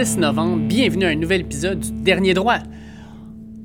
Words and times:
mardi 0.00 0.14
10 0.14 0.18
novembre. 0.18 0.62
Bienvenue 0.66 1.04
à 1.04 1.08
un 1.08 1.14
nouvel 1.14 1.42
épisode 1.42 1.80
du 1.80 1.92
Dernier 1.92 2.32
Droit. 2.32 2.60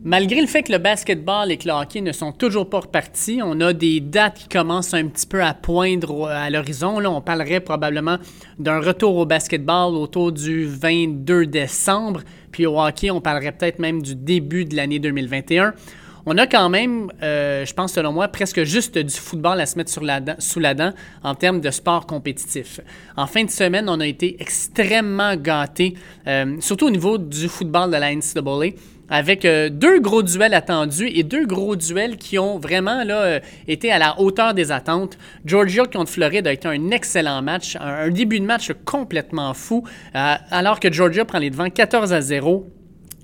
Malgré 0.04 0.42
le 0.42 0.48
fait 0.48 0.64
que 0.64 0.72
le 0.74 0.80
basketball 0.80 1.50
et 1.50 1.58
que 1.58 1.66
le 1.66 1.74
hockey 1.74 2.02
ne 2.02 2.12
sont 2.12 2.34
toujours 2.34 2.70
pas 2.70 2.82
repartis, 2.82 3.40
on 3.42 3.62
a 3.62 3.72
des 3.72 4.02
dates 4.02 4.40
qui 4.40 4.50
commencent 4.50 4.94
un 4.94 5.08
petit 5.08 5.28
peu 5.28 5.42
à 5.42 5.54
poindre 5.54 6.28
à 6.28 6.50
l'horizon. 6.50 7.00
Là, 7.00 7.10
on 7.10 7.22
parlerait 7.22 7.62
probablement 7.62 8.18
d'un 8.60 8.82
retour 8.82 9.16
au 9.16 9.26
basketball 9.26 9.94
autour 9.96 10.34
du 10.34 10.66
22 10.66 11.46
décembre. 11.46 12.22
Puis 12.52 12.66
au 12.66 12.82
hockey, 12.82 13.12
on 13.12 13.22
parlerait 13.22 13.54
peut-être 13.54 13.80
même 13.80 14.02
du 14.02 14.16
début 14.16 14.66
de 14.66 14.76
l'année 14.76 15.00
2021 15.00 15.74
on 16.26 16.38
a 16.38 16.48
quand 16.48 16.70
même, 16.70 17.12
euh, 17.22 17.66
je 17.66 17.74
pense 17.74 17.94
selon 17.94 18.12
moi, 18.12 18.28
presque 18.28 18.64
juste 18.64 18.98
du 18.98 19.14
football 19.14 19.62
à 19.62 19.66
se 19.66 19.78
mettre 19.78 19.92
sous 19.92 20.60
la 20.60 20.74
dent 20.74 20.94
en 21.24 21.36
termes 21.36 21.62
de 21.62 21.70
sport 21.70 22.08
compétitif. 22.08 22.80
En 23.16 23.28
fin 23.28 23.44
de 23.44 23.52
semaine, 23.52 23.88
on 23.90 24.00
a 24.00 24.08
été 24.08 24.38
extrêmement 24.40 25.36
gâtés, 25.36 25.96
euh, 26.28 26.56
surtout 26.60 26.88
au 26.88 26.92
niveau 26.92 27.18
du 27.18 27.48
football 27.48 27.92
de 27.92 27.98
la 27.98 28.14
NCAA 28.14 28.76
avec 29.08 29.46
euh, 29.46 29.70
deux 29.70 30.00
gros 30.00 30.24
duels 30.24 30.56
attendus 30.56 31.12
et 31.14 31.22
deux 31.22 31.46
gros 31.46 31.76
duels 31.76 32.18
qui 32.18 32.40
ont 32.40 32.58
vraiment 32.58 33.04
été 33.68 33.92
à 33.92 34.00
la 34.00 34.20
hauteur 34.20 34.56
des 34.56 34.72
attentes. 34.72 35.20
Georgia 35.46 35.86
contre 35.86 36.10
Floride 36.10 36.48
a 36.48 36.54
été 36.54 36.68
un 36.68 36.90
excellent 36.90 37.44
match, 37.44 37.78
un, 37.80 38.10
début 38.10 38.40
de 38.40 38.46
match 38.46 38.72
complètement 38.84 39.54
fou, 39.54 39.84
alors 40.14 40.80
que 40.80 40.92
Georgia 40.92 41.24
prend 41.24 41.38
les 41.38 41.52
devants 41.52 41.70
14 41.70 42.14
à 42.14 42.22
0 42.22 42.68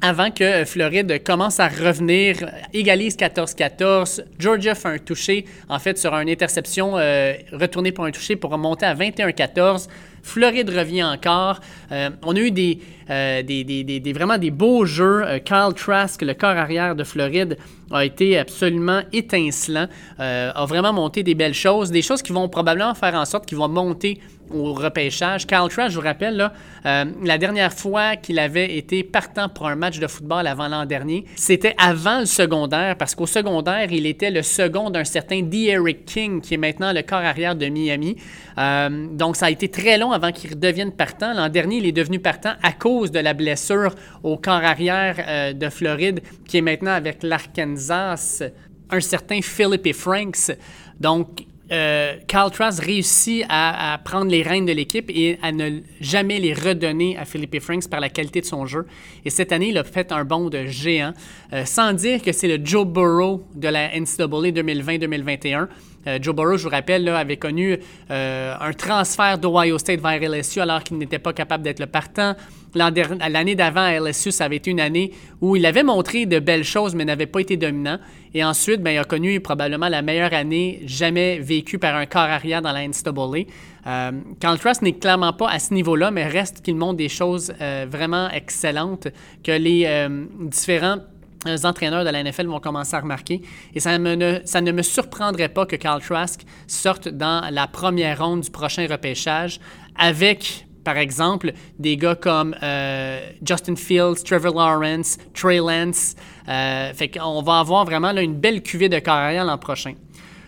avant 0.01 0.31
que 0.31 0.65
Floride 0.65 1.23
commence 1.23 1.59
à 1.59 1.67
revenir, 1.67 2.49
égalise 2.73 3.15
14-14. 3.15 4.23
Georgia 4.39 4.75
fait 4.75 4.87
un 4.87 4.97
toucher, 4.97 5.45
en 5.69 5.79
fait, 5.79 5.97
sur 5.97 6.13
une 6.15 6.29
interception 6.29 6.97
euh, 6.97 7.33
retournée 7.53 7.91
pour 7.91 8.05
un 8.05 8.11
toucher 8.11 8.35
pour 8.35 8.51
remonter 8.51 8.85
à 8.85 8.95
21-14. 8.95 9.87
Floride 10.23 10.69
revient 10.69 11.03
encore. 11.03 11.59
Euh, 11.91 12.09
on 12.23 12.35
a 12.35 12.39
eu 12.39 12.51
des, 12.51 12.79
euh, 13.09 13.43
des, 13.43 14.13
vraiment 14.13 14.37
des 14.37 14.51
beaux 14.51 14.85
jeux. 14.85 15.23
Kyle 15.45 15.73
Trask, 15.75 16.21
le 16.21 16.33
corps 16.33 16.49
arrière 16.49 16.95
de 16.95 17.03
Floride, 17.03 17.57
a 17.91 18.05
été 18.05 18.37
absolument 18.37 19.01
étincelant, 19.11 19.87
a 20.17 20.65
vraiment 20.65 20.93
monté 20.93 21.23
des 21.23 21.35
belles 21.35 21.53
choses, 21.53 21.91
des 21.91 22.01
choses 22.01 22.21
qui 22.21 22.31
vont 22.31 22.47
probablement 22.47 22.93
faire 22.93 23.15
en 23.15 23.25
sorte 23.25 23.45
qu'ils 23.45 23.57
vont 23.57 23.67
monter 23.67 24.21
au 24.53 24.73
repêchage. 24.73 25.47
Kyle 25.47 25.67
Trask, 25.69 25.91
je 25.91 25.95
vous 25.95 26.05
rappelle, 26.05 26.35
là, 26.35 26.53
euh, 26.85 27.05
la 27.23 27.37
dernière 27.37 27.73
fois 27.73 28.15
qu'il 28.15 28.39
avait 28.39 28.77
été 28.77 29.03
partant 29.03 29.49
pour 29.49 29.67
un 29.67 29.75
match 29.75 29.99
de 29.99 30.07
football 30.07 30.47
avant 30.47 30.67
l'an 30.67 30.85
dernier, 30.85 31.25
c'était 31.35 31.75
avant 31.77 32.19
le 32.19 32.25
secondaire, 32.25 32.95
parce 32.97 33.15
qu'au 33.15 33.27
secondaire, 33.27 33.91
il 33.91 34.05
était 34.05 34.31
le 34.31 34.41
second 34.41 34.89
d'un 34.89 35.03
certain 35.03 35.41
D. 35.41 35.67
Eric 35.71 36.05
King, 36.05 36.41
qui 36.41 36.55
est 36.55 36.57
maintenant 36.57 36.91
le 36.93 37.01
corps 37.01 37.19
arrière 37.19 37.55
de 37.55 37.67
Miami. 37.67 38.15
Euh, 38.57 39.07
donc, 39.11 39.35
ça 39.35 39.47
a 39.47 39.49
été 39.49 39.69
très 39.69 39.97
long 39.97 40.10
avant 40.11 40.31
qu'il 40.31 40.51
redevienne 40.51 40.91
partant. 40.91 41.33
L'an 41.33 41.49
dernier, 41.49 41.77
il 41.77 41.85
est 41.85 41.91
devenu 41.91 42.19
partant 42.19 42.53
à 42.61 42.71
cause 42.71 43.11
de 43.11 43.19
la 43.19 43.33
blessure 43.33 43.93
au 44.23 44.37
corps 44.37 44.63
arrière 44.63 45.15
euh, 45.27 45.53
de 45.53 45.69
Floride, 45.69 46.21
qui 46.47 46.57
est 46.57 46.61
maintenant 46.61 46.91
avec 46.91 47.23
l'Arkansas, 47.23 48.43
un 48.89 48.99
certain 48.99 49.41
Philippe 49.41 49.93
Franks. 49.93 50.51
Donc, 50.99 51.45
euh, 51.71 52.15
Carl 52.27 52.51
Trask 52.51 52.83
réussit 52.83 53.45
à, 53.49 53.99
prendre 54.03 54.29
les 54.29 54.41
rênes 54.41 54.65
de 54.65 54.73
l'équipe 54.73 55.09
et 55.09 55.37
à 55.41 55.51
ne 55.51 55.79
jamais 55.99 56.39
les 56.39 56.53
redonner 56.53 57.17
à 57.17 57.25
Philippe 57.25 57.59
Franks 57.59 57.89
par 57.89 57.99
la 57.99 58.09
qualité 58.09 58.41
de 58.41 58.45
son 58.45 58.65
jeu. 58.65 58.85
Et 59.25 59.29
cette 59.29 59.51
année, 59.51 59.69
il 59.69 59.77
a 59.77 59.83
fait 59.83 60.11
un 60.11 60.25
bond 60.25 60.49
de 60.49 60.65
géant, 60.65 61.13
euh, 61.53 61.65
sans 61.65 61.93
dire 61.93 62.21
que 62.21 62.31
c'est 62.31 62.47
le 62.47 62.63
Joe 62.63 62.85
Burrow 62.85 63.45
de 63.55 63.67
la 63.67 63.97
NCAA 63.97 64.51
2020-2021. 64.51 65.67
Euh, 66.07 66.19
Joe 66.21 66.35
Burrow, 66.35 66.57
je 66.57 66.63
vous 66.63 66.69
rappelle, 66.69 67.07
avait 67.09 67.37
connu 67.37 67.77
euh, 68.09 68.55
un 68.59 68.73
transfert 68.73 69.37
d'Ohio 69.37 69.77
State 69.77 70.01
vers 70.01 70.19
LSU 70.29 70.59
alors 70.59 70.83
qu'il 70.83 70.97
n'était 70.97 71.19
pas 71.19 71.33
capable 71.33 71.63
d'être 71.63 71.79
le 71.79 71.87
partant. 71.87 72.35
L'année 72.73 73.55
d'avant 73.55 73.81
à 73.81 73.99
LSU, 73.99 74.31
ça 74.31 74.45
avait 74.45 74.57
été 74.57 74.71
une 74.71 74.79
année 74.79 75.11
où 75.41 75.55
il 75.55 75.65
avait 75.65 75.83
montré 75.83 76.25
de 76.25 76.39
belles 76.39 76.63
choses, 76.63 76.95
mais 76.95 77.05
n'avait 77.05 77.25
pas 77.25 77.39
été 77.39 77.57
dominant. 77.57 77.99
Et 78.33 78.43
ensuite, 78.43 78.81
ben, 78.81 78.91
il 78.91 78.97
a 78.97 79.03
connu 79.03 79.39
probablement 79.41 79.89
la 79.89 80.01
meilleure 80.01 80.33
année 80.33 80.81
jamais 80.85 81.39
vécue 81.39 81.79
par 81.79 81.95
un 81.95 82.05
corps 82.05 82.21
arrière 82.21 82.61
dans 82.61 82.71
la 82.71 82.87
NCAA. 82.87 83.45
Euh, 83.87 84.11
Carl 84.39 84.57
Trust 84.57 84.81
n'est 84.83 84.93
clairement 84.93 85.33
pas 85.33 85.49
à 85.49 85.59
ce 85.59 85.73
niveau-là, 85.73 86.11
mais 86.11 86.27
reste 86.27 86.61
qu'il 86.61 86.75
montre 86.75 86.97
des 86.97 87.09
choses 87.09 87.53
euh, 87.59 87.85
vraiment 87.89 88.29
excellentes 88.29 89.07
que 89.43 89.51
les 89.51 90.07
différents 90.39 90.99
les 91.45 91.65
entraîneurs 91.65 92.05
de 92.05 92.09
la 92.09 92.23
NFL 92.23 92.47
vont 92.47 92.59
commencer 92.59 92.95
à 92.95 92.99
remarquer. 92.99 93.41
Et 93.73 93.79
ça, 93.79 93.97
ne, 93.97 94.39
ça 94.45 94.61
ne 94.61 94.71
me 94.71 94.81
surprendrait 94.81 95.49
pas 95.49 95.65
que 95.65 95.75
Carl 95.75 96.01
Trask 96.01 96.41
sorte 96.67 97.07
dans 97.07 97.49
la 97.51 97.67
première 97.67 98.23
ronde 98.23 98.41
du 98.41 98.51
prochain 98.51 98.87
repêchage 98.89 99.59
avec, 99.97 100.67
par 100.83 100.97
exemple, 100.97 101.53
des 101.79 101.97
gars 101.97 102.15
comme 102.15 102.55
euh, 102.63 103.19
Justin 103.45 103.75
Fields, 103.75 104.23
Trevor 104.25 104.53
Lawrence, 104.53 105.17
Trey 105.33 105.57
Lance. 105.57 106.15
Euh, 106.47 106.93
fait 106.93 107.09
qu'on 107.09 107.41
va 107.41 107.59
avoir 107.59 107.85
vraiment 107.85 108.11
une 108.11 108.35
belle 108.35 108.61
cuvée 108.61 108.89
de 108.89 108.99
carrière 108.99 109.45
l'an 109.45 109.57
prochain. 109.57 109.93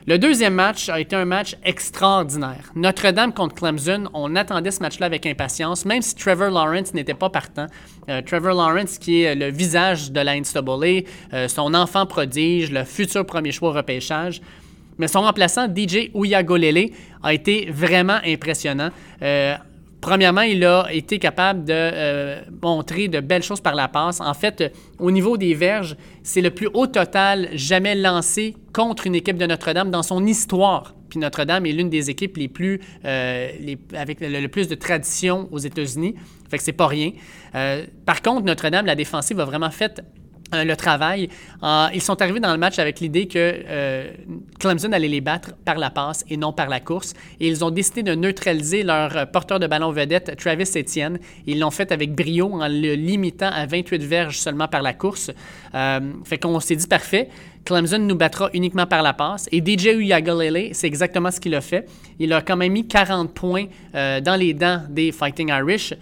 Le 0.05 0.17
deuxième 0.17 0.55
match 0.55 0.89
a 0.89 0.99
été 0.99 1.15
un 1.15 1.23
match 1.23 1.55
extraordinaire. 1.63 2.71
Notre-Dame 2.75 3.33
contre 3.33 3.55
Clemson, 3.55 4.09
on 4.13 4.35
attendait 4.35 4.71
ce 4.71 4.81
match-là 4.81 5.05
avec 5.05 5.25
impatience, 5.25 5.85
même 5.85 6.01
si 6.01 6.13
Trevor 6.13 6.49
Lawrence 6.49 6.93
n'était 6.93 7.13
pas 7.13 7.29
partant. 7.29 7.67
Euh, 8.09 8.21
Trevor 8.21 8.53
Lawrence, 8.53 8.97
qui 8.97 9.21
est 9.21 9.33
le 9.33 9.49
visage 9.49 10.11
de 10.11 10.19
la 10.19 10.37
NCAA, 10.37 11.07
euh, 11.33 11.47
son 11.47 11.73
enfant 11.73 12.05
prodige, 12.05 12.69
le 12.69 12.83
futur 12.83 13.25
premier 13.25 13.53
choix 13.53 13.69
au 13.69 13.71
repêchage. 13.71 14.41
Mais 14.97 15.07
son 15.07 15.21
remplaçant, 15.21 15.67
DJ 15.73 16.11
Uyagolele, 16.13 16.89
a 17.23 17.33
été 17.33 17.69
vraiment 17.71 18.19
impressionnant. 18.25 18.89
Premièrement, 20.03 20.41
il 20.41 20.65
a 20.65 20.87
été 20.91 21.17
capable 21.17 21.63
de 21.63 21.71
euh, 21.73 22.41
montrer 22.61 23.07
de 23.07 23.21
belles 23.21 23.41
choses 23.41 23.61
par 23.61 23.73
la 23.73 23.87
passe. 23.87 24.19
En 24.19 24.33
fait, 24.33 24.75
au 24.99 25.11
niveau 25.11 25.37
des 25.37 25.53
verges, 25.53 25.95
c'est 26.23 26.41
le 26.41 26.49
plus 26.49 26.67
haut 26.73 26.87
total 26.87 27.47
jamais 27.53 27.95
lancé 27.95 28.53
contre 28.73 29.07
une 29.07 29.15
équipe 29.15 29.37
de 29.37 29.45
Notre-Dame 29.45 29.91
dans 29.91 30.03
son 30.03 30.25
histoire. 30.25 30.93
Puis 31.07 31.19
Notre-Dame 31.19 31.65
est 31.67 31.71
l'une 31.71 31.89
des 31.89 32.09
équipes 32.09 32.35
les 32.35 32.49
plus 32.49 32.81
euh, 33.05 33.49
avec 33.95 34.17
le, 34.19 34.45
plus 34.47 34.67
de 34.67 34.75
tradition 34.75 35.47
aux 35.53 35.59
États-Unis. 35.59 36.15
Fait 36.49 36.57
que 36.57 36.63
c'est 36.65 36.73
pas 36.73 36.87
rien. 36.87 37.11
Euh, 37.55 37.85
par 38.05 38.21
contre, 38.21 38.45
Notre-Dame, 38.45 38.85
la 38.85 38.95
défensive 38.95 39.39
a 39.39 39.45
vraiment 39.45 39.71
fait 39.71 39.99
euh, 39.99 40.03
le 40.65 40.75
travail. 40.75 41.29
Euh, 41.63 41.87
ils 41.93 42.01
sont 42.01 42.21
arrivés 42.21 42.39
dans 42.39 42.51
le 42.51 42.57
match 42.57 42.79
avec 42.79 42.99
l'idée 42.99 43.27
que 43.27 43.37
euh, 43.37 44.11
Clemson 44.59 44.91
allait 44.91 45.07
les 45.07 45.21
battre 45.21 45.53
par 45.65 45.77
la 45.77 45.89
passe 45.89 46.23
et 46.29 46.37
non 46.37 46.53
par 46.53 46.69
la 46.69 46.79
course. 46.79 47.13
Et 47.39 47.47
ils 47.47 47.63
ont 47.63 47.71
décidé 47.71 48.03
de 48.03 48.15
neutraliser 48.15 48.83
leur 48.83 49.29
porteur 49.31 49.59
de 49.59 49.67
ballon 49.67 49.91
vedette, 49.91 50.35
Travis 50.37 50.69
Etienne. 50.75 51.19
Ils 51.47 51.59
l'ont 51.59 51.71
fait 51.71 51.91
avec 51.91 52.13
brio 52.13 52.51
en 52.53 52.67
le 52.67 52.93
limitant 52.95 53.49
à 53.51 53.65
28 53.65 54.03
verges 54.03 54.37
seulement 54.37 54.67
par 54.67 54.81
la 54.81 54.93
course. 54.93 55.31
fait 56.23 56.37
qu'on 56.37 56.59
s'est 56.59 56.75
dit 56.75 56.87
parfait. 56.87 57.29
Clemson 57.65 57.99
nous 57.99 58.15
battra 58.15 58.49
uniquement 58.53 58.85
par 58.85 59.01
la 59.01 59.13
passe. 59.13 59.47
Et 59.51 59.59
DJ 59.59 59.95
Uyagalele, 59.97 60.69
c'est 60.73 60.87
exactement 60.87 61.31
ce 61.31 61.39
qu'il 61.39 61.55
a 61.55 61.61
fait. 61.61 61.87
Il 62.19 62.33
a 62.33 62.41
quand 62.41 62.57
même 62.57 62.73
mis 62.73 62.87
40 62.87 63.33
points 63.33 63.65
dans 63.93 64.39
les 64.39 64.53
dents 64.53 64.81
des 64.89 65.11
Fighting 65.11 65.49
Irish. 65.49 65.93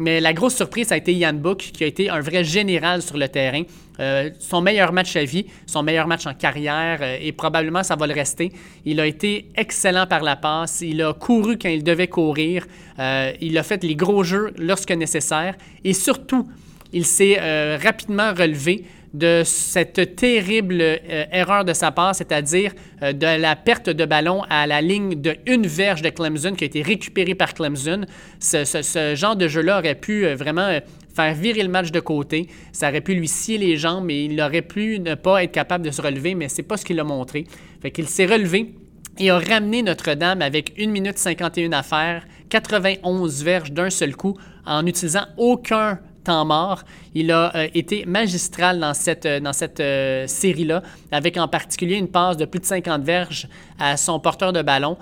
Mais 0.00 0.18
la 0.18 0.32
grosse 0.32 0.56
surprise, 0.56 0.90
a 0.92 0.96
été 0.96 1.12
Ian 1.12 1.34
Book, 1.34 1.58
qui 1.58 1.84
a 1.84 1.86
été 1.86 2.08
un 2.08 2.20
vrai 2.20 2.42
général 2.42 3.02
sur 3.02 3.18
le 3.18 3.28
terrain. 3.28 3.64
Euh, 4.00 4.30
son 4.38 4.62
meilleur 4.62 4.94
match 4.94 5.14
à 5.14 5.24
vie, 5.24 5.44
son 5.66 5.82
meilleur 5.82 6.06
match 6.06 6.26
en 6.26 6.32
carrière, 6.32 7.00
euh, 7.02 7.18
et 7.20 7.32
probablement 7.32 7.82
ça 7.82 7.96
va 7.96 8.06
le 8.06 8.14
rester. 8.14 8.50
Il 8.86 8.98
a 8.98 9.06
été 9.06 9.50
excellent 9.56 10.06
par 10.06 10.22
la 10.22 10.36
passe. 10.36 10.80
Il 10.80 11.02
a 11.02 11.12
couru 11.12 11.58
quand 11.58 11.68
il 11.68 11.84
devait 11.84 12.08
courir. 12.08 12.66
Euh, 12.98 13.32
il 13.42 13.58
a 13.58 13.62
fait 13.62 13.84
les 13.84 13.94
gros 13.94 14.24
jeux 14.24 14.54
lorsque 14.56 14.92
nécessaire. 14.92 15.54
Et 15.84 15.92
surtout, 15.92 16.48
il 16.94 17.04
s'est 17.04 17.38
rapidement 17.76 18.32
relevé 18.32 18.84
de 19.12 19.42
cette 19.44 20.16
terrible 20.16 20.80
euh, 20.80 21.24
erreur 21.32 21.64
de 21.64 21.72
sa 21.72 21.90
part, 21.90 22.14
c'est-à-dire 22.14 22.72
euh, 23.02 23.12
de 23.12 23.40
la 23.40 23.56
perte 23.56 23.90
de 23.90 24.04
ballon 24.04 24.42
à 24.48 24.66
la 24.66 24.80
ligne 24.80 25.20
de 25.20 25.36
une 25.46 25.66
verge 25.66 26.02
de 26.02 26.10
Clemson 26.10 26.54
qui 26.54 26.64
a 26.64 26.66
été 26.66 26.82
récupérée 26.82 27.34
par 27.34 27.54
Clemson. 27.54 28.06
Ce, 28.38 29.14
genre 29.16 29.36
de 29.36 29.48
jeu-là 29.48 29.78
aurait 29.78 29.96
pu 29.96 30.24
euh, 30.24 30.36
vraiment 30.36 30.78
faire 31.14 31.34
virer 31.34 31.62
le 31.62 31.68
match 31.68 31.90
de 31.90 32.00
côté. 32.00 32.48
Ça 32.72 32.88
aurait 32.88 33.00
pu 33.00 33.14
lui 33.14 33.26
scier 33.26 33.58
les 33.58 33.76
jambes, 33.76 34.04
mais 34.04 34.26
il 34.26 34.40
aurait 34.40 34.62
pu 34.62 35.00
ne 35.00 35.14
pas 35.16 35.42
être 35.42 35.52
capable 35.52 35.84
de 35.84 35.90
se 35.90 36.00
relever, 36.00 36.34
mais 36.34 36.48
c'est 36.48 36.62
pas 36.62 36.76
ce 36.76 36.84
qu'il 36.84 37.00
a 37.00 37.04
montré. 37.04 37.46
Fait 37.82 37.90
qu'il 37.90 38.08
s'est 38.08 38.26
relevé 38.26 38.74
et 39.18 39.30
a 39.30 39.38
ramené 39.38 39.82
Notre-Dame 39.82 40.40
avec 40.40 40.72
1 40.78 40.86
minute 40.86 41.18
51 41.18 41.72
à 41.72 41.82
faire, 41.82 42.24
91 42.48 43.42
verges 43.42 43.72
d'un 43.72 43.90
seul 43.90 44.14
coup, 44.14 44.36
en 44.64 44.82
n'utilisant 44.82 45.26
aucun 45.36 45.98
mort. 46.44 46.82
Il 47.14 47.30
a 47.30 47.54
euh, 47.54 47.68
été 47.74 48.04
magistral 48.06 48.80
dans 48.80 48.94
cette, 48.94 49.26
euh, 49.26 49.52
cette 49.52 49.80
euh, 49.80 50.26
série-là, 50.26 50.82
avec 51.10 51.36
en 51.36 51.48
particulier 51.48 51.96
une 51.96 52.08
passe 52.08 52.36
de 52.36 52.44
plus 52.44 52.60
de 52.60 52.66
50 52.66 53.02
verges 53.02 53.48
à 53.78 53.96
son 53.96 54.18
porteur 54.20 54.52
de 54.52 54.62
ballon. 54.62 54.96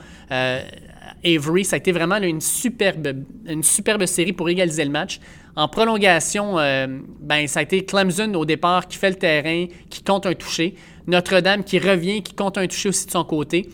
Avery, 1.24 1.64
ça 1.64 1.76
a 1.76 1.78
été 1.78 1.90
vraiment 1.90 2.16
une, 2.16 2.40
superbe, 2.40 3.24
une 3.46 3.62
superbe 3.62 4.06
série 4.06 4.32
pour 4.32 4.48
égaliser 4.48 4.84
le 4.84 4.90
match. 4.90 5.20
En 5.56 5.66
prolongation, 5.66 6.56
ben, 6.56 7.48
ça 7.48 7.60
a 7.60 7.62
été 7.62 7.84
Clemson 7.84 8.32
au 8.34 8.44
départ 8.44 8.86
qui 8.86 8.98
fait 8.98 9.10
le 9.10 9.16
terrain, 9.16 9.66
qui 9.90 10.02
compte 10.04 10.26
un 10.26 10.34
toucher. 10.34 10.76
Notre-Dame 11.08 11.64
qui 11.64 11.78
revient, 11.78 12.22
qui 12.22 12.34
compte 12.34 12.58
un 12.58 12.66
toucher 12.66 12.90
aussi 12.90 13.06
de 13.06 13.10
son 13.10 13.24
côté. 13.24 13.68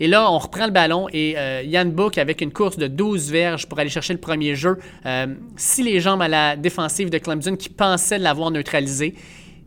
Et 0.00 0.08
là, 0.08 0.30
on 0.30 0.38
reprend 0.38 0.64
le 0.64 0.72
ballon 0.72 1.08
et 1.12 1.36
Yann 1.64 1.90
Book, 1.90 2.16
avec 2.16 2.40
une 2.40 2.52
course 2.52 2.78
de 2.78 2.86
12 2.86 3.30
verges 3.30 3.66
pour 3.66 3.78
aller 3.78 3.90
chercher 3.90 4.14
le 4.14 4.18
premier 4.18 4.54
jeu, 4.54 4.78
si 5.56 5.82
les 5.82 6.00
jambes 6.00 6.22
à 6.22 6.28
la 6.28 6.56
défensive 6.56 7.10
de 7.10 7.18
Clemson 7.18 7.54
qui 7.54 7.68
pensaient 7.68 8.18
l'avoir 8.18 8.50
neutralisé, 8.50 9.14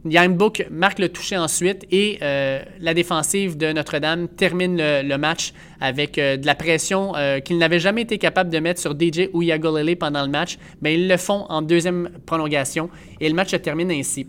Yann 0.06 0.36
Book 0.36 0.66
marque 0.70 1.00
le 1.00 1.10
toucher 1.10 1.38
ensuite 1.38 1.86
et 1.90 2.20
euh, 2.22 2.62
la 2.80 2.94
défensive 2.94 3.56
de 3.56 3.72
Notre-Dame 3.72 4.28
termine 4.28 4.78
le, 4.78 5.18
match 5.18 5.54
avec 5.80 6.18
euh, 6.18 6.36
de 6.36 6.46
la 6.46 6.56
pression 6.56 7.16
euh, 7.16 7.40
qu'ils 7.40 7.58
n'avaient 7.58 7.80
jamais 7.80 8.02
été 8.02 8.18
capables 8.18 8.50
de 8.50 8.60
mettre 8.60 8.82
sur 8.82 8.92
DJ 8.92 9.30
ou 9.32 9.42
Yagolele 9.42 9.96
pendant 9.96 10.24
le 10.24 10.30
match. 10.30 10.58
Mais 10.82 10.96
ils 10.96 11.08
le 11.08 11.18
font 11.18 11.46
en 11.50 11.62
deuxième 11.62 12.10
prolongation 12.26 12.90
et 13.22 13.30
le 13.30 13.36
match 13.36 13.52
se 13.52 13.56
termine 13.56 13.92
ainsi. 13.92 14.28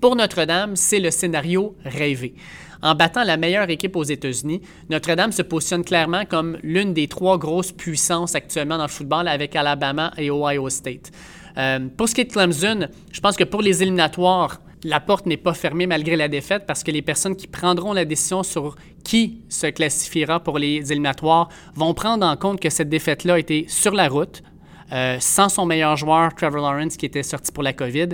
Pour 0.00 0.14
Notre-Dame, 0.14 0.76
c'est 0.76 1.00
le 1.00 1.10
scénario 1.10 1.74
rêvé. 1.84 2.34
En 2.82 2.94
battant 2.94 3.24
la 3.24 3.36
meilleure 3.36 3.68
équipe 3.70 3.96
aux 3.96 4.04
États-Unis, 4.04 4.62
Notre-Dame 4.88 5.32
se 5.32 5.42
positionne 5.42 5.84
clairement 5.84 6.24
comme 6.24 6.58
l'une 6.62 6.94
des 6.94 7.08
trois 7.08 7.38
grosses 7.38 7.72
puissances 7.72 8.34
actuellement 8.34 8.76
dans 8.78 8.84
le 8.84 8.88
football 8.90 9.28
avec 9.28 9.56
Alabama 9.56 10.12
et 10.16 10.30
Ohio 10.30 10.68
State. 10.68 11.10
pour 11.96 12.08
ce 12.08 12.14
qui 12.14 12.20
est 12.20 12.24
de 12.24 12.32
Clemson, 12.32 12.88
je 13.10 13.20
pense 13.20 13.36
que 13.36 13.44
pour 13.44 13.62
les 13.62 13.82
éliminatoires, 13.82 14.60
la 14.84 15.00
porte 15.00 15.26
n'est 15.26 15.36
pas 15.36 15.54
fermée 15.54 15.86
malgré 15.86 16.16
la 16.16 16.28
défaite 16.28 16.64
parce 16.66 16.82
que 16.84 16.90
les 16.90 17.02
personnes 17.02 17.36
qui 17.36 17.46
prendront 17.46 17.92
la 17.92 18.04
décision 18.04 18.42
sur 18.42 18.76
qui 19.04 19.40
se 19.48 19.66
classifiera 19.66 20.40
pour 20.40 20.58
les 20.58 20.92
éliminatoires 20.92 21.48
vont 21.74 21.94
prendre 21.94 22.26
en 22.26 22.36
compte 22.36 22.60
que 22.60 22.70
cette 22.70 22.88
défaite-là 22.88 23.38
été 23.38 23.66
sur 23.68 23.92
la 23.92 24.08
route, 24.08 24.42
euh, 24.92 25.16
sans 25.20 25.48
son 25.48 25.66
meilleur 25.66 25.96
joueur, 25.96 26.34
Trevor 26.34 26.60
Lawrence, 26.60 26.96
qui 26.96 27.06
était 27.06 27.22
sorti 27.22 27.52
pour 27.52 27.62
la 27.62 27.72
COVID. 27.72 28.08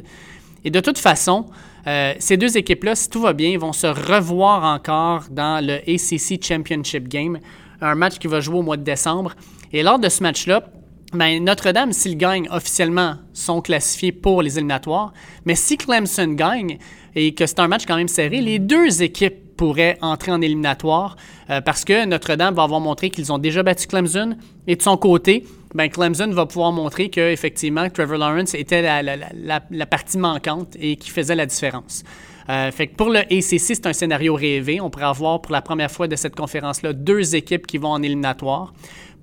Et 0.65 0.71
de 0.71 0.81
toute 0.81 0.99
façon, 0.99 1.47
euh, 1.87 2.15
ces 2.19 2.37
deux 2.37 2.57
équipes-là, 2.57 2.95
si 2.95 3.11
tout 3.11 3.21
va 3.21 3.33
bien, 3.33 3.57
vont 3.59 3.73
se 3.73 3.87
revoir 3.87 4.65
encore 4.65 5.25
dans 5.31 5.65
le 5.65 5.75
ACC 5.89 6.43
Championship 6.43 7.09
Game, 7.09 7.39
un 7.81 7.95
match 7.95 8.19
qui 8.19 8.27
va 8.27 8.41
jouer 8.41 8.59
au 8.59 8.63
mois 8.63 8.77
de 8.77 8.83
décembre. 8.83 9.35
Et 9.73 9.83
lors 9.83 9.99
de 9.99 10.09
ce 10.09 10.23
match-là, 10.23 10.65
ben, 11.13 11.45
Notre-Dame, 11.45 11.93
s'ils 11.93 12.17
gagnent 12.17 12.49
officiellement, 12.51 13.17
sont 13.33 13.61
classifiés 13.61 14.13
pour 14.13 14.43
les 14.43 14.59
éliminatoires. 14.59 15.13
Mais 15.45 15.55
si 15.55 15.77
Clemson 15.77 16.29
gagne 16.29 16.79
et 17.15 17.35
que 17.35 17.47
c'est 17.47 17.61
un 17.61 17.69
match 17.69 17.85
quand 17.87 17.97
même 17.97 18.09
serré, 18.09 18.41
les 18.41 18.59
deux 18.59 19.03
équipes 19.03 19.57
pourraient 19.57 19.97
entrer 20.01 20.33
en 20.33 20.41
éliminatoire 20.41 21.17
euh, 21.51 21.61
parce 21.61 21.85
que 21.85 22.05
Notre-Dame 22.07 22.55
va 22.55 22.65
avoir 22.65 22.81
montré 22.81 23.11
qu'ils 23.11 23.33
ont 23.33 23.39
déjà 23.39 23.63
battu 23.63 23.87
Clemson. 23.87 24.37
Et 24.67 24.75
de 24.75 24.83
son 24.83 24.97
côté, 24.97 25.45
ben, 25.75 25.89
Clemson 25.89 26.31
va 26.31 26.47
pouvoir 26.47 26.73
montrer 26.73 27.11
qu'effectivement, 27.11 27.91
Trevor 27.91 28.19
Lawrence 28.19 28.55
était 28.55 28.83
la, 28.83 29.87
partie 29.87 30.19
manquante 30.19 30.77
et 30.79 30.97
qui 30.97 31.11
faisait 31.11 31.35
la 31.35 31.47
différence. 31.47 32.05
Euh, 32.49 32.71
fait 32.71 32.89
que 32.89 32.95
pour 32.95 33.11
le 33.11 33.21
ACC, 33.21 33.59
c'est 33.59 33.87
un 33.87 33.93
scénario 33.93 34.35
rêvé. 34.35 34.81
On 34.81 34.91
pourrait 34.91 35.07
avoir 35.07 35.41
pour 35.41 35.53
la 35.53 35.63
première 35.63 35.91
fois 35.91 36.07
de 36.07 36.15
cette 36.15 36.37
conférence-là 36.37 36.93
deux 36.93 37.35
équipes 37.35 37.67
qui 37.67 37.79
vont 37.79 37.89
en 37.89 38.03
éliminatoire. 38.03 38.73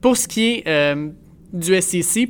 Pour 0.02 0.18
ce 0.18 0.28
qui 0.28 0.56
est 0.56 0.68
euh, 0.68 1.10
du 1.54 1.80
SEC, 1.80 2.30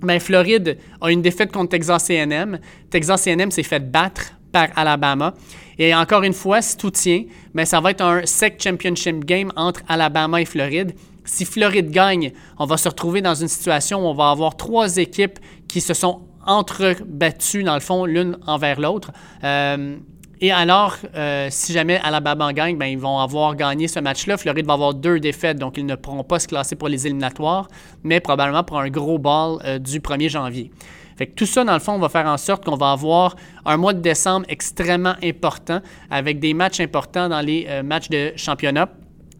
ben, 0.00 0.18
Floride 0.20 0.78
a 1.00 1.10
une 1.10 1.20
défaite 1.20 1.52
contre 1.52 1.70
Texas 1.70 2.08
A&M. 2.08 2.58
Texas 2.88 3.26
A&M 3.26 3.50
s'est 3.50 3.62
fait 3.64 3.80
battre 3.80 4.32
par 4.50 4.68
Alabama. 4.76 5.34
Et 5.78 5.94
encore 5.94 6.22
une 6.22 6.32
fois, 6.32 6.62
si 6.62 6.76
tout 6.76 6.90
tient, 6.90 7.24
ben, 7.52 7.66
ça 7.66 7.80
va 7.80 7.90
être 7.90 8.00
un 8.00 8.24
SEC 8.24 8.62
Championship 8.62 9.24
Game 9.24 9.52
entre 9.56 9.82
Alabama 9.88 10.40
et 10.40 10.44
Floride. 10.44 10.94
Si 11.28 11.44
Floride 11.44 11.90
gagne, 11.90 12.32
on 12.58 12.64
va 12.64 12.78
se 12.78 12.88
retrouver 12.88 13.20
dans 13.20 13.34
une 13.34 13.48
situation 13.48 13.98
où 14.00 14.08
on 14.08 14.14
va 14.14 14.30
avoir 14.30 14.56
trois 14.56 14.96
équipes 14.96 15.38
qui 15.68 15.82
se 15.82 15.92
sont 15.92 16.22
entre-battues, 16.46 17.64
dans 17.64 17.74
le 17.74 17.80
fond, 17.80 18.06
l'une 18.06 18.38
envers 18.46 18.80
l'autre. 18.80 19.12
Euh, 19.44 19.98
et 20.40 20.50
alors, 20.50 20.96
euh, 21.14 21.48
si 21.50 21.74
jamais 21.74 22.00
Alabama 22.02 22.52
gagne, 22.54 22.78
ben, 22.78 22.86
ils 22.86 22.98
vont 22.98 23.18
avoir 23.18 23.54
gagné 23.56 23.88
ce 23.88 24.00
match-là. 24.00 24.38
Floride 24.38 24.64
va 24.64 24.72
avoir 24.72 24.94
deux 24.94 25.20
défaites, 25.20 25.58
donc 25.58 25.76
ils 25.76 25.84
ne 25.84 25.96
pourront 25.96 26.24
pas 26.24 26.38
se 26.38 26.48
classer 26.48 26.76
pour 26.76 26.88
les 26.88 27.06
éliminatoires, 27.06 27.68
mais 28.02 28.20
probablement 28.20 28.64
pour 28.64 28.78
un 28.78 28.88
gros 28.88 29.18
ball 29.18 29.58
euh, 29.64 29.78
du 29.78 30.00
1er 30.00 30.30
janvier. 30.30 30.70
Fait 31.18 31.26
que 31.26 31.34
tout 31.34 31.46
ça, 31.46 31.62
dans 31.62 31.74
le 31.74 31.80
fond, 31.80 31.98
va 31.98 32.08
faire 32.08 32.26
en 32.26 32.38
sorte 32.38 32.64
qu'on 32.64 32.76
va 32.76 32.92
avoir 32.92 33.36
un 33.66 33.76
mois 33.76 33.92
de 33.92 34.00
décembre 34.00 34.46
extrêmement 34.48 35.16
important 35.22 35.80
avec 36.10 36.38
des 36.40 36.54
matchs 36.54 36.80
importants 36.80 37.28
dans 37.28 37.40
les 37.40 37.66
matchs 37.82 38.08
de 38.08 38.32
championnat. 38.36 38.88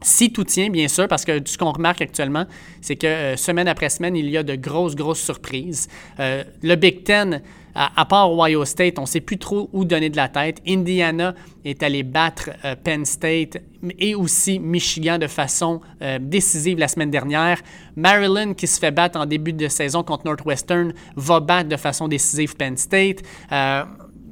Si 0.00 0.32
tout 0.32 0.44
tient, 0.44 0.70
bien 0.70 0.88
sûr, 0.88 1.08
parce 1.08 1.24
que 1.24 1.40
ce 1.44 1.58
qu'on 1.58 1.72
remarque 1.72 2.02
actuellement, 2.02 2.46
c'est 2.80 2.96
que 2.96 3.34
semaine 3.36 3.68
après 3.68 3.88
semaine, 3.88 4.16
il 4.16 4.30
y 4.30 4.36
a 4.36 4.42
de 4.42 4.54
grosses, 4.54 4.94
grosses 4.94 5.22
surprises. 5.22 5.88
le 6.18 6.74
Big 6.76 7.04
Ten 7.04 7.42
à, 7.78 8.04
part 8.06 8.32
Ohio 8.32 8.64
State, 8.64 8.98
on 8.98 9.02
ne 9.02 9.06
sait 9.06 9.20
plus 9.20 9.38
trop 9.38 9.70
où 9.72 9.84
donner 9.84 10.10
de 10.10 10.16
la 10.16 10.28
tête. 10.28 10.60
Indiana 10.66 11.34
est 11.64 11.82
allé 11.82 12.02
battre 12.02 12.50
euh, 12.64 12.74
Penn 12.74 13.04
State 13.04 13.58
et 13.98 14.16
aussi 14.16 14.58
Michigan 14.58 15.18
de 15.18 15.28
façon 15.28 15.80
euh, 16.02 16.18
décisive 16.20 16.78
la 16.78 16.88
semaine 16.88 17.10
dernière. 17.10 17.60
Maryland, 17.94 18.54
qui 18.54 18.66
se 18.66 18.80
fait 18.80 18.90
battre 18.90 19.20
en 19.20 19.26
début 19.26 19.52
de 19.52 19.68
saison 19.68 20.02
contre 20.02 20.26
Northwestern, 20.26 20.92
va 21.14 21.38
battre 21.38 21.68
de 21.68 21.76
façon 21.76 22.08
décisive 22.08 22.56
Penn 22.56 22.76
State. 22.76 23.22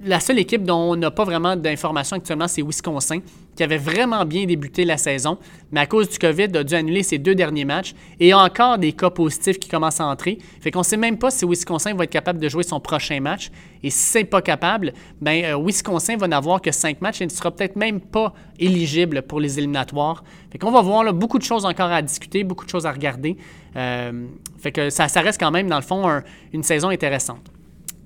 La 0.09 0.21
seule 0.21 0.39
équipe 0.39 0.63
dont 0.63 0.93
on 0.93 0.95
n'a 0.95 1.11
pas 1.11 1.25
vraiment 1.25 1.57
d'informations 1.57 2.17
actuellement, 2.17 2.47
c'est 2.47 2.63
Wisconsin, 2.63 3.19
qui 3.57 3.65
avait 3.65 3.77
vraiment 3.77 4.25
bien 4.25 4.47
débuté 4.47 4.85
la 4.85 4.99
saison, 4.99 5.37
mais 5.73 5.81
à 5.81 5.87
cause 5.87 6.09
du 6.09 6.17
COVID, 6.17 6.57
a 6.57 6.63
dû 6.63 6.75
annuler 6.75 7.03
ses 7.03 7.19
deux 7.19 7.35
derniers 7.35 7.65
matchs 7.65 7.93
et 8.21 8.33
encore 8.33 8.79
des 8.79 8.93
cas 8.93 9.11
positifs 9.11 9.59
qui 9.59 9.69
commencent 9.69 10.01
à 10.01 10.07
entrer. 10.07 10.39
Fait 10.61 10.71
qu'on 10.71 10.79
ne 10.79 10.85
sait 10.85 10.97
même 10.97 11.19
pas 11.19 11.33
si 11.33 11.45
Wisconsin 11.45 11.93
va 11.95 12.05
être 12.05 12.11
capable 12.11 12.39
de 12.39 12.49
jouer 12.49 12.63
son 12.63 12.79
prochain 12.79 13.19
match. 13.19 13.51
Et 13.83 13.91
si 13.91 13.99
c'est 13.99 14.25
pas 14.25 14.43
capable, 14.43 14.93
ben 15.21 15.45
euh, 15.45 15.59
Wisconsin 15.61 16.17
va 16.17 16.29
n'avoir 16.29 16.63
que 16.63 16.71
cinq 16.71 17.01
matchs 17.01 17.23
et 17.23 17.25
ne 17.25 17.31
sera 17.31 17.51
peut-être 17.51 17.75
même 17.75 18.01
pas 18.01 18.33
éligible 18.61 19.23
pour 19.23 19.41
les 19.41 19.59
éliminatoires. 19.59 20.23
Fait 20.53 20.59
qu'on 20.59 20.71
va 20.71 20.83
voir 20.83 21.13
beaucoup 21.13 21.39
de 21.41 21.45
choses 21.45 21.65
encore 21.65 21.91
à 21.91 22.01
discuter, 22.01 22.45
beaucoup 22.45 22.65
de 22.65 22.71
choses 22.71 22.87
à 22.87 22.93
regarder. 22.93 23.37
Euh, 23.75 24.27
fait 24.61 24.71
que 24.71 24.89
ça, 24.89 25.07
reste 25.17 25.41
quand 25.41 25.51
même, 25.51 25.67
dans 25.67 25.75
le 25.75 25.83
fond, 25.83 26.23
une 26.53 26.63
saison 26.63 26.91
intéressante. 26.91 27.56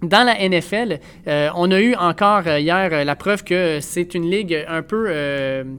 Dans 0.03 0.25
la 0.25 0.49
NFL, 0.49 0.99
euh, 1.29 1.51
on 1.55 1.71
a 1.71 1.79
eu 1.79 1.95
encore 1.95 2.45
euh, 2.47 2.59
hier 2.59 2.89
euh, 2.91 3.05
la 3.05 3.17
preuve 3.17 3.45
que 3.45 3.81
c'est 3.83 4.15
une 4.15 4.31
ligue 4.31 4.65
un 4.67 4.81
peu, 4.83 5.13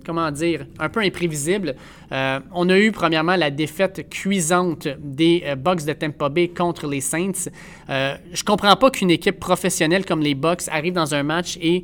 comment 0.06 0.30
dire, 0.30 0.66
un 0.80 0.90
peu 0.90 1.00
imprévisible. 1.00 1.76
on 2.12 2.70
a 2.70 2.78
eu 2.78 2.92
premièrement 2.92 3.36
la 3.36 3.50
défaite 3.50 4.10
cuisante 4.10 4.88
des 5.00 5.44
Bucks 5.58 5.86
de 5.86 5.94
Tampa 5.94 6.30
Bay 6.30 6.50
contre 6.50 6.88
les 6.88 7.02
Saints. 7.02 7.50
je 7.90 8.44
comprends 8.44 8.76
pas 8.76 8.92
qu'une 8.92 9.12
équipe 9.12 9.40
professionnelle 9.40 10.06
comme 10.06 10.22
les 10.22 10.36
Bucks 10.36 10.68
arrive 10.72 10.94
dans 10.94 11.16
un 11.16 11.24
match 11.24 11.58
et, 11.62 11.84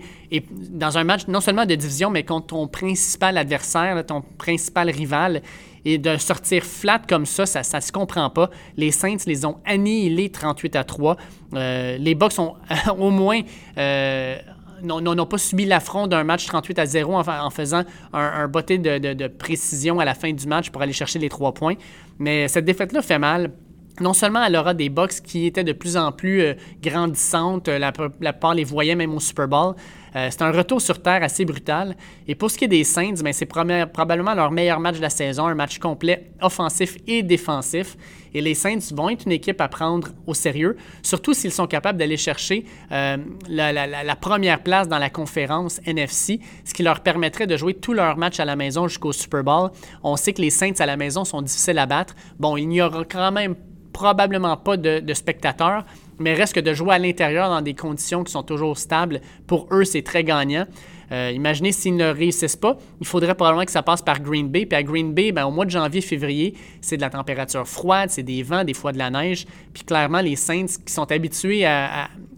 dans 0.52 0.98
un 0.98 1.04
match 1.04 1.28
non 1.28 1.40
seulement 1.40 1.66
de 1.66 1.76
division 1.76 2.10
mais 2.10 2.24
contre 2.24 2.48
ton 2.48 2.68
principal 2.68 3.38
adversaire, 3.38 4.06
ton 4.06 4.22
principal 4.38 4.90
rival 4.90 5.42
et 5.86 5.98
de 5.98 6.18
sortir 6.18 6.64
flat 6.64 7.02
comme 7.08 7.26
ça, 7.26 7.46
ça 7.46 7.62
ne 7.62 7.82
se 7.82 7.92
comprend 7.92 8.30
pas. 8.30 8.50
Les 8.76 8.92
Saints 8.92 9.18
les 9.26 9.46
ont 9.46 9.58
annihilés 9.66 10.30
38 10.30 10.76
à 10.76 10.84
3. 10.84 11.18
Euh, 11.54 11.98
les 11.98 12.16
Bucks 12.16 12.40
ont 12.40 12.56
au 12.98 13.10
moins... 13.10 13.42
Euh, 13.78 14.38
n'ont 14.84 15.26
pas 15.26 15.40
subi 15.40 15.66
l'affront 15.66 16.06
d'un 16.06 16.24
match 16.24 16.46
38 16.46 16.78
à 16.78 16.86
0 16.86 17.16
en, 17.16 17.50
faisant 17.50 17.84
un, 18.14 18.48
botté 18.48 18.78
de, 18.78 19.28
précision 19.28 20.00
à 20.00 20.06
la 20.06 20.14
fin 20.14 20.32
du 20.32 20.46
match 20.46 20.70
pour 20.70 20.84
aller 20.84 20.94
chercher 20.94 21.18
les 21.18 21.30
trois 21.30 21.52
points. 21.52 21.74
Mais 22.20 22.48
cette 22.48 22.66
défaite-là 22.66 23.02
fait 23.02 23.18
mal 23.18 23.52
non 24.00 24.14
seulement 24.14 24.44
elle 24.44 24.56
aura 24.56 24.74
des 24.74 24.90
box 24.90 25.20
qui 25.20 25.46
étaient 25.46 25.64
de 25.64 25.74
plus 25.74 25.98
en 25.98 26.12
plus 26.12 26.42
euh, 26.42 26.54
grandissantes, 26.82 27.68
la, 27.68 27.92
la 28.22 28.34
plupart 28.34 28.54
les 28.54 28.64
voyait 28.64 28.96
même 28.96 29.14
au 29.14 29.20
Super 29.20 29.48
Bowl, 29.48 29.76
euh, 30.18 30.30
c'est 30.32 30.42
un 30.42 30.52
retour 30.52 30.82
sur 30.82 31.02
terre 31.02 31.22
assez 31.22 31.46
brutal. 31.46 31.96
Et 32.28 32.34
pour 32.34 32.50
ce 32.50 32.58
qui 32.58 32.66
est 32.66 32.70
des 32.70 32.84
Saints, 32.84 33.22
ben, 33.24 33.34
c'est 33.34 33.46
probablement 33.46 34.34
leur 34.34 34.52
meilleur 34.52 34.80
match 34.80 34.98
de 34.98 35.02
la 35.02 35.10
saison, 35.10 35.46
un 35.46 35.56
match 35.56 35.78
complet 35.78 36.32
offensif 36.42 36.98
et 37.06 37.22
défensif. 37.22 37.98
Et 38.34 38.42
les 38.42 38.56
Saints 38.56 38.94
vont 38.94 39.10
être 39.10 39.26
une 39.26 39.32
équipe 39.32 39.62
à 39.62 39.68
prendre 39.68 40.10
au 40.26 40.34
sérieux, 40.34 40.76
surtout 41.02 41.34
s'ils 41.34 41.52
sont 41.52 41.68
capables 41.68 41.98
d'aller 41.98 42.18
chercher 42.18 42.66
euh, 42.92 43.18
la, 43.48 44.16
première 44.16 44.62
place 44.62 44.88
dans 44.88 44.98
la 44.98 45.10
conférence 45.10 45.80
NFC, 45.86 46.40
ce 46.66 46.74
qui 46.74 46.84
leur 46.84 47.02
permettrait 47.02 47.48
de 47.48 47.56
jouer 47.56 47.74
tous 47.74 47.94
leurs 47.94 48.18
matchs 48.18 48.40
à 48.40 48.46
la 48.46 48.56
maison 48.56 48.88
jusqu'au 48.88 49.12
Super 49.12 49.44
Bowl. 49.44 49.70
On 50.04 50.18
sait 50.18 50.34
que 50.34 50.42
les 50.42 50.50
Saints 50.50 50.80
à 50.80 50.86
la 50.86 50.98
maison 50.98 51.26
sont 51.26 51.42
difficiles 51.42 51.78
à 51.78 51.86
battre. 51.86 52.16
Bon, 52.40 52.58
il 52.58 52.68
n'y 52.68 52.82
aura 52.82 53.04
quand 53.06 53.32
même 53.32 53.56
probablement 53.98 54.58
pas 54.58 54.78
de 54.78 55.14
spectateurs, 55.14 55.84
mais 56.20 56.34
reste 56.34 56.54
que 56.54 56.60
de 56.60 56.74
jouer 56.74 56.96
à 56.96 57.00
l'intérieur 57.00 57.50
dans 57.50 57.62
des 57.62 57.74
conditions 57.74 58.24
qui 58.24 58.32
sont 58.32 58.44
toujours 58.44 58.78
stables, 58.78 59.22
pour 59.46 59.68
eux, 59.72 59.86
c'est 59.86 60.02
très 60.02 60.24
gagnant. 60.24 60.66
Euh, 61.12 61.32
imaginez 61.34 61.72
s'ils 61.72 61.96
ne 61.96 62.10
réussissent 62.10 62.58
pas, 62.58 62.78
il 63.00 63.08
faudrait 63.08 63.34
probablement 63.34 63.64
que 63.64 63.72
ça 63.72 63.82
passe 63.82 64.02
par 64.02 64.20
Green 64.20 64.50
Bay. 64.50 64.66
Puis 64.66 64.78
à 64.78 64.84
Green 64.84 65.14
Bay, 65.14 65.32
ben, 65.32 65.46
au 65.46 65.52
mois 65.52 65.66
de 65.66 65.72
janvier, 65.72 66.02
février, 66.02 66.54
c'est 66.82 66.98
de 66.98 67.02
la 67.02 67.10
température 67.10 67.66
froide, 67.68 68.10
c'est 68.10 68.24
des 68.24 68.44
vents, 68.44 68.64
des 68.64 68.74
fois 68.74 68.92
de 68.92 68.98
la 68.98 69.10
neige. 69.10 69.46
Puis 69.74 69.84
clairement, 69.84 70.20
les 70.20 70.36
Saints 70.36 70.66
qui 70.86 70.94
sont 70.94 71.10
habitués 71.12 71.66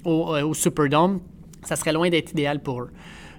au, 0.06 0.36
au 0.36 0.54
Superdome, 0.54 1.20
ça 1.63 1.75
serait 1.75 1.94
loin 1.94 2.10
d'être 2.10 2.32
idéal 2.32 2.62
pour 2.62 2.84
eux. 2.84 2.92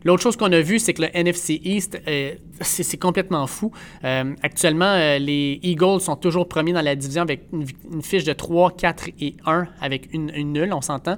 L'autre 0.04 0.23
chose 0.23 0.37
qu'on 0.37 0.52
a 0.52 0.61
vu, 0.61 0.78
c'est 0.78 0.95
que 0.95 1.02
le 1.02 1.09
NFC 1.14 1.61
East, 1.62 2.00
euh, 2.09 2.35
c'est 2.61 2.97
complètement 2.97 3.47
fou. 3.47 3.71
Euh, 4.04 4.35
actuellement, 4.42 4.87
euh, 4.87 5.19
les 5.19 5.61
Eagles 5.62 6.00
sont 6.00 6.16
toujours 6.16 6.49
premiers 6.49 6.73
dans 6.73 6.80
la 6.80 6.97
division 6.97 7.23
avec 7.23 7.42
une, 7.52 8.02
fiche 8.02 8.25
de 8.25 8.33
3, 8.33 8.73
4 8.73 9.09
et 9.21 9.37
1 9.45 9.66
avec 9.80 10.12
une, 10.14 10.30
nulle, 10.52 10.73
on 10.73 10.80
s'entend. 10.80 11.16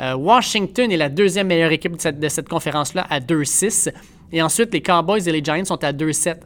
Washington 0.00 0.90
est 0.90 0.96
la 0.96 1.08
deuxième 1.08 1.46
meilleure 1.46 1.70
équipe 1.70 1.96
de 1.96 2.28
cette, 2.28 2.48
conférence-là 2.48 3.06
à 3.08 3.20
2-6. 3.20 3.92
Et 4.32 4.42
ensuite, 4.42 4.72
les 4.72 4.82
Cowboys 4.82 5.28
et 5.28 5.32
les 5.32 5.42
Giants 5.42 5.64
sont 5.64 5.82
à 5.84 5.92
2-7. 5.92 6.38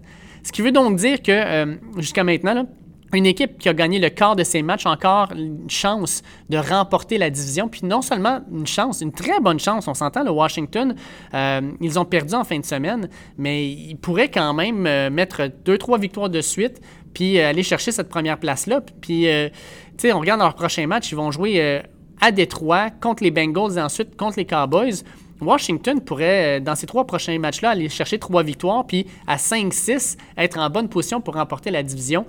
Ce 0.42 0.52
qui 0.52 0.60
veut 0.60 0.72
donc 0.72 0.96
dire 0.96 1.22
que 1.22 1.78
jusqu'à 1.96 2.24
maintenant, 2.24 2.68
une 3.12 3.26
équipe 3.26 3.58
qui 3.58 3.68
a 3.68 3.74
gagné 3.74 3.98
le 3.98 4.10
quart 4.10 4.36
de 4.36 4.44
ses 4.44 4.62
matchs 4.62 4.86
encore 4.86 5.32
une 5.32 5.68
chance 5.70 6.22
de 6.50 6.58
remporter 6.58 7.18
la 7.18 7.30
division. 7.30 7.68
Puis 7.68 7.80
non 7.84 8.02
seulement 8.02 8.40
une 8.52 8.66
chance, 8.66 9.00
une 9.00 9.12
très 9.12 9.40
bonne 9.40 9.58
chance, 9.58 9.88
on 9.88 9.94
s'entend, 9.94 10.24
le 10.24 10.30
Washington, 10.30 10.94
euh, 11.34 11.60
ils 11.80 11.98
ont 11.98 12.04
perdu 12.04 12.34
en 12.34 12.44
fin 12.44 12.58
de 12.58 12.64
semaine, 12.64 13.08
mais 13.38 13.66
ils 13.70 13.96
pourraient 13.96 14.30
quand 14.30 14.52
même 14.52 14.86
euh, 14.86 15.10
mettre 15.10 15.50
deux, 15.64 15.78
trois 15.78 15.98
victoires 15.98 16.28
de 16.28 16.40
suite, 16.40 16.80
puis 17.14 17.38
euh, 17.38 17.48
aller 17.48 17.62
chercher 17.62 17.92
cette 17.92 18.08
première 18.08 18.38
place-là. 18.38 18.82
Puis, 19.00 19.22
tu 19.22 19.50
sais, 19.96 20.12
on 20.12 20.20
regarde 20.20 20.40
leur 20.40 20.54
prochain 20.54 20.86
match, 20.86 21.10
ils 21.10 21.16
vont 21.16 21.30
jouer 21.30 21.82
à 22.20 22.32
Détroit 22.32 22.90
contre 22.90 23.22
les 23.22 23.30
Bengals 23.30 23.78
et 23.78 23.80
ensuite 23.80 24.16
contre 24.16 24.38
les 24.38 24.44
Cowboys. 24.44 25.02
Washington 25.40 26.00
pourrait, 26.00 26.60
dans 26.60 26.74
ces 26.74 26.86
trois 26.86 27.06
prochains 27.06 27.38
matchs-là, 27.38 27.70
aller 27.70 27.88
chercher 27.88 28.18
trois 28.18 28.42
victoires, 28.42 28.84
puis 28.86 29.06
à 29.26 29.36
5-6, 29.36 30.16
être 30.36 30.58
en 30.58 30.68
bonne 30.68 30.88
position 30.88 31.20
pour 31.20 31.34
remporter 31.34 31.70
la 31.70 31.84
division 31.84 32.26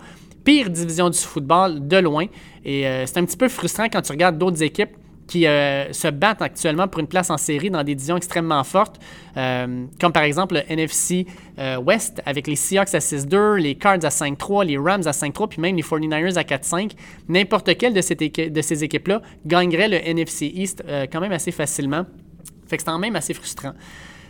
pire 0.50 0.72
division 0.72 1.12
du 1.12 1.18
football 1.20 1.88
de 1.88 1.98
loin. 1.98 2.26
Et 2.66 2.88
euh, 2.88 3.06
c'est 3.06 3.20
un 3.20 3.26
petit 3.26 3.38
peu 3.38 3.48
frustrant 3.50 3.86
quand 3.86 4.02
tu 4.02 4.12
regardes 4.12 4.40
d'autres 4.40 4.64
équipes 4.64 4.90
qui 5.28 5.46
euh, 5.46 5.94
se 5.94 6.08
battent 6.08 6.42
actuellement 6.42 6.88
pour 6.88 7.02
une 7.02 7.08
place 7.08 7.30
en 7.30 7.38
série 7.38 7.70
dans 7.70 7.84
des 7.84 7.94
divisions 7.94 8.18
extrêmement 8.18 8.64
fortes, 8.64 9.00
euh, 9.38 9.86
comme 10.02 10.12
par 10.12 10.24
exemple 10.24 10.56
le 10.56 10.62
NFC 10.68 11.28
West 11.86 12.24
avec 12.26 12.48
les 12.48 12.56
Seahawks 12.56 12.96
à 12.96 12.98
6-2, 12.98 13.58
les 13.58 13.76
Cards 13.76 14.04
à 14.04 14.10
5-3, 14.10 14.66
les 14.66 14.80
Rams 14.80 15.04
à 15.06 15.12
5-3, 15.12 15.50
puis 15.50 15.62
même 15.62 15.76
les 15.76 15.84
49ers 15.84 16.36
à 16.36 16.42
4-5. 16.42 16.94
N'importe 17.28 17.78
quelle 17.78 17.94
de, 17.94 18.50
de 18.50 18.62
ces 18.62 18.84
équipes-là 18.84 19.22
gagnerait 19.46 19.90
le 19.90 19.98
NFC 19.98 20.52
East 20.52 20.84
quand 21.12 21.22
même 21.22 21.32
assez 21.32 21.52
facilement. 21.52 22.08
Fait 22.68 22.78
que 22.78 22.82
c'est 22.82 22.90
quand 22.90 22.98
même 22.98 23.16
assez 23.16 23.36
frustrant. 23.36 23.74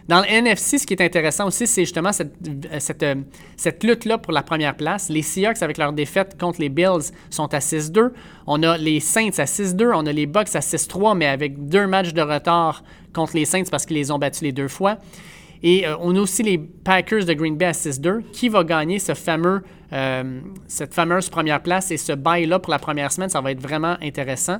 Dans 0.09 0.21
le 0.21 0.25
NFC, 0.25 0.79
ce 0.79 0.87
qui 0.87 0.95
est 0.95 1.03
intéressant 1.03 1.45
aussi, 1.45 1.67
c'est 1.67 1.83
justement 1.83 2.11
cette, 2.11 2.33
cette, 2.79 3.05
cette 3.55 3.83
lutte-là 3.83 4.17
pour 4.17 4.33
la 4.33 4.41
première 4.41 4.75
place. 4.75 5.07
Les 5.07 5.21
Seahawks, 5.21 5.61
avec 5.61 5.77
leur 5.77 5.93
défaite 5.93 6.35
contre 6.35 6.59
les 6.59 6.69
Bills, 6.69 7.11
sont 7.29 7.53
à 7.53 7.59
6-2. 7.59 8.09
On 8.47 8.63
a 8.63 8.75
les 8.75 9.01
Saints 9.01 9.37
à 9.37 9.45
6-2. 9.45 9.91
On 9.93 10.07
a 10.07 10.11
les 10.11 10.25
Bucks 10.25 10.55
à 10.55 10.61
6-3, 10.61 11.15
mais 11.15 11.27
avec 11.27 11.67
deux 11.67 11.85
matchs 11.85 12.13
de 12.13 12.23
retard 12.23 12.83
contre 13.13 13.35
les 13.35 13.45
Saints 13.45 13.65
parce 13.69 13.85
qu'ils 13.85 13.97
les 13.97 14.09
ont 14.09 14.17
battus 14.17 14.41
les 14.41 14.51
deux 14.51 14.67
fois. 14.67 14.97
Et 15.61 15.85
euh, 15.85 15.95
on 15.99 16.15
a 16.15 16.19
aussi 16.19 16.41
les 16.41 16.57
Packers 16.57 17.25
de 17.25 17.33
Green 17.33 17.55
Bay 17.55 17.65
à 17.65 17.73
6-2. 17.73 18.31
Qui 18.31 18.49
va 18.49 18.63
gagner 18.63 18.97
ce 18.97 19.13
fameux, 19.13 19.61
euh, 19.93 20.41
cette 20.65 20.95
fameuse 20.95 21.29
première 21.29 21.61
place 21.61 21.91
et 21.91 21.97
ce 21.97 22.13
bail-là 22.13 22.57
pour 22.57 22.71
la 22.71 22.79
première 22.79 23.11
semaine? 23.11 23.29
Ça 23.29 23.41
va 23.41 23.51
être 23.51 23.61
vraiment 23.61 23.95
intéressant. 24.01 24.57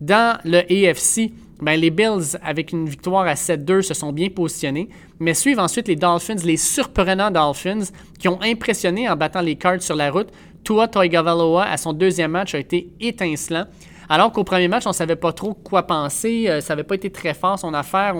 Dans 0.00 0.40
le 0.44 0.58
AFC, 0.58 1.30
ben, 1.60 1.78
les 1.78 1.90
Bills, 1.90 2.38
avec 2.42 2.72
une 2.72 2.88
victoire 2.88 3.26
à 3.26 3.34
7-2, 3.34 3.82
se 3.82 3.94
sont 3.94 4.12
bien 4.12 4.28
positionnés, 4.28 4.88
mais 5.18 5.34
suivent 5.34 5.58
ensuite 5.58 5.88
les 5.88 5.96
Dolphins, 5.96 6.36
les 6.44 6.56
surprenants 6.56 7.30
Dolphins, 7.30 7.90
qui 8.18 8.28
ont 8.28 8.40
impressionné 8.42 9.08
en 9.08 9.16
battant 9.16 9.40
les 9.40 9.56
Cards 9.56 9.82
sur 9.82 9.96
la 9.96 10.10
route. 10.10 10.28
Tua 10.62 10.86
Toigavaloa, 10.86 11.64
à 11.64 11.76
son 11.76 11.92
deuxième 11.92 12.30
match, 12.30 12.54
a 12.54 12.58
été 12.58 12.90
étincelant. 13.00 13.64
Alors 14.08 14.32
qu'au 14.32 14.44
premier 14.44 14.68
match, 14.68 14.86
on 14.86 14.90
ne 14.90 14.94
savait 14.94 15.16
pas 15.16 15.32
trop 15.32 15.52
quoi 15.52 15.86
penser, 15.86 16.46
euh, 16.48 16.60
ça 16.60 16.74
n'avait 16.74 16.86
pas 16.86 16.94
été 16.94 17.10
très 17.10 17.34
fort 17.34 17.58
son 17.58 17.74
affaire. 17.74 18.14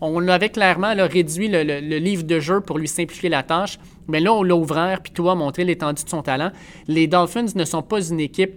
On, 0.00 0.28
avait 0.28 0.50
clairement 0.50 0.92
réduit 0.96 1.48
le, 1.48 1.62
livre 1.98 2.24
de 2.24 2.38
jeu 2.38 2.60
pour 2.60 2.78
lui 2.78 2.88
simplifier 2.88 3.30
la 3.30 3.42
tâche. 3.42 3.78
Mais 4.06 4.20
là, 4.20 4.34
on 4.34 4.42
l'a 4.42 4.54
ouvert, 4.54 5.00
puis 5.02 5.12
Tua 5.12 5.32
a 5.32 5.34
montré 5.34 5.64
l'étendue 5.64 6.04
de 6.04 6.08
son 6.08 6.22
talent. 6.22 6.50
Les 6.86 7.06
Dolphins 7.06 7.46
ne 7.54 7.64
sont 7.64 7.82
pas 7.82 8.06
une 8.06 8.20
équipe 8.20 8.52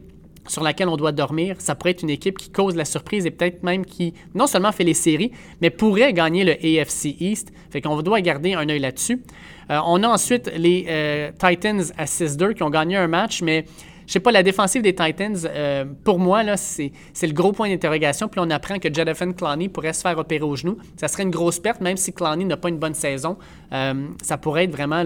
sur 0.47 0.63
laquelle 0.63 0.89
on 0.89 0.97
doit 0.97 1.11
dormir. 1.11 1.55
Ça 1.59 1.75
pourrait 1.75 1.91
être 1.91 2.03
une 2.03 2.09
équipe 2.09 2.37
qui 2.37 2.49
cause 2.49 2.75
la 2.75 2.85
surprise 2.85 3.25
et 3.25 3.31
peut-être 3.31 3.63
même 3.63 3.85
qui 3.85 4.13
non 4.33 4.47
seulement 4.47 4.71
fait 4.71 4.83
les 4.83 4.93
séries, 4.93 5.31
mais 5.61 5.69
pourrait 5.69 6.13
gagner 6.13 6.43
le 6.43 6.53
AFC 6.53 7.15
East. 7.19 7.51
Fait 7.69 7.81
qu'on 7.81 8.01
doit 8.01 8.21
garder 8.21 8.53
un 8.53 8.67
œil 8.69 8.79
là-dessus. 8.79 9.21
Euh, 9.69 9.79
on 9.85 10.03
a 10.03 10.07
ensuite 10.07 10.51
les 10.55 10.85
euh, 10.87 11.31
Titans 11.31 11.83
à 11.97 12.05
6-2 12.05 12.53
qui 12.53 12.63
ont 12.63 12.69
gagné 12.69 12.95
un 12.95 13.07
match, 13.07 13.41
mais 13.41 13.65
je 14.05 14.13
sais 14.13 14.21
pas, 14.21 14.31
la 14.31 14.43
défensive 14.43 14.81
des 14.81 14.95
Titans, 14.95 15.35
euh, 15.45 15.83
pour 16.05 16.17
moi, 16.17 16.41
c'est, 16.55 16.93
le 17.21 17.33
gros 17.33 17.51
point 17.51 17.69
d'interrogation. 17.69 18.29
Puis 18.29 18.39
on 18.41 18.49
apprend 18.49 18.79
que 18.79 18.93
Jonathan 18.93 19.33
Clowney 19.33 19.67
pourrait 19.67 19.91
se 19.91 20.01
faire 20.01 20.17
opérer 20.17 20.45
au 20.45 20.55
genou. 20.55 20.77
Ça 20.95 21.09
serait 21.09 21.23
une 21.23 21.29
grosse 21.29 21.59
perte, 21.59 21.81
même 21.81 21.97
si 21.97 22.13
Clowney 22.13 22.45
n'a 22.45 22.55
pas 22.55 22.69
une 22.69 22.79
bonne 22.79 22.93
saison. 22.93 23.37
ça 23.69 24.37
pourrait 24.37 24.63
être 24.63 24.71
vraiment 24.71 25.03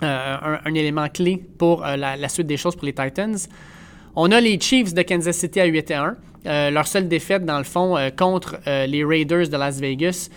un, 0.00 0.74
élément 0.74 1.08
clé 1.08 1.44
pour 1.58 1.82
la, 1.82 2.28
suite 2.28 2.48
des 2.48 2.56
choses 2.56 2.74
pour 2.74 2.86
les 2.86 2.92
Titans. 2.92 3.36
On 4.20 4.32
a 4.32 4.40
les 4.40 4.58
Chiefs 4.58 4.94
de 4.94 5.02
Kansas 5.02 5.36
City 5.36 5.60
à 5.60 5.66
8 5.66 5.92
1. 5.92 6.16
Euh, 6.46 6.70
leur 6.70 6.88
seule 6.88 7.06
défaite, 7.06 7.44
dans 7.44 7.58
le 7.58 7.62
fond, 7.62 7.96
euh, 7.96 8.10
contre 8.10 8.56
euh, 8.66 8.84
les 8.84 9.04
Raiders 9.04 9.48
de 9.48 9.56
Las 9.56 9.78
Vegas, 9.78 10.28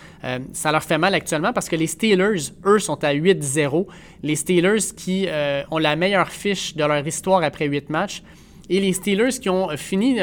ça 0.52 0.70
leur 0.70 0.84
fait 0.84 0.98
mal 0.98 1.14
actuellement 1.14 1.52
parce 1.52 1.68
que 1.68 1.74
les 1.74 1.88
Steelers, 1.88 2.52
eux, 2.64 2.78
sont 2.78 3.02
à 3.02 3.12
8-0. 3.12 3.88
Les 4.22 4.36
Steelers 4.36 4.94
qui 4.96 5.26
ont 5.72 5.78
la 5.78 5.96
meilleure 5.96 6.28
fiche 6.28 6.76
de 6.76 6.84
leur 6.84 7.04
histoire 7.04 7.42
après 7.42 7.66
8 7.66 7.90
matchs. 7.90 8.22
Et 8.70 8.78
les 8.78 8.92
Steelers 8.92 9.40
qui 9.40 9.50
ont 9.50 9.76
fini, 9.76 10.18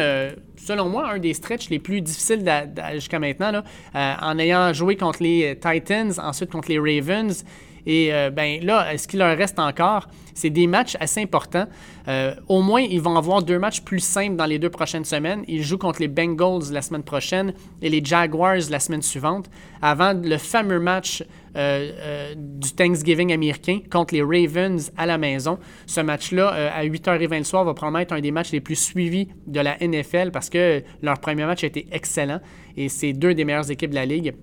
selon 0.55 0.87
moi, 0.87 1.09
un 1.09 1.19
des 1.19 1.33
stretches 1.33 1.69
les 1.69 1.79
plus 1.79 1.99
difficiles 1.99 2.49
jusqu'à 2.93 3.19
maintenant, 3.19 3.61
en 3.93 4.39
ayant 4.39 4.71
joué 4.71 4.95
contre 4.95 5.21
les 5.21 5.59
Titans, 5.59 6.13
ensuite 6.23 6.49
contre 6.49 6.69
les 6.69 6.79
Ravens 6.79 7.43
et 7.85 8.11
ben 8.31 8.63
là, 8.63 8.97
ce 8.97 9.07
qu'il 9.07 9.19
leur 9.19 9.37
reste 9.37 9.59
encore, 9.59 10.07
c'est 10.39 10.49
des 10.49 10.67
matchs 10.67 10.95
assez 10.99 11.21
importants. 11.21 11.67
Euh, 12.07 12.33
au 12.47 12.61
moins, 12.61 12.81
ils 12.81 13.01
vont 13.01 13.17
avoir 13.17 13.43
deux 13.43 13.59
matchs 13.59 13.81
plus 13.81 13.99
simples 13.99 14.37
dans 14.37 14.45
les 14.45 14.57
deux 14.57 14.69
prochaines 14.69 15.03
semaines. 15.03 15.43
Ils 15.47 15.63
jouent 15.63 15.77
contre 15.77 15.99
les 16.01 16.07
Bengals 16.07 16.71
la 16.71 16.81
semaine 16.81 17.03
prochaine 17.03 17.53
et 17.81 17.89
les 17.89 18.03
Jaguars 18.03 18.69
la 18.69 18.79
semaine 18.79 19.01
suivante, 19.01 19.49
avant 19.81 20.13
le 20.13 20.37
fameux 20.37 20.79
match 20.79 21.23
euh, 21.55 22.33
du 22.35 22.71
Thanksgiving 22.71 23.33
américain 23.33 23.79
contre 23.91 24.13
les 24.13 24.21
Ravens 24.21 24.91
à 24.97 25.05
la 25.05 25.17
maison. 25.17 25.59
Ce 25.85 25.99
match-là, 25.99 26.47
à 26.47 26.85
8h20 26.85 27.37
le 27.39 27.43
soir, 27.43 27.65
va 27.65 27.73
probablement 27.73 27.99
être 27.99 28.13
un 28.13 28.21
des 28.21 28.31
matchs 28.31 28.51
les 28.51 28.61
plus 28.61 28.75
suivis 28.75 29.27
de 29.45 29.59
la 29.59 29.77
NFL 29.79 30.31
parce 30.31 30.49
que 30.49 30.81
leur 31.01 31.19
premier 31.19 31.45
match 31.45 31.63
a 31.63 31.67
été 31.67 31.87
excellent 31.91 32.39
et 32.77 32.87
c'est 32.87 33.13
deux 33.13 33.33
des 33.33 33.43
meilleures 33.43 33.69
équipes 33.69 33.89
de 33.89 33.95
la 33.95 34.05
ligue. 34.05 34.33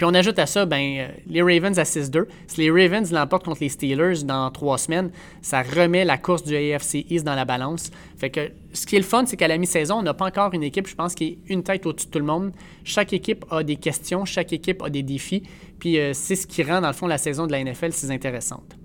Puis 0.00 0.06
on 0.10 0.14
ajoute 0.14 0.38
à 0.38 0.46
ça, 0.46 0.64
ben, 0.64 0.96
euh, 0.96 1.08
les 1.26 1.42
Ravens 1.42 1.78
à 1.78 1.84
6-2. 1.84 2.24
Si 2.46 2.62
les 2.62 2.70
Ravens 2.70 3.12
l'emportent 3.12 3.44
contre 3.44 3.60
les 3.60 3.68
Steelers 3.68 4.24
dans 4.24 4.50
trois 4.50 4.78
semaines, 4.78 5.10
ça 5.42 5.60
remet 5.60 6.06
la 6.06 6.16
course 6.16 6.42
du 6.42 6.56
AFC 6.56 7.04
East 7.10 7.22
dans 7.22 7.34
la 7.34 7.44
balance. 7.44 7.90
Fait 8.16 8.30
que 8.30 8.50
ce 8.72 8.86
qui 8.86 8.96
est 8.96 9.00
le 9.00 9.04
fun, 9.04 9.26
c'est 9.26 9.36
qu'à 9.36 9.46
la 9.46 9.58
mi-saison, 9.58 9.96
on 9.96 10.02
n'a 10.02 10.14
pas 10.14 10.24
encore 10.24 10.54
une 10.54 10.62
équipe, 10.62 10.88
je 10.88 10.94
pense, 10.94 11.14
qui 11.14 11.24
est 11.24 11.38
une 11.52 11.62
tête 11.62 11.84
au-dessus 11.84 12.06
de 12.06 12.12
tout 12.12 12.18
le 12.18 12.24
monde. 12.24 12.52
Chaque 12.82 13.12
équipe 13.12 13.44
a 13.50 13.62
des 13.62 13.76
questions, 13.76 14.24
chaque 14.24 14.54
équipe 14.54 14.80
a 14.82 14.88
des 14.88 15.02
défis. 15.02 15.42
Puis 15.78 15.98
euh, 15.98 16.12
c'est 16.14 16.34
ce 16.34 16.46
qui 16.46 16.62
rend, 16.62 16.80
dans 16.80 16.88
le 16.88 16.94
fond, 16.94 17.06
la 17.06 17.18
saison 17.18 17.46
de 17.46 17.52
la 17.52 17.62
NFL 17.62 17.92
si 17.92 18.10
intéressante. 18.10 18.78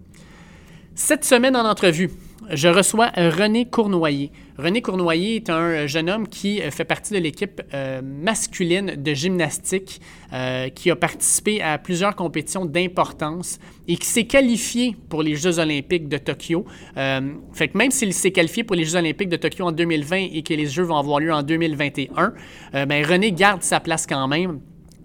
Cette 0.96 1.24
semaine 1.24 1.56
en 1.56 1.64
entrevue, 1.64 2.12
je 2.52 2.68
reçois 2.68 3.12
René 3.16 3.66
Cournoyer. 3.66 4.32
René 4.58 4.82
Cournoyer 4.82 5.36
est 5.36 5.50
un 5.50 5.86
jeune 5.86 6.10
homme 6.10 6.28
qui 6.28 6.62
euh, 6.62 6.72
fait 6.72 6.86
partie 6.86 7.14
de 7.14 7.20
l'équipe 7.20 7.62
euh, 7.74 8.02
masculine 8.02 8.96
de 8.96 9.14
gymnastique, 9.14 10.00
euh, 10.34 10.70
qui 10.70 10.90
a 10.92 10.96
participé 10.96 11.62
à 11.62 11.78
plusieurs 11.78 12.16
compétitions 12.16 12.66
d'importance 12.66 13.60
et 13.88 13.98
qui 13.98 14.08
s'est 14.08 14.26
qualifié 14.26 14.96
pour 15.10 15.24
les 15.24 15.36
Jeux 15.36 15.60
olympiques 15.60 16.08
de 16.08 16.18
Tokyo. 16.18 16.66
fait 16.96 17.68
que 17.68 17.78
même 17.78 17.92
s'il 17.92 18.14
s'est 18.14 18.32
qualifié 18.32 18.64
pour 18.64 18.76
les 18.76 18.86
Jeux 18.86 18.98
olympiques 18.98 19.30
de 19.30 19.38
Tokyo 19.38 19.66
en 19.66 19.72
2020 19.72 20.28
et 20.34 20.42
que 20.42 20.54
les 20.54 20.68
Jeux 20.68 20.84
vont 20.84 20.98
avoir 20.98 21.20
lieu 21.20 21.34
en 21.34 21.44
2021, 21.44 22.34
ben 22.86 23.06
René 23.06 23.32
garde 23.32 23.62
sa 23.62 23.80
place 23.80 24.08
quand 24.08 24.28
même 24.28 24.60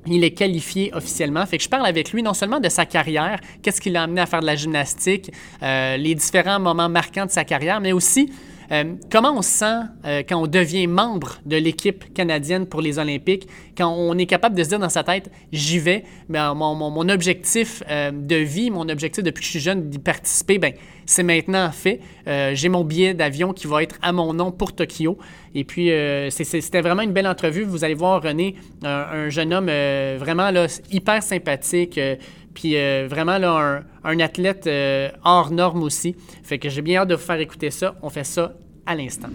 il 0.06 0.24
est 0.24 0.32
qualifié 0.32 0.90
officiellement. 0.94 1.44
Fait 1.46 1.58
que 1.58 1.64
je 1.64 1.68
parle 1.68 1.86
avec 1.86 2.12
lui 2.12 2.22
non 2.22 2.34
seulement 2.34 2.60
de 2.60 2.68
sa 2.68 2.86
carrière, 2.86 3.40
qu'est-ce 3.62 3.80
qui 3.80 3.90
l'a 3.90 4.04
amené 4.04 4.20
à 4.20 4.26
faire 4.26 4.40
de 4.40 4.46
la 4.46 4.56
gymnastique, 4.56 5.30
euh, 5.62 5.96
les 5.96 6.14
différents 6.14 6.60
moments 6.60 6.88
marquants 6.88 7.26
de 7.26 7.30
sa 7.30 7.44
carrière, 7.44 7.80
mais 7.80 7.92
aussi 7.92 8.32
euh, 8.72 8.94
comment 9.10 9.36
on 9.36 9.42
se 9.42 9.50
sent 9.50 9.80
euh, 10.04 10.22
quand 10.28 10.40
on 10.40 10.46
devient 10.46 10.86
membre 10.86 11.40
de 11.44 11.56
l'équipe 11.56 12.12
canadienne 12.14 12.66
pour 12.66 12.80
les 12.80 12.98
Olympiques, 12.98 13.48
quand 13.76 13.88
on 13.88 14.16
est 14.16 14.26
capable 14.26 14.54
de 14.54 14.62
se 14.62 14.68
dire 14.68 14.78
dans 14.78 14.88
sa 14.88 15.02
tête, 15.02 15.30
j'y 15.52 15.78
vais, 15.78 16.04
ben, 16.28 16.54
mon, 16.54 17.08
objectif 17.08 17.82
euh, 17.90 18.12
de 18.12 18.36
vie, 18.36 18.70
mon 18.70 18.88
objectif 18.88 19.24
depuis 19.24 19.40
que 19.40 19.46
je 19.46 19.50
suis 19.50 19.60
jeune 19.60 19.90
d'y 19.90 19.98
participer, 19.98 20.58
ben, 20.58 20.72
c'est 21.06 21.24
maintenant 21.24 21.72
fait. 21.72 21.98
J'ai 22.52 22.68
mon 22.68 22.84
billet 22.84 23.14
d'avion 23.14 23.52
qui 23.52 23.66
va 23.66 23.82
être 23.82 23.96
à 24.00 24.12
mon 24.12 24.32
nom 24.32 24.52
pour 24.52 24.72
Tokyo. 24.72 25.18
Et 25.56 25.64
puis, 25.64 25.90
c'était 26.30 26.80
vraiment 26.80 27.02
une 27.02 27.10
belle 27.10 27.26
entrevue. 27.26 27.64
Vous 27.64 27.82
allez 27.82 27.94
voir 27.94 28.22
René, 28.22 28.54
un, 28.84 29.28
jeune 29.28 29.52
homme 29.52 29.66
vraiment 30.18 30.52
hyper 30.92 31.20
sympathique. 31.20 31.98
Puis 32.60 32.74
vraiment 33.06 33.38
là, 33.38 33.84
un, 34.04 34.10
un 34.10 34.20
athlète 34.20 34.68
hors 35.24 35.50
norme 35.50 35.82
aussi. 35.82 36.14
Fait 36.42 36.58
que 36.58 36.68
j'ai 36.68 36.82
bien 36.82 37.00
hâte 37.00 37.08
de 37.08 37.14
vous 37.14 37.22
faire 37.22 37.40
écouter 37.40 37.70
ça. 37.70 37.96
On 38.02 38.10
fait 38.10 38.24
ça 38.24 38.52
à 38.84 38.94
l'instant. 38.94 39.30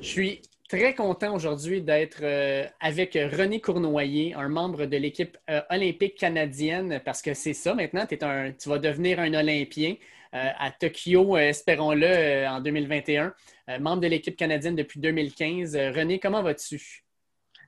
Je 0.00 0.08
suis 0.08 0.40
très 0.68 0.94
content 0.94 1.34
aujourd'hui 1.34 1.82
d'être 1.82 2.20
euh, 2.22 2.64
avec 2.80 3.12
René 3.12 3.60
Cournoyer, 3.60 4.32
un 4.34 4.48
membre 4.48 4.86
de 4.86 4.96
l'équipe 4.96 5.36
euh, 5.50 5.60
olympique 5.68 6.16
canadienne, 6.16 7.00
parce 7.04 7.20
que 7.20 7.34
c'est 7.34 7.52
ça 7.52 7.74
maintenant, 7.74 8.06
es 8.10 8.24
un, 8.24 8.52
tu 8.52 8.70
vas 8.70 8.78
devenir 8.78 9.20
un 9.20 9.34
Olympien 9.34 9.96
euh, 10.34 10.48
à 10.58 10.70
Tokyo, 10.70 11.36
espérons-le, 11.36 12.46
en 12.48 12.62
2021, 12.62 13.34
membre 13.80 14.00
de 14.00 14.06
l'équipe 14.08 14.34
canadienne 14.34 14.74
depuis 14.74 14.98
2015. 14.98 15.76
René, 15.76 16.18
comment 16.18 16.42
vas-tu? 16.42 17.04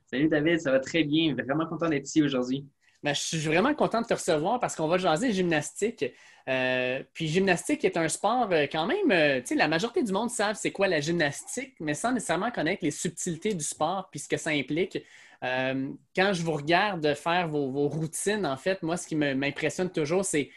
Salut 0.07 0.27
David, 0.27 0.59
ça 0.61 0.71
va 0.71 0.79
très 0.79 1.03
bien, 1.03 1.35
vraiment 1.35 1.67
content 1.67 1.89
d'être 1.89 2.07
ici 2.07 2.23
aujourd'hui. 2.23 2.65
Ben, 3.05 3.13
je 3.13 3.21
suis 3.21 3.37
vraiment 3.37 3.75
content 3.75 4.01
de 4.01 4.07
te 4.07 4.15
recevoir 4.15 4.59
parce 4.59 4.75
qu'on 4.75 4.87
va 4.87 4.97
jaser 4.97 5.31
gymnastique. 5.31 6.05
Euh, 6.49 7.03
puis 7.13 7.27
gymnastique 7.27 7.85
est 7.85 7.97
un 7.97 8.09
sport 8.09 8.47
euh, 8.51 8.65
quand 8.65 8.87
même, 8.87 9.11
euh, 9.11 9.41
tu 9.41 9.49
sais, 9.49 9.55
la 9.55 9.67
majorité 9.67 10.01
du 10.01 10.11
monde 10.11 10.31
savent 10.31 10.55
c'est 10.59 10.71
quoi 10.71 10.87
la 10.87 11.01
gymnastique, 11.01 11.75
mais 11.79 11.93
sans 11.93 12.13
nécessairement 12.13 12.49
connaître 12.49 12.83
les 12.83 12.89
subtilités 12.89 13.53
du 13.53 13.63
sport 13.63 14.09
puis 14.09 14.19
ce 14.19 14.27
que 14.27 14.37
ça 14.37 14.49
implique. 14.49 14.97
quand 15.41 16.33
je 16.33 16.41
vous 16.41 16.53
regarde 16.53 17.13
faire 17.13 17.47
vos, 17.47 17.87
routines, 17.87 18.43
en 18.43 18.57
fait, 18.57 18.81
moi, 18.81 18.97
ce 18.97 19.05
qui 19.05 19.15
m'impressionne 19.15 19.91
toujours, 19.91 20.25
c'est, 20.25 20.49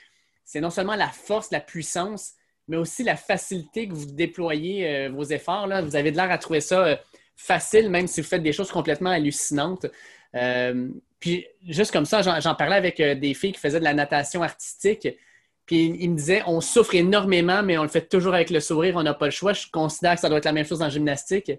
non 0.54 0.70
seulement 0.70 0.94
la 0.96 1.08
force, 1.08 1.50
la 1.50 1.60
puissance, 1.60 2.32
mais 2.66 2.78
aussi 2.78 3.04
la 3.04 3.16
facilité 3.16 3.88
que 3.88 3.92
vous 3.92 4.06
déployez 4.06 5.08
vos 5.08 5.24
efforts. 5.24 5.66
Là. 5.66 5.82
Vous 5.82 5.96
avez 5.96 6.12
de 6.12 6.16
l'air 6.16 6.30
à 6.30 6.38
trouver 6.38 6.62
ça 6.62 6.98
facile, 7.38 7.88
même 7.88 8.06
si 8.06 8.20
vous 8.20 8.26
faites 8.26 8.42
des 8.42 8.52
choses 8.52 8.70
complètement 8.70 9.10
hallucinantes. 9.10 9.86
puis 11.18 11.46
juste 11.66 11.92
comme 11.92 12.04
ça, 12.04 12.20
j'en, 12.20 12.54
parlais 12.54 12.76
avec 12.76 13.00
des 13.00 13.32
filles 13.32 13.52
qui 13.52 13.60
faisaient 13.60 13.78
de 13.78 13.84
la 13.84 13.94
natation 13.94 14.42
artistique. 14.42 15.08
Puis 15.64 15.94
il 15.98 16.10
me 16.10 16.16
disait, 16.16 16.42
on 16.46 16.60
souffre 16.60 16.94
énormément, 16.94 17.62
mais 17.62 17.78
on 17.78 17.82
le 17.82 17.88
fait 17.88 18.08
toujours 18.08 18.34
avec 18.34 18.50
le 18.50 18.58
sourire, 18.58 18.96
on 18.96 19.02
n'a 19.02 19.14
pas 19.14 19.26
le 19.26 19.30
choix. 19.30 19.52
Je 19.52 19.66
considère 19.70 20.14
que 20.14 20.20
ça 20.20 20.28
doit 20.28 20.38
être 20.38 20.44
la 20.44 20.52
même 20.52 20.66
chose 20.66 20.82
en 20.82 20.88
gymnastique. 20.90 21.52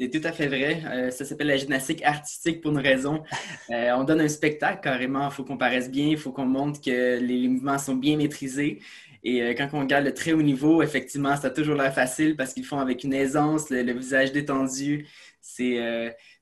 C'est 0.00 0.10
tout 0.10 0.24
à 0.24 0.30
fait 0.30 0.46
vrai. 0.46 0.82
Euh, 0.86 1.10
ça 1.10 1.24
s'appelle 1.24 1.48
la 1.48 1.56
gymnastique 1.56 2.04
artistique 2.04 2.60
pour 2.60 2.70
une 2.70 2.78
raison. 2.78 3.24
Euh, 3.70 3.90
on 3.96 4.04
donne 4.04 4.20
un 4.20 4.28
spectacle 4.28 4.80
carrément. 4.80 5.28
Il 5.28 5.32
faut 5.32 5.44
qu'on 5.44 5.56
paraisse 5.58 5.90
bien, 5.90 6.06
il 6.06 6.16
faut 6.16 6.30
qu'on 6.30 6.46
montre 6.46 6.80
que 6.80 7.18
les, 7.18 7.48
mouvements 7.48 7.78
sont 7.78 7.96
bien 7.96 8.16
maîtrisés. 8.16 8.80
Et 9.22 9.42
euh, 9.42 9.54
quand 9.54 9.68
on 9.72 9.80
regarde 9.80 10.04
le 10.04 10.14
très 10.14 10.32
haut 10.32 10.42
niveau, 10.42 10.82
effectivement, 10.82 11.36
ça 11.36 11.48
a 11.48 11.50
toujours 11.50 11.74
l'air 11.74 11.92
facile 11.92 12.36
parce 12.36 12.54
qu'ils 12.54 12.64
font 12.64 12.78
avec 12.78 13.04
une 13.04 13.12
aisance, 13.12 13.70
le, 13.70 13.92
visage 13.92 14.32
détendu. 14.32 15.06
C'est 15.40 15.78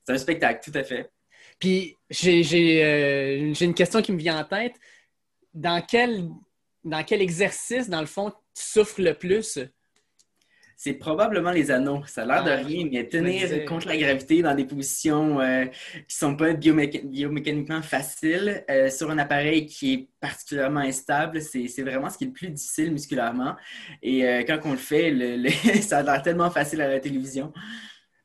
un 0.07 0.17
spectacle, 0.17 0.69
tout 0.69 0.77
à 0.77 0.83
fait. 0.83 1.09
Puis 1.59 1.95
j'ai 2.09 3.53
une 3.59 3.73
question 3.73 4.01
qui 4.01 4.11
me 4.11 4.17
vient 4.17 4.39
en 4.39 4.43
tête. 4.43 4.75
Dans 5.53 5.81
quel 5.81 6.29
dans 6.87 7.03
quel 7.03 7.21
exercice, 7.21 7.89
dans 7.89 7.99
le 7.99 8.07
fond, 8.07 8.31
tu 8.31 8.63
souffres 8.63 9.01
le 9.01 9.13
plus? 9.13 9.59
C'est 10.79 10.93
probablement 10.93 11.49
les 11.49 11.71
anneaux. 11.71 12.03
Ça 12.05 12.21
a 12.21 12.25
l'air 12.27 12.43
de 12.43 12.51
ah, 12.51 12.55
rien, 12.57 12.87
mais 12.91 13.03
tenir 13.07 13.65
contre 13.65 13.87
la 13.87 13.97
gravité 13.97 14.43
dans 14.43 14.53
des 14.53 14.63
positions 14.63 15.41
euh, 15.41 15.65
qui 15.65 15.71
ne 15.97 16.03
sont 16.07 16.35
pas 16.35 16.53
biomécaniquement 16.53 17.81
faciles 17.81 18.63
euh, 18.69 18.87
sur 18.91 19.09
un 19.09 19.17
appareil 19.17 19.65
qui 19.65 19.93
est 19.93 20.09
particulièrement 20.19 20.81
instable, 20.81 21.41
c'est 21.41 21.81
vraiment 21.81 22.11
ce 22.11 22.19
qui 22.19 22.25
est 22.25 22.27
le 22.27 22.33
plus 22.33 22.49
difficile 22.49 22.91
musculairement. 22.91 23.55
Et 24.03 24.23
euh, 24.23 24.43
quand 24.43 24.59
on 24.65 24.73
le 24.73 24.77
fait, 24.77 25.11
ça 25.81 25.97
a 25.97 26.03
l'air 26.03 26.21
tellement 26.21 26.51
facile 26.51 26.81
à 26.81 26.87
la 26.87 26.99
télévision. 26.99 27.51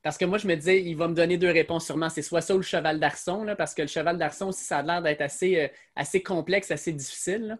Parce 0.03 0.19
que 0.19 0.27
moi, 0.27 0.37
je 0.37 0.47
me 0.47 0.55
disais, 0.55 0.83
il 0.83 0.95
va 0.95 1.09
me 1.09 1.15
donner 1.15 1.39
deux 1.39 1.51
réponses 1.51 1.87
sûrement. 1.87 2.11
C'est 2.11 2.21
soit 2.21 2.43
ça 2.43 2.55
ou 2.55 2.59
le 2.59 2.65
cheval 2.65 3.01
d'arçon, 3.01 3.47
parce 3.57 3.73
que 3.73 3.81
le 3.81 3.89
cheval 3.89 4.19
d'arçon 4.19 4.49
aussi, 4.49 4.65
ça 4.65 4.79
a 4.79 4.83
l'air 4.83 5.01
d'être 5.01 5.23
assez, 5.23 5.71
assez 5.97 6.23
complexe, 6.23 6.71
assez 6.71 6.93
difficile 6.93 7.57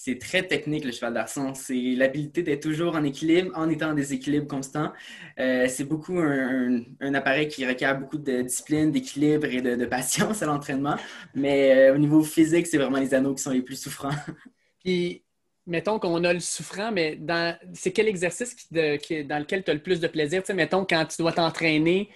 c'est 0.00 0.16
très 0.16 0.44
technique 0.44 0.84
le 0.84 0.92
cheval 0.92 1.12
d'arçon. 1.12 1.54
C'est 1.54 1.96
l'habilité 1.96 2.44
d'être 2.44 2.62
toujours 2.62 2.94
en 2.94 3.02
équilibre 3.02 3.50
en 3.56 3.68
étant 3.68 3.90
en 3.90 3.94
déséquilibre 3.94 4.46
constant. 4.46 4.92
Euh, 5.40 5.66
c'est 5.68 5.82
beaucoup 5.82 6.20
un, 6.20 6.84
appareil 7.14 7.48
qui 7.48 7.66
requiert 7.66 7.98
beaucoup 7.98 8.16
de 8.16 8.42
discipline, 8.42 8.92
d'équilibre 8.92 9.46
et 9.46 9.60
de, 9.60 9.86
patience 9.86 10.40
à 10.40 10.46
l'entraînement. 10.46 10.94
Mais 11.34 11.88
euh, 11.88 11.96
au 11.96 11.98
niveau 11.98 12.22
physique, 12.22 12.68
c'est 12.68 12.78
vraiment 12.78 12.98
les 12.98 13.12
anneaux 13.12 13.34
qui 13.34 13.42
sont 13.42 13.50
les 13.50 13.60
plus 13.60 13.74
souffrants. 13.74 14.14
Puis, 14.84 15.24
mettons 15.66 15.98
qu'on 15.98 16.22
a 16.22 16.32
le 16.32 16.38
souffrant, 16.38 16.92
mais 16.92 17.16
dans, 17.16 17.58
c'est 17.74 17.90
quel 17.90 18.06
exercice 18.06 18.54
dans 18.70 19.40
lequel 19.40 19.64
tu 19.64 19.70
as 19.72 19.74
le 19.74 19.82
plus 19.82 19.98
de 19.98 20.06
plaisir? 20.06 20.44
Tu 20.44 20.54
mettons, 20.54 20.84
quand 20.84 21.06
tu 21.06 21.20
dois 21.20 21.32
t'entraîner, 21.32 22.08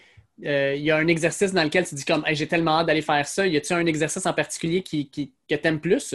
euh, 0.44 0.76
il 0.76 0.84
y 0.84 0.92
a 0.92 0.98
un 0.98 1.08
exercice 1.08 1.52
dans 1.52 1.64
lequel 1.64 1.84
tu 1.84 1.96
dis 1.96 2.04
comme 2.04 2.24
j'ai 2.30 2.46
tellement 2.46 2.78
hâte 2.78 2.86
d'aller 2.86 3.02
faire 3.02 3.26
ça. 3.26 3.44
Y 3.44 3.56
a-t-il 3.56 3.76
un 3.76 3.86
exercice 3.86 4.24
en 4.24 4.32
particulier 4.32 4.84
qui, 4.84 5.10
que 5.10 5.54
tu 5.56 5.66
aimes 5.66 5.80
plus? 5.80 6.14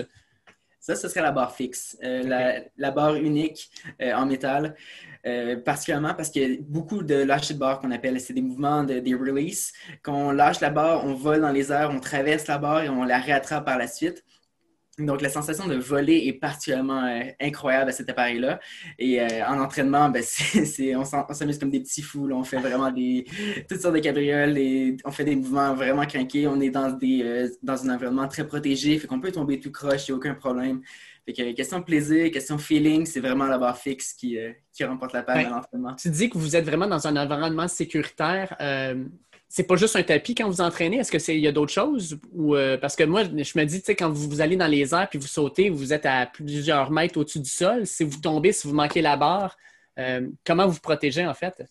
Ça, 0.88 0.96
ce 0.96 1.10
serait 1.10 1.22
la 1.22 1.34
barre 1.34 1.54
fixe, 1.54 1.98
euh, 2.02 2.64
la, 2.78 2.92
barre 2.92 3.16
unique 3.16 3.70
euh, 4.02 4.14
en 4.14 4.26
métal, 4.26 4.74
euh, 5.26 5.58
particulièrement 5.58 6.14
parce 6.14 6.34
a 6.38 6.48
beaucoup 6.62 7.04
de 7.04 7.14
lâcher 7.14 7.56
de 7.56 7.60
barre 7.60 7.82
qu'on 7.82 7.92
appelle, 7.92 8.22
c'est 8.22 8.32
des 8.32 8.42
mouvements 8.42 8.86
de, 8.86 9.00
des 9.00 9.14
release. 9.14 9.74
Quand 10.02 10.16
on 10.16 10.32
lâche 10.32 10.62
la 10.62 10.70
barre, 10.70 11.04
on 11.04 11.14
vole 11.14 11.42
dans 11.42 11.52
les 11.52 11.74
airs, 11.74 11.90
on 11.92 12.00
traverse 12.00 12.48
la 12.48 12.58
barre 12.58 12.84
et 12.84 12.90
on 12.90 13.04
la 13.04 13.20
réattrape 13.20 13.66
par 13.66 13.78
la 13.78 13.88
suite. 13.88 14.24
Donc, 15.00 15.22
la 15.22 15.30
sensation 15.30 15.68
de 15.68 15.76
voler 15.76 16.24
est 16.26 16.34
particulièrement 16.34 17.04
euh, 17.04 17.22
incroyable 17.40 17.92
à 17.92 17.94
cet 17.94 18.10
appareil-là. 18.10 18.60
Et 18.98 19.22
euh, 19.22 19.46
en 19.48 19.60
entraînement, 19.60 20.10
ben, 20.10 20.24
on, 20.96 21.34
s'amuse 21.34 21.60
comme 21.60 21.70
des 21.70 21.82
petits 21.82 22.02
fous. 22.02 22.28
On 22.32 22.44
fait 22.44 22.58
vraiment 22.58 22.90
des, 22.90 23.26
toutes 23.70 23.80
sortes 23.80 23.94
de 23.94 24.00
cabrioles 24.00 24.58
et 24.58 24.98
on 25.06 25.12
fait 25.12 25.24
des 25.24 25.36
mouvements 25.36 25.76
vraiment 25.76 26.06
craqués. 26.06 26.48
On 26.48 26.60
est 26.62 26.72
dans, 26.72 26.92
des, 26.92 27.22
euh, 27.24 27.48
dans 27.62 27.86
un 27.86 27.94
environnement 27.94 28.28
très 28.28 28.48
protégé, 28.48 28.98
fait 28.98 29.06
qu'on 29.06 29.20
peut 29.20 29.32
tomber 29.32 29.60
tout 29.60 29.72
croche, 29.72 30.08
il 30.08 30.12
n'y 30.12 30.16
a 30.16 30.18
aucun 30.18 30.34
problème. 30.34 30.82
Fait 31.26 31.34
que 31.34 31.52
question 31.52 31.84
plaisir, 31.84 32.32
question 32.32 32.58
feeling, 32.58 33.06
c'est 33.06 33.20
vraiment 33.20 33.46
la 33.46 33.60
barre 33.60 33.78
fixe 33.78 34.14
qui, 34.14 34.38
qui 34.72 34.84
remporte 34.86 35.14
la 35.14 35.24
panne 35.24 35.46
à 35.46 35.50
l'entraînement. 35.50 35.94
Tu 35.96 36.10
dis 36.10 36.30
que 36.30 36.38
vous 36.38 36.56
êtes 36.56 36.66
vraiment 36.66 36.88
dans 36.88 37.06
un 37.06 37.18
environnement 37.18 37.68
sécuritaire 37.68 38.56
c'est 39.50 39.64
pas 39.64 39.76
juste 39.76 39.96
un 39.96 40.04
tapis 40.04 40.36
quand 40.36 40.50
vous 40.50 40.62
entraînez? 40.62 40.98
Est-ce 40.98 41.12
qu'il 41.12 41.40
y 41.40 41.48
a 41.48 41.52
d'autres 41.52 41.72
choses? 41.72 42.20
Ou, 42.34 42.56
euh, 42.56 42.78
parce 42.78 42.96
que 42.96 43.04
moi, 43.04 43.24
je 43.24 43.30
me 43.58 43.64
dis, 43.64 43.82
quand 43.96 44.10
vous, 44.10 44.42
allez 44.42 44.58
dans 44.58 44.68
les 44.68 44.94
airs 44.94 45.08
puis 45.10 45.20
vous 45.20 45.28
sautez, 45.28 45.70
vous 45.70 45.94
êtes 45.94 46.06
à 46.06 46.26
plusieurs 46.26 46.92
mètres 46.92 47.18
au-dessus 47.18 47.40
du 47.40 47.50
sol. 47.50 47.86
Si 47.86 48.04
vous 48.04 48.20
tombez, 48.20 48.52
si 48.52 48.68
vous 48.68 48.74
manquez 48.74 49.02
la 49.02 49.16
barre, 49.16 49.56
euh, 50.00 50.28
comment 50.46 50.66
vous 50.66 50.74
vous 50.74 50.80
protégez 50.82 51.26
en 51.26 51.34
fait? 51.34 51.64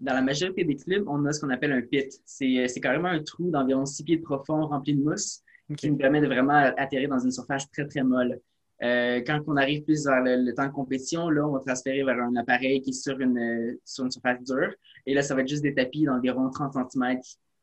Dans 0.00 0.14
la 0.14 0.22
majorité 0.22 0.64
des 0.64 0.76
clubs, 0.76 1.04
on 1.08 1.24
a 1.26 1.32
ce 1.32 1.40
qu'on 1.40 1.50
appelle 1.50 1.72
un 1.72 1.82
pit. 1.82 2.12
C'est 2.24 2.58
euh, 2.58 2.80
carrément 2.80 3.08
un 3.08 3.22
trou 3.22 3.50
d'environ 3.50 3.84
6 3.84 4.04
pieds 4.04 4.16
de 4.16 4.22
profond 4.22 4.66
rempli 4.66 4.94
de 4.94 5.02
mousse 5.02 5.42
qui 5.76 5.90
nous 5.90 5.96
permet 5.96 6.20
de 6.20 6.26
vraiment 6.26 6.72
atterrir 6.76 7.10
dans 7.10 7.18
une 7.18 7.30
surface 7.30 7.70
très, 7.70 7.86
très 7.86 8.02
molle. 8.02 8.40
Euh, 8.82 9.20
quand 9.26 9.40
on 9.48 9.56
arrive 9.56 9.82
plus 9.82 10.06
vers 10.06 10.22
le, 10.22 10.52
temps 10.54 10.66
de 10.66 10.72
compétition, 10.72 11.30
là, 11.30 11.46
on 11.46 11.52
va 11.52 11.60
transférer 11.60 12.04
vers 12.04 12.18
un 12.20 12.36
appareil 12.36 12.80
qui 12.80 12.90
est 12.90 12.92
sur 12.92 13.18
une, 13.20 13.76
sur 13.84 14.04
une 14.04 14.10
surface 14.10 14.42
dure. 14.44 14.72
Et 15.06 15.14
là, 15.14 15.22
ça 15.22 15.34
va 15.34 15.42
être 15.42 15.48
juste 15.48 15.62
des 15.62 15.74
tapis 15.74 16.04
d'environ 16.04 16.50
30 16.50 16.74
cm 16.90 17.18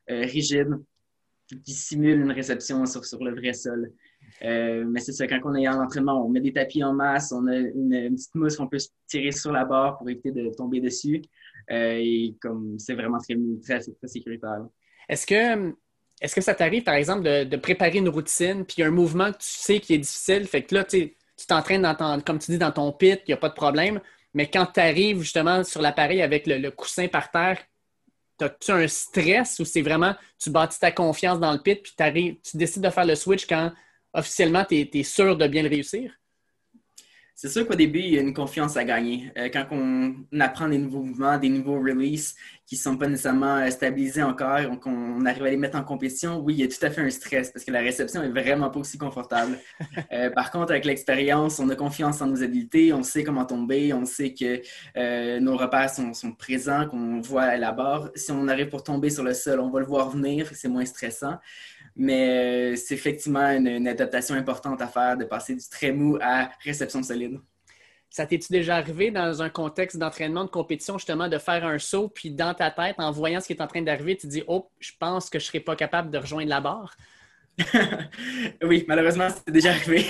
euh, 0.09 0.21
rigides 0.21 0.75
qui 1.63 1.73
simulent 1.73 2.21
une 2.21 2.31
réception 2.31 2.85
sur, 2.85 3.05
sur 3.05 3.23
le 3.23 3.35
vrai 3.35 3.53
sol. 3.53 3.91
Euh, 4.43 4.83
mais 4.87 4.99
c'est 4.99 5.11
ça, 5.11 5.27
quand 5.27 5.39
on 5.43 5.53
est 5.55 5.67
en 5.67 5.81
entraînement, 5.81 6.25
on 6.25 6.29
met 6.29 6.41
des 6.41 6.53
tapis 6.53 6.83
en 6.83 6.93
masse, 6.93 7.31
on 7.31 7.45
a 7.47 7.55
une, 7.55 8.15
petite 8.15 8.33
mousse 8.33 8.57
qu'on 8.57 8.67
peut 8.67 8.79
tirer 9.07 9.31
sur 9.31 9.51
la 9.51 9.63
barre 9.65 9.97
pour 9.97 10.09
éviter 10.09 10.31
de 10.31 10.49
tomber 10.55 10.81
dessus. 10.81 11.21
et 11.69 12.35
comme 12.41 12.79
c'est 12.79 12.95
vraiment 12.95 13.19
très, 13.19 13.35
très, 13.63 13.79
très 13.79 14.07
sécuritaire. 14.07 14.65
Est-ce 15.07 15.27
que 15.27 15.75
est-ce 16.21 16.33
que 16.33 16.41
ça 16.41 16.55
t'arrive, 16.55 16.83
par 16.83 16.95
exemple, 16.95 17.23
de, 17.23 17.57
préparer 17.57 17.97
une 17.97 18.09
routine, 18.09 18.65
puis 18.65 18.83
un 18.83 18.91
mouvement 18.91 19.31
que 19.31 19.37
tu 19.37 19.47
sais 19.47 19.79
qui 19.79 19.93
est 19.93 19.99
difficile, 19.99 20.47
fait 20.47 20.63
que 20.63 20.75
là, 20.75 20.83
tu 20.83 21.13
t'entraînes, 21.47 21.81
dans 21.81 22.21
comme 22.21 22.39
tu 22.39 22.51
dis, 22.51 22.57
dans 22.57 22.71
ton 22.71 22.91
pit, 22.91 23.19
il 23.27 23.31
n'y 23.31 23.33
a 23.33 23.37
pas 23.37 23.49
de 23.49 23.53
problème, 23.53 23.99
mais 24.35 24.49
quand 24.49 24.65
tu 24.67 24.81
arrives 24.81 25.21
justement 25.21 25.63
sur 25.63 25.81
l'appareil 25.81 26.21
avec 26.21 26.45
le, 26.45 26.69
coussin 26.69 27.07
par 27.07 27.31
terre, 27.31 27.57
as-tu 28.41 28.71
un 28.71 28.87
stress 28.87 29.59
ou 29.59 29.65
c'est 29.65 29.81
vraiment, 29.81 30.13
tu 30.37 30.49
bâtis 30.49 30.77
ta 30.77 30.91
confiance 30.91 31.39
dans 31.39 31.53
le 31.53 31.59
pit, 31.59 31.81
puis 31.81 32.39
tu 32.43 32.57
décides 32.57 32.83
de 32.83 32.89
faire 32.89 33.05
le 33.05 33.15
switch 33.15 33.47
quand 33.47 33.71
officiellement 34.13 34.65
tu 34.65 34.75
es 34.93 35.03
sûr 35.03 35.37
de 35.37 35.47
bien 35.47 35.63
le 35.63 35.69
réussir? 35.69 36.11
C'est 37.37 37.49
sûr 37.49 37.67
qu'au 37.67 37.75
début, 37.75 37.99
il 37.99 38.13
y 38.13 38.17
a 38.17 38.21
une 38.21 38.33
confiance 38.33 38.77
à 38.77 38.85
gagner. 38.85 39.29
Euh, 39.37 39.49
quand 39.51 39.65
on 39.71 40.15
apprend 40.39 40.69
des 40.69 40.77
nouveaux 40.77 41.03
mouvements, 41.03 41.37
des 41.37 41.49
nouveaux 41.49 41.81
releases 41.81 42.33
qui 42.65 42.75
ne 42.75 42.79
sont 42.79 42.95
pas 42.95 43.07
nécessairement 43.07 43.57
euh, 43.57 43.69
stabilisés 43.71 44.23
encore, 44.23 44.61
qu'on 44.79 45.25
arrive 45.25 45.43
à 45.43 45.49
les 45.49 45.57
mettre 45.57 45.77
en 45.77 45.83
compétition, 45.83 46.39
oui, 46.39 46.53
il 46.53 46.59
y 46.61 46.63
a 46.63 46.69
tout 46.69 46.83
à 46.83 46.89
fait 46.89 47.01
un 47.01 47.09
stress 47.09 47.51
parce 47.51 47.65
que 47.65 47.71
la 47.71 47.81
réception 47.81 48.23
est 48.23 48.29
vraiment 48.29 48.69
pas 48.69 48.79
aussi 48.79 48.97
confortable. 48.97 49.59
Euh, 50.11 50.29
par 50.29 50.51
contre, 50.51 50.71
avec 50.71 50.85
l'expérience, 50.85 51.59
on 51.59 51.67
a 51.69 51.75
confiance 51.75 52.21
en 52.21 52.27
nos 52.27 52.43
habiletés, 52.43 52.93
on 52.93 53.01
sait 53.01 53.23
comment 53.23 53.43
tomber, 53.43 53.91
on 53.93 54.05
sait 54.05 54.33
que 54.33 54.61
nos 55.39 55.57
repères 55.57 55.89
sont, 55.89 56.13
sont 56.13 56.31
présents, 56.31 56.87
qu'on 56.87 57.19
voit 57.21 57.57
la 57.57 57.71
barre. 57.71 58.11
Si 58.15 58.31
on 58.31 58.47
arrive 58.47 58.69
pour 58.69 58.83
tomber 58.83 59.09
sur 59.09 59.23
le 59.23 59.33
sol, 59.33 59.59
on 59.59 59.69
va 59.69 59.79
le 59.79 59.85
voir 59.85 60.09
venir, 60.09 60.47
c'est 60.53 60.67
moins 60.67 60.85
stressant. 60.85 61.37
Mais 61.95 62.73
euh, 62.73 62.75
c'est 62.75 62.93
effectivement 62.93 63.49
une, 63.51 63.87
adaptation 63.87 64.35
importante 64.35 64.81
à 64.81 64.87
faire 64.87 65.15
de 65.17 65.23
passer 65.23 65.55
du 65.55 65.67
très 65.69 65.91
mou 65.91 66.17
à 66.21 66.49
réception 66.63 67.01
solide. 67.01 67.39
Ça 68.09 68.25
t'est-tu 68.25 68.51
déjà 68.51 68.77
arrivé 68.77 69.11
dans 69.11 69.41
un 69.41 69.49
contexte 69.49 69.97
d'entraînement, 69.97 70.45
de 70.45 70.49
compétition, 70.49 70.97
justement, 70.97 71.27
de 71.27 71.37
faire 71.37 71.65
un 71.65 71.79
saut, 71.79 72.07
puis 72.07 72.31
dans 72.31 72.53
ta 72.53 72.71
tête, 72.71 72.95
en 72.97 73.11
voyant 73.11 73.41
ce 73.41 73.47
qui 73.47 73.53
est 73.53 73.61
en 73.61 73.67
train 73.67 73.81
d'arriver, 73.81 74.15
tu 74.15 74.27
te 74.27 74.31
dis 74.31 74.43
Oh, 74.47 74.69
je 74.79 74.91
pense 74.99 75.29
que 75.29 75.39
je 75.39 75.45
ne 75.45 75.47
serai 75.47 75.59
pas 75.59 75.75
capable 75.75 76.11
de 76.11 76.17
rejoindre 76.17 76.49
la 76.49 76.61
barre? 76.61 76.95
oui, 78.63 78.83
malheureusement, 78.87 79.27
c'est 79.29 79.51
déjà 79.51 79.71
arrivé. 79.71 80.05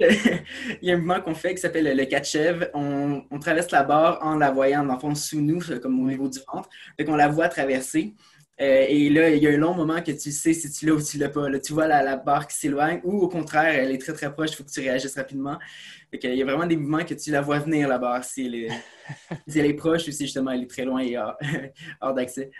Il 0.82 0.88
y 0.88 0.90
a 0.90 0.94
un 0.94 0.98
mouvement 0.98 1.20
qu'on 1.20 1.34
fait 1.34 1.54
qui 1.54 1.60
s'appelle 1.60 1.96
le 1.96 2.04
catch 2.04 2.36
on, 2.74 3.24
on, 3.30 3.38
traverse 3.38 3.70
la 3.70 3.82
barre 3.82 4.18
en 4.22 4.36
la 4.36 4.50
voyant, 4.50 4.84
dans 4.84 4.94
le 4.94 5.00
fond, 5.00 5.14
sous 5.14 5.40
nous, 5.40 5.60
comme 5.80 6.00
au 6.00 6.06
niveau 6.06 6.28
du 6.28 6.38
ventre. 6.52 6.68
Fait 6.98 7.04
qu'on 7.04 7.16
la 7.16 7.28
voit 7.28 7.48
traverser. 7.48 8.14
Euh, 8.58 8.86
et 8.88 9.10
là, 9.10 9.28
il 9.30 9.42
y 9.42 9.46
a 9.46 9.50
un 9.50 9.58
long 9.58 9.74
moment 9.74 10.00
que 10.00 10.12
tu 10.12 10.32
sais 10.32 10.54
si 10.54 10.70
tu 10.70 10.86
l'as 10.86 10.94
ou 10.94 11.02
tu 11.02 11.18
l'as 11.18 11.28
pas. 11.28 11.48
Là, 11.50 11.58
tu 11.58 11.74
vois 11.74 11.86
la, 11.86 12.16
barre 12.16 12.46
qui 12.46 12.56
s'éloigne 12.56 13.00
ou 13.04 13.20
au 13.20 13.28
contraire, 13.28 13.74
elle 13.74 13.90
est 13.90 13.98
très 13.98 14.14
très 14.14 14.32
proche, 14.32 14.52
il 14.52 14.56
faut 14.56 14.64
que 14.64 14.70
tu 14.70 14.80
réagisses 14.80 15.14
rapidement. 15.14 15.58
il 16.12 16.34
y 16.34 16.42
a 16.42 16.44
vraiment 16.44 16.66
des 16.66 16.76
mouvements 16.76 17.04
que 17.04 17.14
tu 17.14 17.30
la 17.30 17.42
vois 17.42 17.58
venir, 17.58 17.86
la 17.86 17.98
barre, 17.98 18.24
si 18.24 18.46
elle 18.46 19.66
est, 19.66 19.74
proche 19.76 20.08
ou 20.08 20.10
si 20.10 20.24
justement 20.24 20.52
elle 20.52 20.62
est 20.62 20.70
très 20.70 20.86
loin 20.86 21.00
et 21.00 21.18
hors, 21.18 22.14
d'accès. 22.14 22.50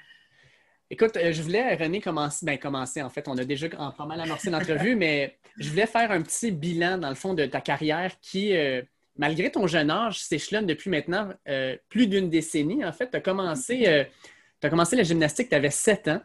Écoute, 0.90 1.16
euh, 1.16 1.32
je 1.32 1.42
voulais, 1.42 1.74
René, 1.74 2.00
commencer, 2.00 2.44
ben, 2.46 2.58
commencer, 2.58 3.02
en 3.02 3.10
fait, 3.10 3.26
on 3.26 3.36
a 3.38 3.44
déjà 3.44 3.68
pas 3.68 4.06
mal 4.06 4.20
amorcé 4.20 4.50
l'entrevue, 4.50 4.94
mais 4.96 5.38
je 5.56 5.70
voulais 5.70 5.86
faire 5.86 6.12
un 6.12 6.20
petit 6.22 6.52
bilan, 6.52 6.98
dans 6.98 7.08
le 7.08 7.16
fond, 7.16 7.32
de 7.32 7.46
ta 7.46 7.60
carrière 7.62 8.12
qui, 8.20 8.54
euh, 8.54 8.82
malgré 9.16 9.50
ton 9.50 9.66
jeune 9.66 9.90
âge, 9.90 10.20
s'échelonne 10.20 10.66
depuis 10.66 10.90
maintenant 10.90 11.30
euh, 11.48 11.76
plus 11.88 12.06
d'une 12.06 12.28
décennie. 12.28 12.84
En 12.84 12.92
fait, 12.92 13.10
tu 13.10 13.16
as 13.16 13.20
commencé, 13.20 14.06
commencé 14.70 14.96
la 14.96 15.02
gymnastique, 15.02 15.48
tu 15.48 15.54
avais 15.54 15.70
7 15.70 16.08
ans. 16.08 16.20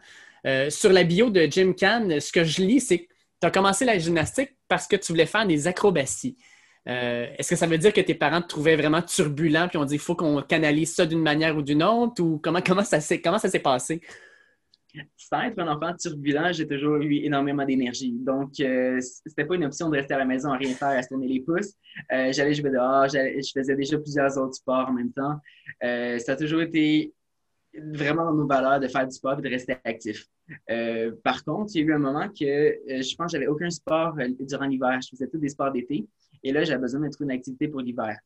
sur 0.70 0.92
la 0.92 1.04
bio 1.04 1.30
de 1.30 1.48
Jim 1.50 1.74
Can, 1.78 2.20
ce 2.20 2.32
que 2.32 2.44
je 2.44 2.62
lis, 2.62 2.80
c'est 2.82 3.00
que 3.00 3.14
tu 3.42 3.48
as 3.48 3.52
commencé 3.52 3.86
la 3.86 3.98
gymnastique 3.98 4.56
parce 4.68 4.88
que 4.88 4.96
tu 4.96 5.12
voulais 5.12 5.26
faire 5.26 5.46
des 5.46 5.68
acrobaties. 5.68 6.38
Est-ce 6.86 7.50
que 7.50 7.56
ça 7.56 7.68
veut 7.68 7.78
dire 7.78 7.94
que 7.94 8.02
tes 8.02 8.16
parents 8.16 8.42
te 8.42 8.48
trouvaient 8.48 8.76
vraiment 8.76 9.02
turbulent 9.02 9.68
puis 9.68 9.78
ont 9.78 9.86
dit 9.86 9.96
il 9.96 10.00
faut 10.00 10.16
qu'on 10.16 10.42
canalise 10.42 10.96
ça 10.96 11.06
d'une 11.06 11.22
manière 11.22 11.56
ou 11.56 11.62
d'une 11.62 11.84
autre 11.84 12.24
ou 12.24 12.40
comment, 12.40 12.62
comment 12.62 12.84
ça 12.84 13.00
s'est 13.00 13.20
passé? 13.60 14.02
sans 15.18 15.42
être 15.42 15.60
un 15.60 15.68
enfant 15.68 15.94
turbulent, 15.96 16.52
j'ai 16.52 16.68
toujours 16.68 16.98
eu 16.98 17.16
énormément 17.24 17.66
d'énergie. 17.66 18.14
Donc, 18.20 18.60
euh, 18.60 19.00
c'était 19.00 19.46
pas 19.46 19.56
une 19.56 19.66
option 19.66 19.90
de 19.90 19.98
rester 19.98 20.14
à 20.14 20.18
la 20.18 20.26
maison 20.26 20.52
à 20.52 20.58
rien 20.58 20.74
faire, 20.74 20.90
à 20.90 21.02
se 21.02 21.10
tourner 21.10 21.28
les 21.28 21.42
pouces. 21.42 21.74
Euh, 22.12 22.32
j'allais 22.32 22.54
jouer 22.54 22.72
dehors, 22.72 23.08
je 23.08 23.52
faisais 23.54 23.76
déjà 23.76 23.98
plusieurs 23.98 24.38
autres 24.38 24.56
sports 24.56 24.88
en 24.90 24.94
même 24.94 25.12
temps. 25.14 25.38
Euh, 25.84 26.20
ça 26.20 26.34
a 26.34 26.36
toujours 26.36 26.62
été 26.62 27.14
vraiment 27.74 28.26
dans 28.26 28.34
nos 28.34 28.48
valeurs 28.48 28.80
de 28.80 28.88
faire 28.88 29.08
du 29.08 29.14
sport 29.14 29.40
et 29.40 29.42
de 29.42 29.50
rester 29.50 29.78
actif. 29.84 30.26
Euh, 30.70 31.12
par 31.24 31.44
contre, 31.44 31.72
il 31.76 31.82
y 31.82 31.84
a 31.84 31.88
eu 31.88 31.94
un 31.94 32.00
moment 32.00 32.28
que 32.28 32.36
je 32.88 33.16
pense 33.16 33.32
que 33.32 33.38
j'avais 33.38 33.48
aucun 33.48 33.70
sport 33.70 34.16
durant 34.40 34.66
l'hiver. 34.66 35.00
Je 35.02 35.10
faisais 35.10 35.28
tous 35.28 35.38
des 35.38 35.50
sports 35.50 35.72
d'été. 35.72 36.06
Et 36.44 36.52
là, 36.52 36.64
j'avais 36.64 36.82
besoin 36.82 37.02
de 37.02 37.10
trouver 37.10 37.34
une 37.34 37.38
activité 37.38 37.68
pour 37.68 37.82
l'hiver. 37.82 38.18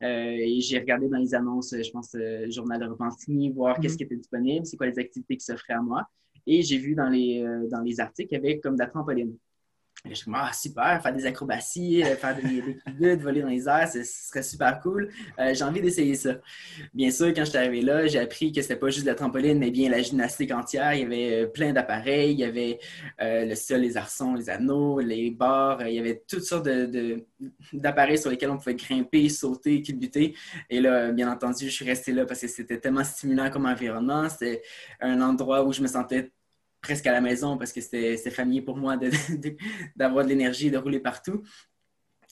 et 0.00 0.60
j'ai 0.60 0.78
regardé 0.78 1.08
dans 1.08 1.18
les 1.18 1.34
annonces, 1.34 1.74
je 1.76 1.90
pense, 1.90 2.14
Journal 2.48 2.80
de 2.80 2.86
Repentigny, 2.86 3.50
voir 3.50 3.80
qu'est-ce 3.80 3.94
mm-hmm. 3.94 3.96
qui 3.96 4.02
était 4.04 4.16
disponible, 4.16 4.66
c'est 4.66 4.76
quoi 4.76 4.86
les 4.86 4.98
activités 4.98 5.36
qui 5.36 5.44
s'offraient 5.44 5.74
à 5.74 5.82
moi. 5.82 6.06
Et 6.46 6.62
j'ai 6.62 6.78
vu 6.78 6.94
dans 6.94 7.08
les, 7.08 7.42
euh, 7.42 7.66
dans 7.68 7.80
les 7.80 8.00
articles 8.00 8.28
qu'il 8.28 8.38
y 8.38 8.40
avait 8.40 8.60
comme 8.60 8.74
de 8.74 8.80
la 8.80 8.86
trampoline. 8.86 9.36
Je 10.08 10.14
suis 10.14 10.30
ah, 10.34 10.52
super, 10.52 11.02
faire 11.02 11.14
des 11.14 11.24
acrobaties, 11.24 12.04
euh, 12.04 12.16
faire 12.16 12.36
des, 12.36 12.62
des 12.98 13.16
voler 13.16 13.40
dans 13.40 13.48
les 13.48 13.66
airs, 13.66 13.88
ce 13.88 14.02
serait 14.04 14.42
super 14.42 14.80
cool. 14.80 15.10
Euh, 15.38 15.54
j'ai 15.54 15.64
envie 15.64 15.80
d'essayer 15.80 16.14
ça. 16.14 16.34
Bien 16.92 17.10
sûr, 17.10 17.28
quand 17.28 17.44
je 17.44 17.50
suis 17.50 17.58
arrivé 17.58 17.80
là, 17.80 18.06
j'ai 18.06 18.18
appris 18.18 18.52
que 18.52 18.60
c'était 18.60 18.76
pas 18.76 18.90
juste 18.90 19.06
la 19.06 19.14
trampoline, 19.14 19.58
mais 19.58 19.70
bien 19.70 19.88
la 19.88 20.02
gymnastique 20.02 20.52
entière. 20.52 20.92
Il 20.94 21.00
y 21.00 21.04
avait 21.04 21.46
plein 21.46 21.72
d'appareils, 21.72 22.32
il 22.32 22.38
y 22.38 22.44
avait 22.44 22.78
le 23.18 23.54
sol, 23.54 23.80
les 23.80 23.96
arçons, 23.96 24.34
les 24.34 24.50
anneaux, 24.50 25.00
les 25.00 25.30
barres, 25.30 25.86
il 25.86 25.94
y 25.94 25.98
avait 25.98 26.22
toutes 26.28 26.44
sortes 26.44 26.68
d'appareils 27.72 28.16
de, 28.16 28.20
sur 28.20 28.30
lesquels 28.30 28.50
on 28.50 28.58
pouvait 28.58 28.74
grimper, 28.74 29.28
sauter, 29.28 29.82
culbuter. 29.82 30.34
Et 30.68 30.80
là, 30.80 31.12
bien 31.12 31.30
entendu, 31.30 31.66
je 31.66 31.70
suis 31.74 31.84
resté 31.84 32.12
là 32.12 32.26
parce 32.26 32.40
que 32.40 32.48
c'était 32.48 32.78
tellement 32.78 33.04
stimulant 33.04 33.50
comme 33.50 33.66
environnement. 33.66 34.28
C'était 34.28 34.62
un 35.00 35.20
endroit 35.20 35.64
où 35.64 35.72
je 35.72 35.80
me 35.80 35.86
sentais 35.86 36.30
presque 36.84 37.06
à 37.06 37.12
la 37.12 37.22
maison 37.22 37.56
parce 37.56 37.72
que 37.72 37.80
c'était 37.80 38.30
familier 38.30 38.60
pour 38.60 38.76
moi 38.76 38.96
d'avoir 39.96 40.24
de, 40.24 40.28
l'énergie 40.28 40.70
de 40.70 40.76
rouler 40.76 41.00
partout. 41.00 41.42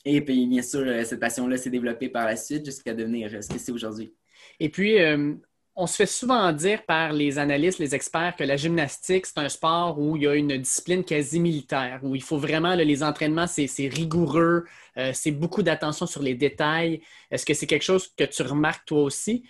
Et 0.04 0.20
puis, 0.20 0.46
bien 0.46 0.62
sûr, 0.62 0.80
euh, 0.80 1.04
cette 1.04 1.20
passion-là 1.20 1.56
s'est 1.56 1.70
développée 1.70 2.08
par 2.08 2.26
la 2.26 2.36
suite 2.36 2.64
jusqu'à 2.64 2.92
devenir 2.92 3.32
euh, 3.32 3.40
ce 3.40 3.48
que 3.48 3.58
c'est 3.58 3.72
aujourd'hui. 3.72 4.12
Et 4.60 4.68
puis, 4.68 5.00
euh, 5.00 5.34
on 5.74 5.86
se 5.86 5.96
fait 5.96 6.06
souvent 6.06 6.52
dire 6.52 6.84
par 6.84 7.12
les 7.14 7.38
analystes, 7.38 7.78
les 7.78 7.94
experts, 7.94 8.36
que 8.36 8.44
la 8.44 8.56
gymnastique, 8.56 9.24
c'est 9.24 9.38
un 9.38 9.48
sport 9.48 9.98
où 9.98 10.16
il 10.16 10.24
y 10.24 10.28
a 10.28 10.34
une 10.34 10.58
discipline 10.58 11.02
quasi 11.02 11.40
militaire, 11.40 12.00
où 12.02 12.14
il 12.14 12.22
faut 12.22 12.36
vraiment, 12.36 12.74
les 12.74 13.02
entraînements, 13.02 13.46
c'est 13.46 13.88
rigoureux, 13.88 14.66
c'est 15.14 15.30
beaucoup 15.30 15.62
d'attention 15.62 16.04
sur 16.04 16.20
les 16.20 16.34
détails. 16.34 17.00
Est-ce 17.30 17.46
que 17.46 17.54
c'est 17.54 17.66
quelque 17.66 17.84
chose 17.84 18.12
que 18.14 18.24
tu 18.24 18.42
remarques 18.42 18.84
toi 18.84 19.02
aussi? 19.02 19.44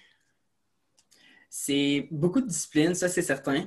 C'est 1.51 2.07
beaucoup 2.13 2.41
de 2.41 2.47
discipline, 2.47 2.95
ça 2.95 3.09
c'est 3.09 3.23
certain. 3.23 3.67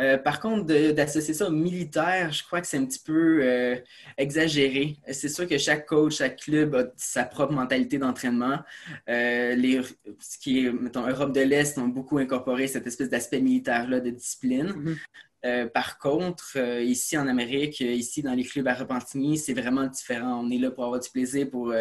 Euh, 0.00 0.16
par 0.16 0.40
contre, 0.40 0.64
d'associer 0.92 1.34
ça 1.34 1.48
au 1.48 1.50
militaire, 1.50 2.32
je 2.32 2.42
crois 2.42 2.60
que 2.60 2.66
c'est 2.66 2.78
un 2.78 2.86
petit 2.86 2.98
peu 2.98 3.40
euh, 3.42 3.76
exagéré. 4.16 4.96
C'est 5.12 5.28
sûr 5.28 5.46
que 5.46 5.58
chaque 5.58 5.86
coach, 5.86 6.16
chaque 6.16 6.40
club 6.40 6.74
a 6.74 6.84
sa 6.96 7.24
propre 7.24 7.52
mentalité 7.52 7.98
d'entraînement. 7.98 8.60
Euh, 9.08 9.82
ce 10.18 10.38
qui 10.38 10.66
est, 10.66 10.72
mettons, 10.72 11.06
Europe 11.06 11.32
de 11.32 11.42
l'Est 11.42 11.78
ont 11.78 11.88
beaucoup 11.88 12.18
incorporé 12.18 12.66
cette 12.66 12.86
espèce 12.86 13.10
d'aspect 13.10 13.40
militaire-là 13.40 14.00
de 14.00 14.10
discipline. 14.10 14.96
Mm-hmm. 15.42 15.70
par 15.70 15.98
contre, 15.98 16.58
ici 16.82 17.16
en 17.16 17.26
Amérique, 17.26 17.80
ici 17.80 18.22
dans 18.22 18.34
les 18.34 18.44
clubs 18.44 18.68
à 18.68 18.74
Repentigny, 18.74 19.38
c'est 19.38 19.54
vraiment 19.54 19.86
différent. 19.86 20.42
On 20.44 20.50
est 20.50 20.58
là 20.58 20.70
pour 20.70 20.84
avoir 20.84 21.00
du 21.00 21.10
plaisir, 21.10 21.50
pour 21.50 21.72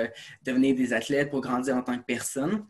devenir 0.44 0.76
des 0.76 0.94
athlètes, 0.94 1.30
pour 1.30 1.42
grandir 1.42 1.76
en 1.76 1.82
tant 1.82 1.98
que 1.98 2.06
personne. 2.06 2.66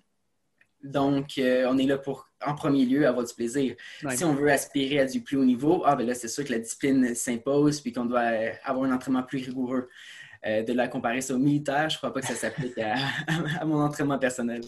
Donc, 0.83 1.37
euh, 1.37 1.67
on 1.69 1.77
est 1.77 1.85
là 1.85 1.97
pour, 1.97 2.29
en 2.45 2.55
premier 2.55 2.85
lieu, 2.85 3.05
avoir 3.05 3.25
du 3.25 3.33
plaisir. 3.33 3.75
Si 4.11 4.23
on 4.23 4.33
veut 4.33 4.49
aspirer 4.49 4.99
à 4.99 5.05
du 5.05 5.21
plus 5.21 5.37
haut 5.37 5.43
niveau, 5.43 5.83
ah, 5.85 5.95
ben 5.95 6.07
là, 6.07 6.13
c'est 6.13 6.27
sûr 6.27 6.45
que 6.45 6.51
la 6.51 6.59
discipline 6.59 7.13
s'impose 7.15 7.81
puis 7.81 7.91
qu'on 7.91 8.05
doit 8.05 8.21
euh, 8.21 8.51
avoir 8.63 8.89
un 8.89 8.95
entraînement 8.95 9.23
plus 9.23 9.43
rigoureux. 9.43 9.89
Euh, 10.45 10.63
de 10.63 10.71
la 10.71 10.87
comparer 10.87 11.19
ça 11.19 11.33
au 11.35 11.37
militaire, 11.37 11.89
je 11.89 11.95
ne 11.95 11.97
crois 11.97 12.13
pas 12.13 12.21
que 12.21 12.27
ça 12.27 12.35
s'applique 12.35 12.77
à, 12.77 12.95
mon 13.65 13.81
entraînement 13.81 14.17
personnel. 14.17 14.61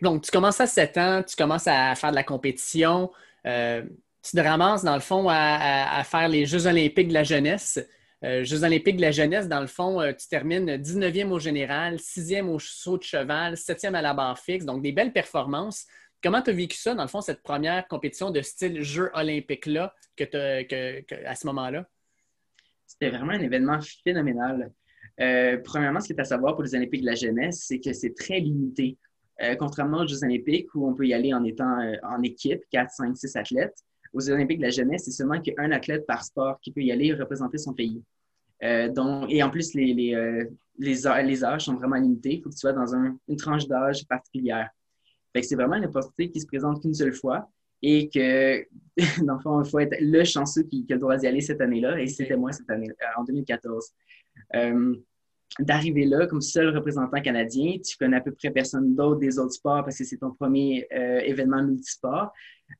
donc, 0.00 0.22
tu 0.22 0.30
commences 0.30 0.62
à 0.62 0.66
7 0.66 0.96
ans, 0.96 1.22
tu 1.22 1.36
commences 1.36 1.66
à 1.66 1.94
faire 1.94 2.10
de 2.10 2.14
la 2.14 2.24
compétition. 2.24 3.10
tu 3.44 4.30
te 4.32 4.40
ramasses, 4.40 4.82
dans 4.82 4.94
le 4.94 5.02
fond, 5.02 5.26
à 5.28 6.02
faire 6.04 6.28
les 6.28 6.46
Jeux 6.46 6.66
olympiques 6.66 7.08
de 7.08 7.14
la 7.14 7.24
jeunesse. 7.24 7.78
Euh, 8.22 8.44
Jeux 8.44 8.64
olympiques 8.64 8.96
de 8.96 9.00
la 9.00 9.12
jeunesse, 9.12 9.48
dans 9.48 9.60
le 9.60 9.66
fond, 9.66 10.00
euh, 10.00 10.12
tu 10.12 10.28
termines 10.28 10.76
19e 10.76 11.30
au 11.30 11.38
général, 11.38 11.98
6e 11.98 12.48
au 12.48 12.58
saut 12.58 12.98
de 12.98 13.02
cheval, 13.02 13.56
7e 13.56 13.94
à 13.94 14.02
la 14.02 14.12
barre 14.12 14.38
fixe, 14.38 14.66
donc 14.66 14.82
des 14.82 14.92
belles 14.92 15.12
performances. 15.12 15.86
Comment 16.22 16.42
tu 16.42 16.50
as 16.50 16.52
vécu 16.52 16.76
ça, 16.76 16.94
dans 16.94 17.02
le 17.02 17.08
fond, 17.08 17.22
cette 17.22 17.42
première 17.42 17.88
compétition 17.88 18.30
de 18.30 18.42
style 18.42 18.82
Jeux 18.82 19.10
olympiques-là 19.14 19.94
que, 20.16 21.26
à 21.26 21.34
ce 21.34 21.46
moment-là? 21.46 21.88
C'était 22.86 23.08
vraiment 23.08 23.32
un 23.32 23.40
événement 23.40 23.78
phénoménal. 24.04 24.70
Euh, 25.20 25.56
premièrement, 25.64 26.00
ce 26.00 26.08
qui 26.08 26.12
est 26.12 26.20
à 26.20 26.24
savoir 26.24 26.54
pour 26.54 26.62
les 26.62 26.74
Olympiques 26.74 27.00
de 27.00 27.06
la 27.06 27.14
jeunesse, 27.14 27.64
c'est 27.66 27.80
que 27.80 27.94
c'est 27.94 28.14
très 28.14 28.38
limité. 28.38 28.98
contrairement 29.58 30.00
aux 30.00 30.06
Jeux 30.06 30.22
olympiques 30.22 30.74
où 30.74 30.86
on 30.86 30.92
peut 30.94 31.06
y 31.06 31.14
aller 31.14 31.32
en 31.32 31.42
étant 31.44 31.78
en 32.02 32.22
équipe, 32.22 32.62
4, 32.70 32.90
5, 32.90 33.16
6 33.16 33.36
athlètes, 33.36 33.82
aux 34.12 34.30
Olympiques 34.30 34.58
de 34.58 34.64
la 34.64 34.70
jeunesse, 34.70 35.04
c'est 35.04 35.10
seulement 35.10 35.40
qu'un 35.40 35.70
athlète 35.70 36.06
par 36.06 36.24
sport 36.24 36.58
qui 36.60 36.72
peut 36.72 36.82
y 36.82 36.92
aller 36.92 37.12
représenter 37.14 37.58
son 37.58 37.72
pays. 37.72 38.02
Euh, 38.62 39.26
et 39.28 39.42
en 39.42 39.50
plus, 39.50 39.74
les, 39.74 39.94
les, 39.94 40.14
euh, 40.14 40.44
les, 40.78 41.06
âges 41.06 41.64
sont 41.64 41.74
vraiment 41.74 41.96
limités. 41.96 42.34
Il 42.34 42.42
faut 42.42 42.50
que 42.50 42.54
tu 42.54 42.60
sois 42.60 42.72
dans 42.72 42.94
une 42.94 43.36
tranche 43.36 43.66
d'âge 43.66 44.06
particulière. 44.06 44.68
c'est 45.34 45.54
vraiment 45.54 45.76
une 45.76 45.86
opportunité 45.86 46.30
qui 46.30 46.40
se 46.40 46.46
présente 46.46 46.82
qu'une 46.82 46.94
seule 46.94 47.14
fois 47.14 47.48
et 47.82 48.10
que, 48.10 48.66
dans 49.24 49.62
il 49.62 49.70
faut 49.70 49.78
être 49.78 49.96
le 50.00 50.24
chanceux 50.24 50.64
qui, 50.64 50.84
a 50.90 50.94
le 50.94 51.00
droit 51.00 51.16
d'y 51.16 51.26
aller 51.26 51.40
cette 51.40 51.60
année-là. 51.60 51.98
Et 52.00 52.06
c'était 52.06 52.36
moi 52.36 52.52
cette 52.52 52.68
année, 52.68 52.90
euh, 52.90 53.20
en 53.20 53.24
2014 53.24 53.94
d'arriver 55.58 56.04
là 56.04 56.26
comme 56.26 56.40
seul 56.40 56.74
représentant 56.74 57.20
canadien. 57.20 57.78
Tu 57.84 57.96
connais 57.96 58.18
à 58.18 58.20
peu 58.20 58.32
près 58.32 58.50
personne 58.50 58.94
d'autre 58.94 59.18
des 59.20 59.38
autres 59.38 59.54
sports 59.54 59.84
parce 59.84 59.98
que 59.98 60.04
c'est 60.04 60.18
ton 60.18 60.32
premier 60.32 60.86
euh, 60.92 61.20
événement 61.20 61.62
multisport. 61.62 62.32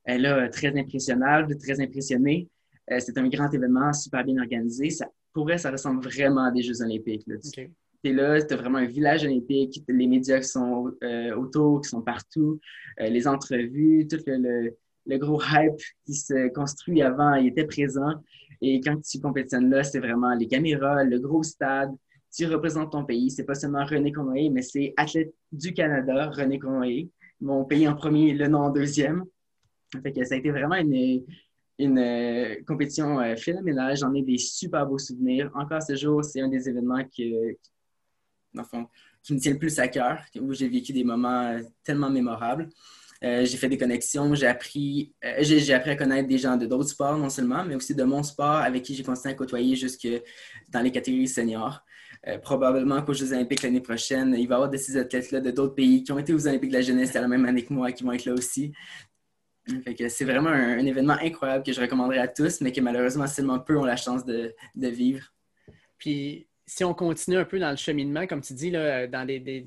Euh, 0.09 0.17
là, 0.17 0.49
très 0.49 0.77
impressionnable, 0.77 1.57
très 1.57 1.79
impressionné. 1.81 2.47
Euh, 2.91 2.99
c'est 2.99 3.17
un 3.17 3.27
grand 3.27 3.49
événement, 3.53 3.93
super 3.93 4.23
bien 4.23 4.37
organisé. 4.41 4.89
Ça, 4.89 5.07
pour 5.33 5.45
vrai, 5.45 5.57
ça 5.57 5.71
ressemble 5.71 6.03
vraiment 6.03 6.45
à 6.45 6.51
des 6.51 6.61
Jeux 6.61 6.81
olympiques. 6.81 7.25
Tu 7.53 7.69
es 8.03 8.13
là, 8.13 8.41
tu 8.41 8.53
as 8.53 8.57
vraiment 8.57 8.79
un 8.79 8.85
village 8.85 9.23
olympique, 9.23 9.83
les 9.87 10.07
médias 10.07 10.39
qui 10.39 10.47
sont 10.47 10.91
autour, 11.37 11.81
qui 11.81 11.89
sont 11.89 12.01
partout, 12.01 12.59
les 12.99 13.27
entrevues, 13.27 14.07
tout 14.09 14.17
le, 14.25 14.75
le, 15.05 15.17
gros 15.19 15.39
hype 15.39 15.79
qui 16.05 16.15
se 16.15 16.49
construit 16.49 17.03
avant, 17.03 17.35
il 17.35 17.47
était 17.47 17.65
présent. 17.65 18.13
Et 18.59 18.81
quand 18.81 18.99
tu 19.01 19.19
compétitionnes 19.19 19.69
là, 19.69 19.83
c'est 19.83 19.99
vraiment 19.99 20.33
les 20.33 20.47
caméras, 20.47 21.03
le 21.03 21.19
gros 21.19 21.43
stade, 21.43 21.91
tu 22.33 22.45
représentes 22.45 22.91
ton 22.91 23.03
pays. 23.03 23.29
C'est 23.29 23.43
pas 23.43 23.55
seulement 23.55 23.85
René 23.85 24.11
Cournoyer, 24.11 24.49
mais 24.49 24.61
c'est 24.61 24.93
athlète 24.97 25.33
du 25.51 25.73
Canada, 25.73 26.29
René 26.29 26.59
Cournoyer. 26.59 27.09
Mon 27.41 27.65
pays 27.65 27.87
en 27.87 27.95
premier, 27.95 28.33
le 28.33 28.47
nom 28.47 28.59
en 28.59 28.69
deuxième. 28.69 29.25
Fait 29.99 30.25
ça 30.25 30.35
a 30.35 30.37
été 30.37 30.51
vraiment 30.51 30.75
une, 30.75 31.97
euh, 31.97 32.55
compétition 32.65 33.19
euh, 33.19 33.35
phénoménale. 33.35 33.97
J'en 33.97 34.13
ai 34.13 34.21
des 34.21 34.37
super 34.37 34.85
beaux 34.85 34.97
souvenirs. 34.97 35.51
Encore 35.53 35.81
ce 35.81 35.95
jour, 35.95 36.23
c'est 36.23 36.41
un 36.41 36.47
des 36.47 36.69
événements 36.69 37.03
qui, 37.03 37.33
me 38.53 39.39
tient 39.39 39.51
le 39.51 39.59
plus 39.59 39.77
à 39.79 39.87
cœur, 39.87 40.21
où 40.39 40.53
j'ai 40.53 40.69
vécu 40.69 40.93
des 40.93 41.03
moments 41.03 41.47
euh, 41.47 41.61
tellement 41.83 42.09
mémorables. 42.09 42.69
j'ai 43.21 43.57
fait 43.57 43.69
des 43.69 43.77
connexions, 43.77 44.33
j'ai 44.33 44.47
appris, 44.47 45.13
à 45.21 45.95
connaître 45.95 46.27
des 46.27 46.37
gens 46.37 46.57
de 46.57 46.65
d'autres 46.65 46.89
sports 46.89 47.17
non 47.17 47.29
seulement, 47.29 47.63
mais 47.65 47.75
aussi 47.75 47.93
de 47.93 48.03
mon 48.03 48.23
sport 48.23 48.57
avec 48.69 48.83
qui 48.83 48.95
j'ai 48.95 49.03
continué 49.03 49.33
à 49.33 49.37
côtoyer 49.37 49.75
jusque 49.75 50.07
dans 50.69 50.81
les 50.81 50.91
catégories 50.91 51.27
seniors. 51.27 51.83
Probablement 52.43 53.01
qu'aux 53.01 53.13
Jeux 53.13 53.31
olympiques 53.33 53.63
l'année 53.63 53.81
prochaine, 53.81 54.35
il 54.37 54.47
va 54.47 54.53
y 54.53 54.55
avoir 54.55 54.69
de 54.69 54.77
ces 54.77 54.95
athlètes-là 54.97 55.39
de 55.39 55.51
d'autres 55.51 55.75
pays 55.75 56.03
qui 56.03 56.11
ont 56.11 56.19
été 56.19 56.33
aux 56.33 56.47
Olympiques 56.47 56.69
de 56.69 56.75
la 56.75 56.81
jeunesse 56.81 57.15
à 57.15 57.21
la 57.21 57.27
même 57.27 57.45
année 57.45 57.63
que 57.63 57.73
moi 57.73 57.91
qui 57.91 58.03
vont 58.03 58.11
être 58.11 58.25
là 58.25 58.33
aussi. 58.33 58.71
C'est 60.09 60.25
vraiment 60.25 60.49
un, 60.49 60.85
événement 60.85 61.17
incroyable 61.21 61.63
que 61.63 61.71
je 61.71 61.81
recommanderais 61.81 62.19
à 62.19 62.27
tous, 62.27 62.61
mais 62.61 62.71
que 62.71 62.81
malheureusement 62.81 63.27
seulement 63.27 63.59
peu 63.59 63.77
ont 63.77 63.85
la 63.85 63.95
chance 63.95 64.25
de, 64.25 64.53
vivre. 64.75 65.25
Puis 65.97 66.47
si 66.65 66.83
on 66.83 66.93
continue 66.93 67.37
un 67.37 67.45
peu 67.45 67.59
dans 67.59 67.69
le 67.69 67.75
cheminement, 67.75 68.25
comme 68.27 68.41
tu 68.41 68.53
dis, 68.53 68.71
là, 68.71 69.07
dans 69.07 69.25
des, 69.25 69.65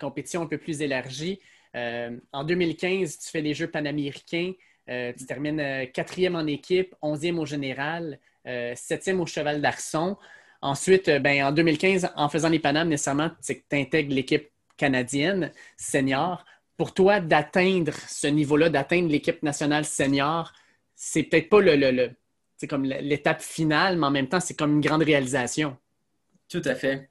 compétitions 0.00 0.42
un 0.42 0.46
peu 0.46 0.58
plus 0.58 0.82
élargies, 0.82 1.40
euh, 1.76 2.16
en 2.32 2.44
2015, 2.44 3.18
tu 3.18 3.30
fais 3.30 3.42
les 3.42 3.54
Jeux 3.54 3.68
panaméricains. 3.68 4.52
tu 4.86 5.26
termines 5.26 5.90
quatrième 5.92 6.34
en 6.34 6.46
équipe, 6.46 6.94
onzième 7.02 7.38
au 7.38 7.46
général, 7.46 8.18
septième 8.74 9.20
au 9.20 9.26
cheval 9.26 9.60
d'Arçon. 9.60 10.16
Ensuite, 10.60 11.08
ben, 11.08 11.44
en 11.44 11.52
2015, 11.52 12.10
en 12.16 12.28
faisant 12.28 12.48
les 12.48 12.58
Panames, 12.58 12.88
nécessairement, 12.88 13.30
que 13.46 13.52
tu 13.52 13.76
intègres 13.76 14.12
l'équipe 14.12 14.50
canadienne 14.78 15.52
senior. 15.76 16.44
Pour 16.78 16.94
toi, 16.94 17.20
d'atteindre 17.20 17.92
ce 18.08 18.28
niveau-là, 18.28 18.70
d'atteindre 18.70 19.10
l'équipe 19.10 19.42
nationale 19.42 19.84
senior, 19.84 20.52
c'est 20.94 21.24
peut-être 21.24 21.50
pas 21.50 21.60
le, 21.60 22.10
c'est 22.56 22.66
comme 22.66 22.84
l'étape 22.84 23.42
finale, 23.42 23.98
mais 23.98 24.06
en 24.06 24.10
même 24.10 24.28
temps, 24.28 24.40
c'est 24.40 24.54
comme 24.54 24.74
une 24.76 24.80
grande 24.80 25.02
réalisation. 25.02 25.76
Tout 26.48 26.62
à 26.64 26.74
fait. 26.74 27.10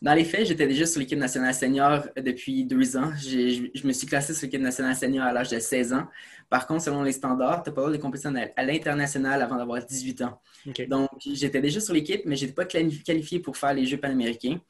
Dans 0.00 0.14
les 0.14 0.24
faits, 0.24 0.46
j'étais 0.46 0.66
déjà 0.66 0.86
sur 0.86 1.00
l'équipe 1.00 1.18
nationale 1.18 1.52
senior 1.52 2.06
depuis 2.16 2.64
deux 2.64 2.96
ans. 2.96 3.12
Je 3.20 3.86
me 3.86 3.92
suis 3.92 4.06
classé 4.06 4.32
sur 4.32 4.46
l'équipe 4.46 4.60
nationale 4.60 4.94
senior 4.94 5.26
à 5.26 5.32
l'âge 5.32 5.50
de 5.50 5.58
16 5.58 5.92
ans. 5.92 6.06
Par 6.48 6.66
contre, 6.66 6.84
selon 6.84 7.02
les 7.02 7.12
standards, 7.12 7.64
tu 7.64 7.70
n'as 7.70 7.74
pas 7.74 7.80
le 7.82 7.86
droit 7.88 7.96
de 7.96 8.02
compétition 8.02 8.32
à 8.56 8.62
l'international 8.62 9.42
avant 9.42 9.56
d'avoir 9.56 9.84
18 9.84 10.22
ans. 10.22 10.40
Donc, 10.88 11.10
j'étais 11.26 11.60
déjà 11.60 11.80
sur 11.80 11.92
l'équipe, 11.92 12.22
mais 12.24 12.36
je 12.36 12.42
n'étais 12.42 12.54
pas 12.54 12.64
qualifié 12.64 13.40
pour 13.40 13.56
faire 13.56 13.74
les 13.74 13.86
Jeux 13.86 13.98
panaméricains. 13.98 14.60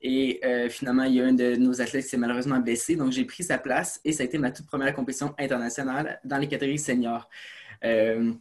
Et 0.00 0.40
euh, 0.44 0.68
finalement, 0.68 1.04
il 1.04 1.14
y 1.14 1.20
a 1.20 1.24
un 1.24 1.32
de 1.32 1.56
nos 1.56 1.80
athlètes 1.80 2.04
qui 2.04 2.10
s'est 2.10 2.16
malheureusement 2.16 2.58
blessé. 2.58 2.94
Donc, 2.96 3.12
j'ai 3.12 3.24
pris 3.24 3.42
sa 3.42 3.58
place 3.58 4.00
et 4.04 4.12
ça 4.12 4.22
a 4.22 4.26
été 4.26 4.38
ma 4.38 4.50
toute 4.50 4.66
première 4.66 4.94
compétition 4.94 5.34
internationale 5.38 6.20
dans 6.24 6.38
les 6.38 6.46
catégories 6.46 6.78
seniors. 6.78 7.28
Euh, 7.84 8.32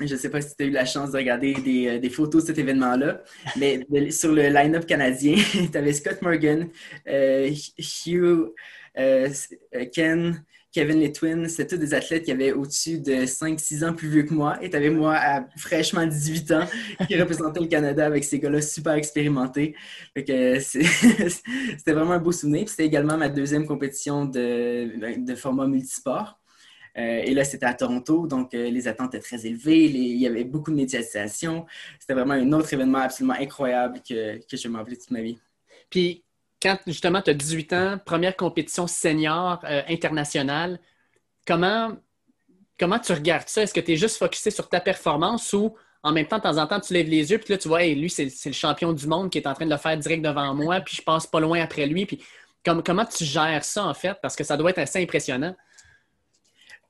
je 0.00 0.14
ne 0.14 0.18
sais 0.18 0.30
pas 0.30 0.40
si 0.40 0.56
tu 0.56 0.62
as 0.62 0.66
eu 0.66 0.70
la 0.70 0.86
chance 0.86 1.10
de 1.10 1.18
regarder 1.18 1.54
des, 1.54 1.88
euh, 1.88 2.10
photos 2.10 2.42
de 2.42 2.48
cet 2.48 2.58
événement-là, 2.58 3.22
mais 3.56 3.86
sur 4.10 4.32
le 4.32 4.48
line-up 4.48 4.86
canadien, 4.86 5.36
tu 5.72 5.76
avais 5.76 5.92
Scott 5.92 6.22
Morgan, 6.22 6.68
Hugh, 7.06 8.54
Ken, 9.92 10.44
Kevin 10.72 11.00
les 11.00 11.12
Twins, 11.12 11.48
c'était 11.48 11.76
tous 11.76 11.80
des 11.80 11.92
athlètes 11.92 12.24
qui 12.24 12.32
avaient 12.32 12.52
au-dessus 12.52 12.98
de 12.98 13.26
5-6 13.26 13.84
ans 13.84 13.92
plus 13.92 14.08
vieux 14.08 14.22
que 14.22 14.32
moi. 14.32 14.56
Et 14.62 14.70
tu 14.70 14.76
avais 14.76 14.88
moi 14.88 15.14
à 15.16 15.46
fraîchement 15.58 16.06
18 16.06 16.50
ans 16.52 16.66
qui 17.06 17.20
représentait 17.20 17.60
le 17.60 17.66
Canada 17.66 18.06
avec 18.06 18.24
ces 18.24 18.38
gars-là 18.38 18.62
super 18.62 18.94
expérimentés. 18.94 19.74
C'était 20.16 21.92
vraiment 21.92 22.12
un 22.12 22.18
beau 22.18 22.32
souvenir. 22.32 22.68
C'était 22.70 22.86
également 22.86 23.18
ma 23.18 23.28
deuxième 23.28 23.66
compétition 23.66 24.24
de, 24.24 25.24
de 25.24 25.34
format 25.34 25.66
multisport. 25.66 26.38
Euh, 26.98 27.22
et 27.24 27.32
là, 27.32 27.44
c'était 27.44 27.64
à 27.66 27.72
Toronto, 27.72 28.26
donc 28.26 28.52
euh, 28.52 28.68
les 28.68 28.86
attentes 28.86 29.14
étaient 29.14 29.24
très 29.24 29.46
élevées. 29.46 29.86
il 29.86 30.18
y 30.18 30.26
avait 30.26 30.44
beaucoup 30.44 30.70
de 30.70 30.76
médiatisation. 30.76 31.64
C'était 31.98 32.12
vraiment 32.12 32.34
un 32.34 32.52
autre 32.52 32.72
événement 32.72 32.98
absolument 32.98 33.34
incroyable 33.38 34.00
que, 34.06 34.38
que 34.46 34.56
je 34.56 34.68
m'en 34.68 34.84
toute 34.84 35.10
ma 35.10 35.22
vie. 35.22 35.38
Puis, 35.88 36.22
quand 36.62 36.78
justement 36.86 37.20
tu 37.20 37.30
as 37.30 37.34
18 37.34 37.72
ans, 37.72 37.98
première 38.04 38.36
compétition 38.36 38.86
senior 38.86 39.60
euh, 39.64 39.82
internationale, 39.88 40.78
comment, 41.46 41.92
comment 42.78 42.98
tu 42.98 43.12
regardes 43.12 43.48
ça? 43.48 43.62
Est-ce 43.62 43.74
que 43.74 43.80
tu 43.80 43.92
es 43.92 43.96
juste 43.96 44.16
focusé 44.16 44.50
sur 44.50 44.68
ta 44.68 44.80
performance 44.80 45.52
ou 45.52 45.74
en 46.04 46.12
même 46.12 46.26
temps, 46.26 46.38
de 46.38 46.42
temps 46.42 46.58
en 46.58 46.66
temps, 46.66 46.80
tu 46.80 46.94
lèves 46.94 47.08
les 47.08 47.30
yeux, 47.30 47.38
puis 47.38 47.54
là, 47.54 47.58
tu 47.58 47.68
vois, 47.68 47.84
lui, 47.84 48.10
c'est 48.10 48.24
le 48.44 48.52
champion 48.52 48.92
du 48.92 49.06
monde 49.06 49.30
qui 49.30 49.38
est 49.38 49.46
en 49.46 49.54
train 49.54 49.66
de 49.66 49.70
le 49.70 49.76
faire 49.76 49.96
direct 49.96 50.24
devant 50.24 50.52
moi, 50.52 50.80
puis 50.80 50.96
je 50.96 51.02
passe 51.02 51.28
pas 51.28 51.38
loin 51.38 51.60
après 51.62 51.86
lui. 51.86 52.06
Puis 52.06 52.20
comment 52.64 53.04
tu 53.04 53.24
gères 53.24 53.64
ça, 53.64 53.84
en 53.84 53.94
fait? 53.94 54.16
Parce 54.20 54.34
que 54.34 54.42
ça 54.42 54.56
doit 54.56 54.70
être 54.70 54.78
assez 54.78 55.00
impressionnant 55.00 55.54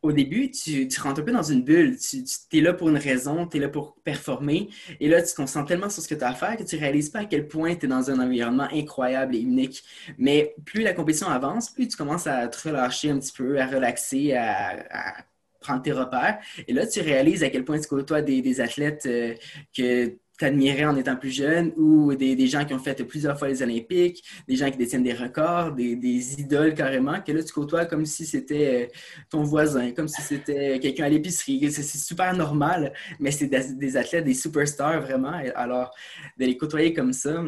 au 0.02 0.10
début, 0.10 0.50
tu, 0.50 0.88
rentres 1.00 1.20
un 1.20 1.24
peu 1.24 1.32
dans 1.32 1.44
une 1.44 1.62
bulle. 1.62 1.96
Tu, 1.98 2.24
es 2.52 2.60
là 2.60 2.74
pour 2.74 2.88
une 2.88 2.98
raison, 2.98 3.46
tu 3.46 3.56
es 3.56 3.60
là 3.60 3.68
pour 3.68 3.94
performer. 4.02 4.68
Et 5.00 5.08
là, 5.08 5.22
tu 5.22 5.30
te 5.30 5.36
concentres 5.36 5.68
tellement 5.68 5.88
sur 5.88 6.02
ce 6.02 6.08
que 6.08 6.16
tu 6.16 6.24
as 6.24 6.30
à 6.30 6.34
faire 6.34 6.56
que 6.56 6.64
tu 6.64 6.76
réalises 6.76 7.08
pas 7.08 7.20
à 7.20 7.24
quel 7.24 7.46
point 7.46 7.76
tu 7.76 7.86
es 7.86 7.88
dans 7.88 8.10
un 8.10 8.18
environnement 8.18 8.68
incroyable 8.72 9.36
et 9.36 9.40
unique. 9.40 9.84
Mais 10.18 10.54
plus 10.64 10.82
la 10.82 10.92
compétition 10.92 11.28
avance, 11.28 11.70
plus 11.70 11.86
tu 11.86 11.96
commences 11.96 12.26
à 12.26 12.48
te 12.48 12.68
relâcher 12.68 13.10
un 13.10 13.18
petit 13.20 13.32
peu, 13.32 13.60
à 13.60 13.66
relaxer, 13.66 14.34
à, 14.34 15.24
prendre 15.60 15.82
tes 15.82 15.92
repères. 15.92 16.40
Et 16.66 16.72
là, 16.72 16.84
tu 16.86 17.00
réalises 17.00 17.44
à 17.44 17.50
quel 17.50 17.64
point 17.64 17.78
tu 17.78 17.86
côtoies 17.86 18.22
des, 18.22 18.42
des 18.42 18.60
athlètes 18.60 19.06
euh, 19.06 19.34
que 19.76 20.16
t'admirais 20.38 20.84
en 20.84 20.96
étant 20.96 21.16
plus 21.16 21.30
jeune 21.30 21.72
ou 21.76 22.14
des, 22.14 22.46
gens 22.46 22.64
qui 22.64 22.74
ont 22.74 22.78
fait 22.78 23.02
plusieurs 23.04 23.38
fois 23.38 23.48
les 23.48 23.62
Olympiques, 23.62 24.24
des 24.48 24.56
gens 24.56 24.70
qui 24.70 24.76
détiennent 24.76 25.02
des 25.02 25.12
records, 25.12 25.72
des, 25.72 26.40
idoles 26.40 26.74
carrément, 26.74 27.20
que 27.20 27.32
là, 27.32 27.42
tu 27.42 27.52
côtoies 27.52 27.86
comme 27.86 28.06
si 28.06 28.26
c'était 28.26 28.84
euh, 28.84 28.98
ton 29.30 29.42
voisin, 29.42 29.92
comme 29.92 30.08
si 30.08 30.22
c'était 30.22 30.78
quelqu'un 30.80 31.04
à 31.04 31.08
l'épicerie. 31.08 31.70
C'est 31.70 31.82
super 31.82 32.34
normal, 32.36 32.92
mais 33.20 33.30
c'est 33.30 33.46
des, 33.46 33.96
athlètes, 33.96 34.24
des 34.24 34.34
superstars 34.34 35.00
vraiment. 35.02 35.40
Alors, 35.54 35.90
de 36.38 36.46
les 36.46 36.56
côtoyer 36.56 36.92
comme 36.92 37.12
ça, 37.12 37.44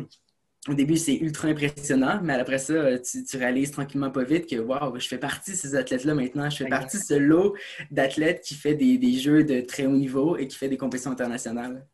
au 0.68 0.74
début, 0.74 0.96
c'est 0.96 1.16
ultra 1.16 1.48
impressionnant, 1.48 2.20
mais 2.22 2.34
après 2.34 2.58
ça, 2.58 2.98
tu, 2.98 3.36
réalises 3.36 3.70
tranquillement 3.70 4.10
pas 4.10 4.24
vite 4.24 4.48
que 4.48 4.56
waouh, 4.56 4.98
je 4.98 5.08
fais 5.08 5.18
partie 5.18 5.50
de 5.50 5.56
ces 5.56 5.74
athlètes-là 5.74 6.14
maintenant. 6.14 6.48
Je 6.48 6.56
fais 6.58 6.68
partie 6.68 6.96
de 6.96 7.02
ce 7.02 7.14
lot 7.14 7.54
d'athlètes 7.90 8.40
qui 8.40 8.54
fait 8.54 8.74
des, 8.74 8.96
des, 8.96 9.12
jeux 9.14 9.44
de 9.44 9.60
très 9.60 9.84
haut 9.84 9.96
niveau 9.96 10.38
et 10.38 10.48
qui 10.48 10.56
fait 10.56 10.68
des 10.68 10.78
compétitions 10.78 11.10
internationales. 11.10 11.84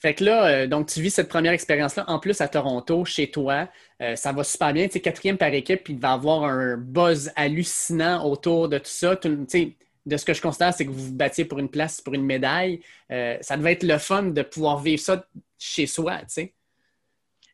Fait 0.00 0.14
que 0.14 0.24
là, 0.24 0.46
euh, 0.46 0.66
donc 0.68 0.86
tu 0.88 1.02
vis 1.02 1.10
cette 1.10 1.28
première 1.28 1.52
expérience-là, 1.52 2.04
en 2.08 2.20
plus 2.20 2.40
à 2.40 2.48
Toronto, 2.48 3.04
chez 3.04 3.30
toi. 3.30 3.68
Euh, 4.00 4.14
ça 4.14 4.32
va 4.32 4.44
super 4.44 4.72
bien. 4.72 4.86
Tu 4.88 4.98
es 4.98 5.00
quatrième 5.00 5.36
par 5.36 5.52
équipe, 5.52 5.84
puis 5.84 5.94
il 5.94 5.98
va 5.98 6.10
y 6.10 6.12
avoir 6.12 6.44
un 6.44 6.76
buzz 6.76 7.32
hallucinant 7.34 8.24
autour 8.24 8.68
de 8.68 8.78
tout 8.78 8.84
ça. 8.86 9.16
de 9.16 10.16
ce 10.16 10.24
que 10.24 10.32
je 10.34 10.40
constate, 10.40 10.76
c'est 10.76 10.86
que 10.86 10.90
vous 10.90 11.06
vous 11.06 11.14
battiez 11.14 11.44
pour 11.44 11.58
une 11.58 11.68
place, 11.68 12.00
pour 12.00 12.14
une 12.14 12.24
médaille. 12.24 12.80
Euh, 13.10 13.36
ça 13.40 13.56
devait 13.56 13.72
être 13.72 13.82
le 13.82 13.98
fun 13.98 14.22
de 14.24 14.42
pouvoir 14.42 14.78
vivre 14.78 15.00
ça 15.02 15.26
chez 15.58 15.86
soi, 15.86 16.18
tu 16.18 16.24
sais. 16.28 16.54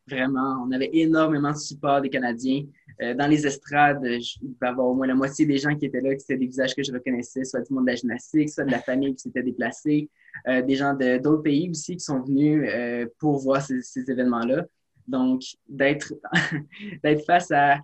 Vraiment, 0.07 0.65
on 0.67 0.73
avait 0.73 0.91
énormément 0.93 1.53
de 1.53 1.57
support 1.57 2.01
des 2.03 2.11
Canadiens. 2.11 2.63
dans 3.01 3.27
les 3.27 3.47
estrades, 3.47 4.03
va 4.03 4.09
y 4.09 4.71
avoir 4.71 4.89
au 4.89 4.95
moins 4.95 5.07
la 5.07 5.15
moitié 5.15 5.47
des 5.47 5.57
gens 5.57 5.75
qui 5.75 5.87
étaient 5.87 6.01
là, 6.03 6.15
qui 6.15 6.23
étaient 6.25 6.37
des 6.37 6.47
visages 6.47 6.75
que 6.75 6.83
je 6.83 6.93
reconnaissais, 6.93 7.45
soit 7.45 7.63
du 7.63 7.73
monde 7.73 7.87
de 7.87 7.91
la 7.91 7.97
gymnastique, 7.97 8.51
soit 8.51 8.65
de 8.65 8.71
la 8.71 8.81
famille 8.81 9.15
qui 9.15 9.23
s'était 9.23 9.43
déplacée. 9.43 10.11
Euh, 10.49 10.63
des 10.63 10.77
gens 10.77 10.95
d'autres 10.95 11.43
pays 11.43 11.71
aussi 11.71 11.97
qui 11.97 12.05
sont 12.05 12.21
venus 12.21 12.69
euh, 12.69 13.07
pour 13.19 13.39
voir 13.39 13.63
ces, 13.63 14.11
événements-là. 14.11 14.65
Donc, 15.07 15.43
d'être 15.69 16.13
face 17.27 17.51
à 17.51 17.79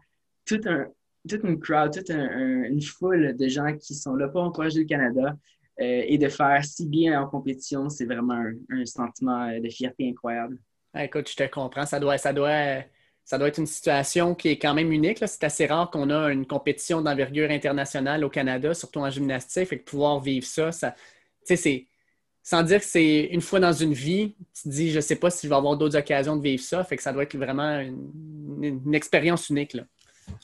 toute 0.44 0.66
une 0.66 1.60
crowd, 1.60 1.92
toute 1.92 2.10
une 2.10 2.82
foule 2.82 3.36
de 3.36 3.48
gens 3.48 3.76
qui 3.76 3.94
sont 3.94 4.14
là 4.14 4.28
pour 4.28 4.42
encourager 4.42 4.80
le 4.80 4.86
Canada 4.86 5.36
euh, 5.80 6.02
et 6.06 6.18
de 6.18 6.28
faire 6.28 6.64
si 6.64 6.86
bien 6.86 7.22
en 7.22 7.28
compétition, 7.28 7.88
c'est 7.88 8.06
vraiment 8.06 8.42
un, 8.70 8.86
sentiment 8.86 9.48
de 9.58 9.68
fierté 9.68 10.08
incroyable. 10.08 10.58
Écoute, 10.96 11.30
je 11.30 11.36
te 11.36 11.46
comprends. 11.48 11.86
Ça 11.86 12.00
doit, 12.00 12.18
ça 12.18 12.32
doit, 12.32 12.82
ça 13.24 13.38
doit 13.38 13.48
être 13.48 13.58
une 13.58 13.66
situation 13.66 14.34
qui 14.34 14.48
est 14.48 14.58
quand 14.58 14.74
même 14.74 14.92
unique. 14.92 15.18
C'est 15.26 15.44
assez 15.44 15.66
rare 15.66 15.90
qu'on 15.90 16.10
a 16.10 16.32
une 16.32 16.46
compétition 16.46 17.00
d'envergure 17.00 17.50
internationale 17.50 18.24
au 18.24 18.30
Canada, 18.30 18.74
surtout 18.74 19.00
en 19.00 19.10
gymnastique. 19.10 19.72
et 19.72 19.78
que 19.78 19.84
pouvoir 19.84 20.20
vivre 20.20 20.46
ça, 20.46 20.72
ça 20.72 20.94
c'est 21.44 21.86
sans 22.42 22.62
dire 22.62 22.80
que 22.80 22.86
c'est 22.86 23.28
une 23.32 23.40
fois 23.40 23.60
dans 23.60 23.72
une 23.72 23.92
vie, 23.92 24.34
tu 24.54 24.62
te 24.64 24.68
dis, 24.68 24.90
je 24.90 24.96
ne 24.96 25.00
sais 25.00 25.16
pas 25.16 25.30
si 25.30 25.46
je 25.46 25.48
vais 25.48 25.56
avoir 25.56 25.76
d'autres 25.76 25.96
occasions 25.96 26.36
de 26.36 26.42
vivre 26.42 26.62
ça. 26.62 26.82
Fait 26.84 26.96
que 26.96 27.02
ça 27.02 27.12
doit 27.12 27.24
être 27.24 27.36
vraiment 27.36 27.78
une, 27.78 28.94
expérience 28.94 29.50
unique. 29.50 29.76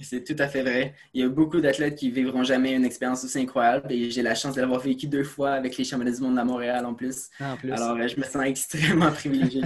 C'est 0.00 0.24
tout 0.24 0.40
à 0.40 0.48
fait 0.48 0.62
vrai. 0.62 0.94
Il 1.14 1.20
y 1.20 1.24
a 1.24 1.28
beaucoup 1.28 1.60
d'athlètes 1.60 1.96
qui 1.96 2.10
vivront 2.10 2.42
jamais 2.42 2.74
une 2.74 2.84
expérience 2.84 3.24
aussi 3.24 3.38
incroyable 3.38 3.92
et 3.92 4.10
j'ai 4.10 4.22
la 4.22 4.34
chance 4.34 4.54
de 4.54 4.60
l'avoir 4.60 4.80
vécu 4.80 5.06
deux 5.06 5.22
fois 5.22 5.52
avec 5.52 5.76
les 5.76 5.84
championnats 5.84 6.14
du 6.14 6.20
monde 6.20 6.38
à 6.38 6.44
Montréal 6.44 6.84
en 6.86 6.94
plus. 6.94 7.28
Ah, 7.40 7.56
Alors, 7.70 7.96
je 8.08 8.16
me 8.18 8.24
sens 8.24 8.44
extrêmement 8.44 9.10
privilégié. 9.12 9.62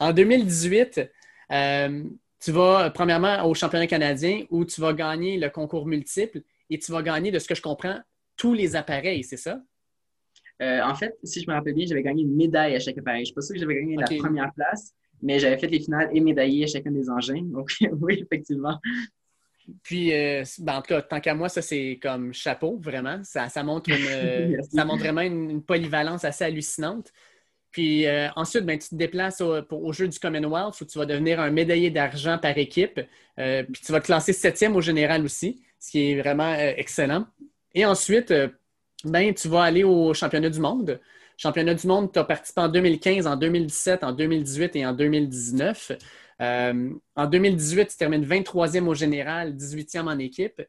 En 0.00 0.12
2018, 0.12 1.00
euh, 1.52 2.04
tu 2.40 2.52
vas 2.52 2.90
premièrement 2.90 3.44
au 3.44 3.54
championnat 3.54 3.86
canadien 3.86 4.44
où 4.50 4.64
tu 4.64 4.80
vas 4.80 4.92
gagner 4.92 5.38
le 5.38 5.50
concours 5.50 5.86
multiple 5.86 6.42
et 6.70 6.78
tu 6.78 6.90
vas 6.90 7.02
gagner, 7.02 7.30
de 7.30 7.38
ce 7.38 7.46
que 7.46 7.54
je 7.54 7.62
comprends, 7.62 7.98
tous 8.36 8.54
les 8.54 8.74
appareils, 8.74 9.22
c'est 9.22 9.36
ça? 9.36 9.60
Euh, 10.62 10.82
en 10.82 10.94
fait, 10.94 11.16
si 11.22 11.40
je 11.42 11.48
me 11.48 11.54
rappelle 11.54 11.74
bien, 11.74 11.86
j'avais 11.86 12.02
gagné 12.02 12.22
une 12.22 12.36
médaille 12.36 12.74
à 12.74 12.80
chaque 12.80 12.98
appareil. 12.98 13.20
Je 13.20 13.22
ne 13.22 13.26
suis 13.26 13.34
pas 13.34 13.40
sûr 13.42 13.54
que 13.54 13.60
j'avais 13.60 13.76
gagné 13.76 13.96
la 13.96 14.06
première 14.06 14.52
place, 14.54 14.94
mais 15.22 15.38
j'avais 15.38 15.58
fait 15.58 15.68
les 15.68 15.80
finales 15.80 16.10
et 16.12 16.20
médaillé 16.20 16.64
à 16.64 16.66
chacun 16.66 16.90
des 16.90 17.08
engins. 17.08 17.42
Donc, 17.52 17.70
oui, 18.00 18.22
effectivement. 18.22 18.78
Puis, 19.82 20.12
euh, 20.12 20.42
ben, 20.58 20.76
en 20.76 20.82
tout 20.82 20.88
cas, 20.88 21.02
tant 21.02 21.20
qu'à 21.20 21.34
moi, 21.34 21.48
ça, 21.48 21.62
c'est 21.62 21.98
comme 22.02 22.32
chapeau, 22.34 22.78
vraiment. 22.78 23.20
Ça, 23.22 23.48
montre, 23.62 23.90
une, 23.90 24.62
ça 24.62 24.84
montre 24.84 25.00
vraiment 25.00 25.20
une, 25.20 25.62
polyvalence 25.62 26.24
assez 26.24 26.44
hallucinante. 26.44 27.12
Puis 27.70 28.06
euh, 28.06 28.28
ensuite, 28.36 28.64
ben, 28.64 28.78
tu 28.78 28.88
te 28.88 28.94
déplaces 28.94 29.40
au, 29.40 29.92
jeu 29.92 30.08
du 30.08 30.18
Commonwealth 30.18 30.80
où 30.80 30.84
tu 30.84 30.98
vas 30.98 31.06
devenir 31.06 31.40
un 31.40 31.50
médaillé 31.50 31.90
d'argent 31.90 32.38
par 32.38 32.56
équipe. 32.58 33.00
puis 33.36 33.82
tu 33.84 33.92
vas 33.92 34.00
te 34.00 34.06
classer 34.06 34.32
septième 34.32 34.76
au 34.76 34.80
général 34.80 35.24
aussi, 35.24 35.62
ce 35.78 35.90
qui 35.90 36.10
est 36.10 36.20
vraiment 36.20 36.54
excellent. 36.54 37.26
Et 37.74 37.86
ensuite, 37.86 38.34
ben, 39.04 39.32
tu 39.34 39.48
vas 39.48 39.62
aller 39.62 39.84
au 39.84 40.12
championnat 40.14 40.50
du 40.50 40.60
monde. 40.60 41.00
Championnat 41.36 41.74
du 41.74 41.86
monde, 41.86 42.12
tu 42.12 42.18
as 42.18 42.24
participé 42.24 42.60
en 42.60 42.68
2015, 42.68 43.26
en 43.26 43.36
2017, 43.36 44.04
en 44.04 44.12
2018 44.12 44.76
et 44.76 44.84
en 44.84 44.92
2019. 44.92 45.92
Euh, 46.40 46.90
en 47.16 47.26
2018, 47.26 47.88
tu 47.88 47.96
termines 47.96 48.24
23e 48.24 48.86
au 48.86 48.94
général, 48.94 49.54
18e 49.56 50.06
en 50.06 50.18
équipe. 50.18 50.62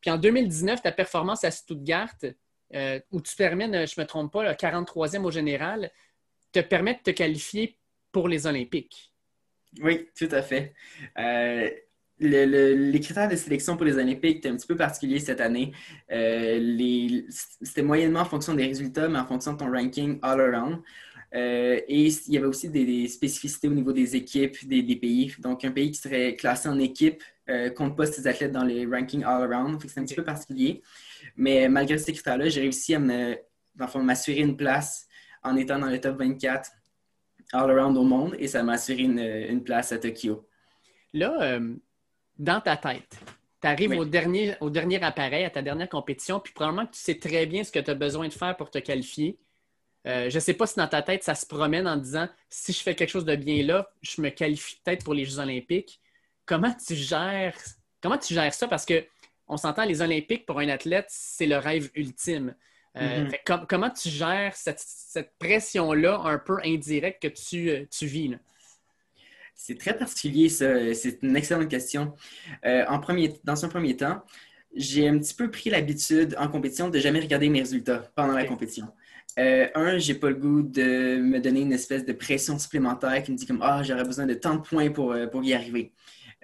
Puis 0.00 0.10
en 0.10 0.18
2019, 0.18 0.82
ta 0.82 0.92
performance 0.92 1.44
à 1.44 1.50
Stuttgart, 1.50 2.14
euh, 2.74 3.00
où 3.10 3.20
tu 3.20 3.34
termines, 3.36 3.86
je 3.86 3.94
ne 3.96 4.02
me 4.02 4.06
trompe 4.06 4.32
pas, 4.32 4.52
43e 4.52 5.24
au 5.24 5.30
général, 5.30 5.90
te 6.52 6.60
permet 6.60 6.94
de 6.94 7.00
te 7.00 7.10
qualifier 7.10 7.76
pour 8.12 8.28
les 8.28 8.46
Olympiques. 8.46 9.12
Oui, 9.80 10.08
tout 10.16 10.28
à 10.30 10.42
fait. 10.42 10.74
Euh, 11.18 11.70
les 12.18 13.00
critères 13.00 13.28
de 13.28 13.36
sélection 13.36 13.76
pour 13.76 13.84
les 13.84 13.96
Olympiques 13.96 14.38
étaient 14.38 14.48
un 14.48 14.56
petit 14.56 14.66
peu 14.66 14.76
particuliers 14.76 15.18
cette 15.18 15.40
année. 15.40 15.72
Euh, 16.10 17.22
c'était 17.62 17.82
moyennement 17.82 18.20
en 18.20 18.24
fonction 18.24 18.54
des 18.54 18.66
résultats, 18.66 19.08
mais 19.08 19.18
en 19.18 19.26
fonction 19.26 19.54
de 19.54 19.58
ton 19.58 19.70
ranking 19.70 20.18
all-around. 20.22 20.82
Euh, 21.34 21.80
et 21.88 22.06
il 22.08 22.32
y 22.32 22.36
avait 22.36 22.46
aussi 22.46 22.68
des, 22.68 23.08
spécificités 23.08 23.66
au 23.68 23.72
niveau 23.72 23.92
des 23.92 24.16
équipes, 24.16 24.66
des, 24.68 24.96
pays. 24.96 25.34
Donc, 25.38 25.64
un 25.64 25.70
pays 25.70 25.90
qui 25.90 25.98
serait 25.98 26.36
classé 26.36 26.68
en 26.68 26.78
équipe 26.78 27.22
euh, 27.48 27.70
compte 27.70 27.96
pas 27.96 28.06
ses 28.06 28.26
athlètes 28.26 28.52
dans 28.52 28.64
les 28.64 28.86
rankings 28.86 29.24
all-around. 29.24 29.80
C'est 29.86 29.98
un 29.98 30.04
petit 30.04 30.14
peu 30.14 30.24
particulier. 30.24 30.82
Mais 31.36 31.68
malgré 31.68 31.98
ces 31.98 32.12
critères-là, 32.12 32.48
j'ai 32.48 32.60
réussi 32.60 32.94
à 32.94 32.98
m'assurer 32.98 34.40
une 34.40 34.56
place 34.56 35.08
en 35.42 35.56
étant 35.56 35.78
dans 35.78 35.88
le 35.88 36.00
top 36.00 36.18
24 36.18 36.70
all-around 37.52 37.96
au 37.96 38.04
monde 38.04 38.34
et 38.38 38.48
ça 38.48 38.62
m'a 38.62 38.72
assuré 38.72 39.02
une, 39.02 39.62
place 39.62 39.92
à 39.92 39.98
Tokyo. 39.98 40.48
Là, 41.12 41.36
euh, 41.42 41.74
dans 42.38 42.60
ta 42.60 42.76
tête, 42.76 43.18
tu 43.60 43.68
arrives 43.68 43.92
au, 43.92 44.04
dernier, 44.04 44.54
au 44.60 44.70
dernier 44.70 45.02
appareil, 45.02 45.44
à 45.44 45.50
ta 45.50 45.62
dernière 45.62 45.88
compétition, 45.88 46.40
puis 46.40 46.52
probablement 46.52 46.86
que 46.86 46.92
tu 46.92 47.00
sais 47.00 47.18
très 47.18 47.46
bien 47.46 47.64
ce 47.64 47.70
que 47.70 47.78
tu 47.78 47.90
as 47.90 47.94
besoin 47.94 48.28
de 48.28 48.32
faire 48.32 48.56
pour 48.56 48.70
te 48.70 48.78
qualifier. 48.78 49.38
Euh, 50.06 50.30
je 50.30 50.34
ne 50.34 50.40
sais 50.40 50.54
pas 50.54 50.66
si 50.66 50.76
dans 50.76 50.88
ta 50.88 51.02
tête, 51.02 51.22
ça 51.22 51.34
se 51.34 51.46
promène 51.46 51.86
en 51.86 51.96
disant 51.96 52.28
si 52.48 52.72
je 52.72 52.80
fais 52.80 52.94
quelque 52.94 53.10
chose 53.10 53.24
de 53.24 53.36
bien 53.36 53.62
là, 53.62 53.88
je 54.00 54.20
me 54.20 54.30
qualifie 54.30 54.80
peut-être 54.82 55.04
pour 55.04 55.14
les 55.14 55.24
Jeux 55.24 55.38
olympiques. 55.38 56.00
Comment 56.44 56.74
tu 56.74 56.96
gères, 56.96 57.56
comment 58.00 58.18
tu 58.18 58.34
gères 58.34 58.54
ça? 58.54 58.66
Parce 58.66 58.84
que 58.84 59.04
on 59.52 59.56
s'entend, 59.56 59.84
les 59.84 60.00
Olympiques, 60.00 60.46
pour 60.46 60.60
un 60.60 60.68
athlète, 60.68 61.06
c'est 61.08 61.46
le 61.46 61.58
rêve 61.58 61.90
ultime. 61.94 62.54
Euh, 62.96 63.24
mm-hmm. 63.24 63.66
comment 63.66 63.90
tu 63.90 64.08
gères 64.10 64.54
cette, 64.54 65.32
pression-là 65.38 66.20
un 66.24 66.38
peu 66.38 66.58
indirecte 66.64 67.22
que 67.22 67.28
tu, 67.28 67.70
euh, 67.70 67.84
tu 67.90 68.06
vis? 68.06 68.36
C'est 69.54 69.78
très 69.78 69.96
particulier, 69.96 70.48
ça. 70.48 70.94
C'est 70.94 71.22
une 71.22 71.36
excellente 71.36 71.68
question. 71.68 72.14
en 72.64 72.98
premier, 72.98 73.32
dans 73.44 73.64
un 73.64 73.68
premier 73.68 73.96
temps, 73.96 74.22
j'ai 74.74 75.06
un 75.08 75.18
petit 75.18 75.34
peu 75.34 75.50
pris 75.50 75.70
l'habitude 75.70 76.34
en 76.38 76.48
compétition 76.48 76.88
de 76.88 76.98
jamais 76.98 77.20
regarder 77.20 77.48
mes 77.48 77.60
résultats 77.60 78.10
pendant 78.14 78.32
la 78.32 78.44
compétition. 78.44 78.88
Euh, 79.38 79.66
un, 79.74 79.98
j'ai 79.98 80.14
pas 80.14 80.28
le 80.28 80.34
goût 80.34 80.62
de 80.62 81.16
me 81.16 81.40
donner 81.40 81.60
une 81.60 81.72
espèce 81.72 82.04
de 82.04 82.12
pression 82.12 82.58
supplémentaire 82.58 83.22
qui 83.22 83.32
me 83.32 83.36
dit 83.36 83.46
comme 83.46 83.62
Ah, 83.62 83.82
j'aurais 83.82 84.04
besoin 84.04 84.26
de 84.26 84.34
tant 84.34 84.56
de 84.56 84.60
points 84.60 84.90
pour, 84.90 85.12
euh, 85.12 85.26
pour 85.26 85.42
y 85.42 85.54
arriver. 85.54 85.92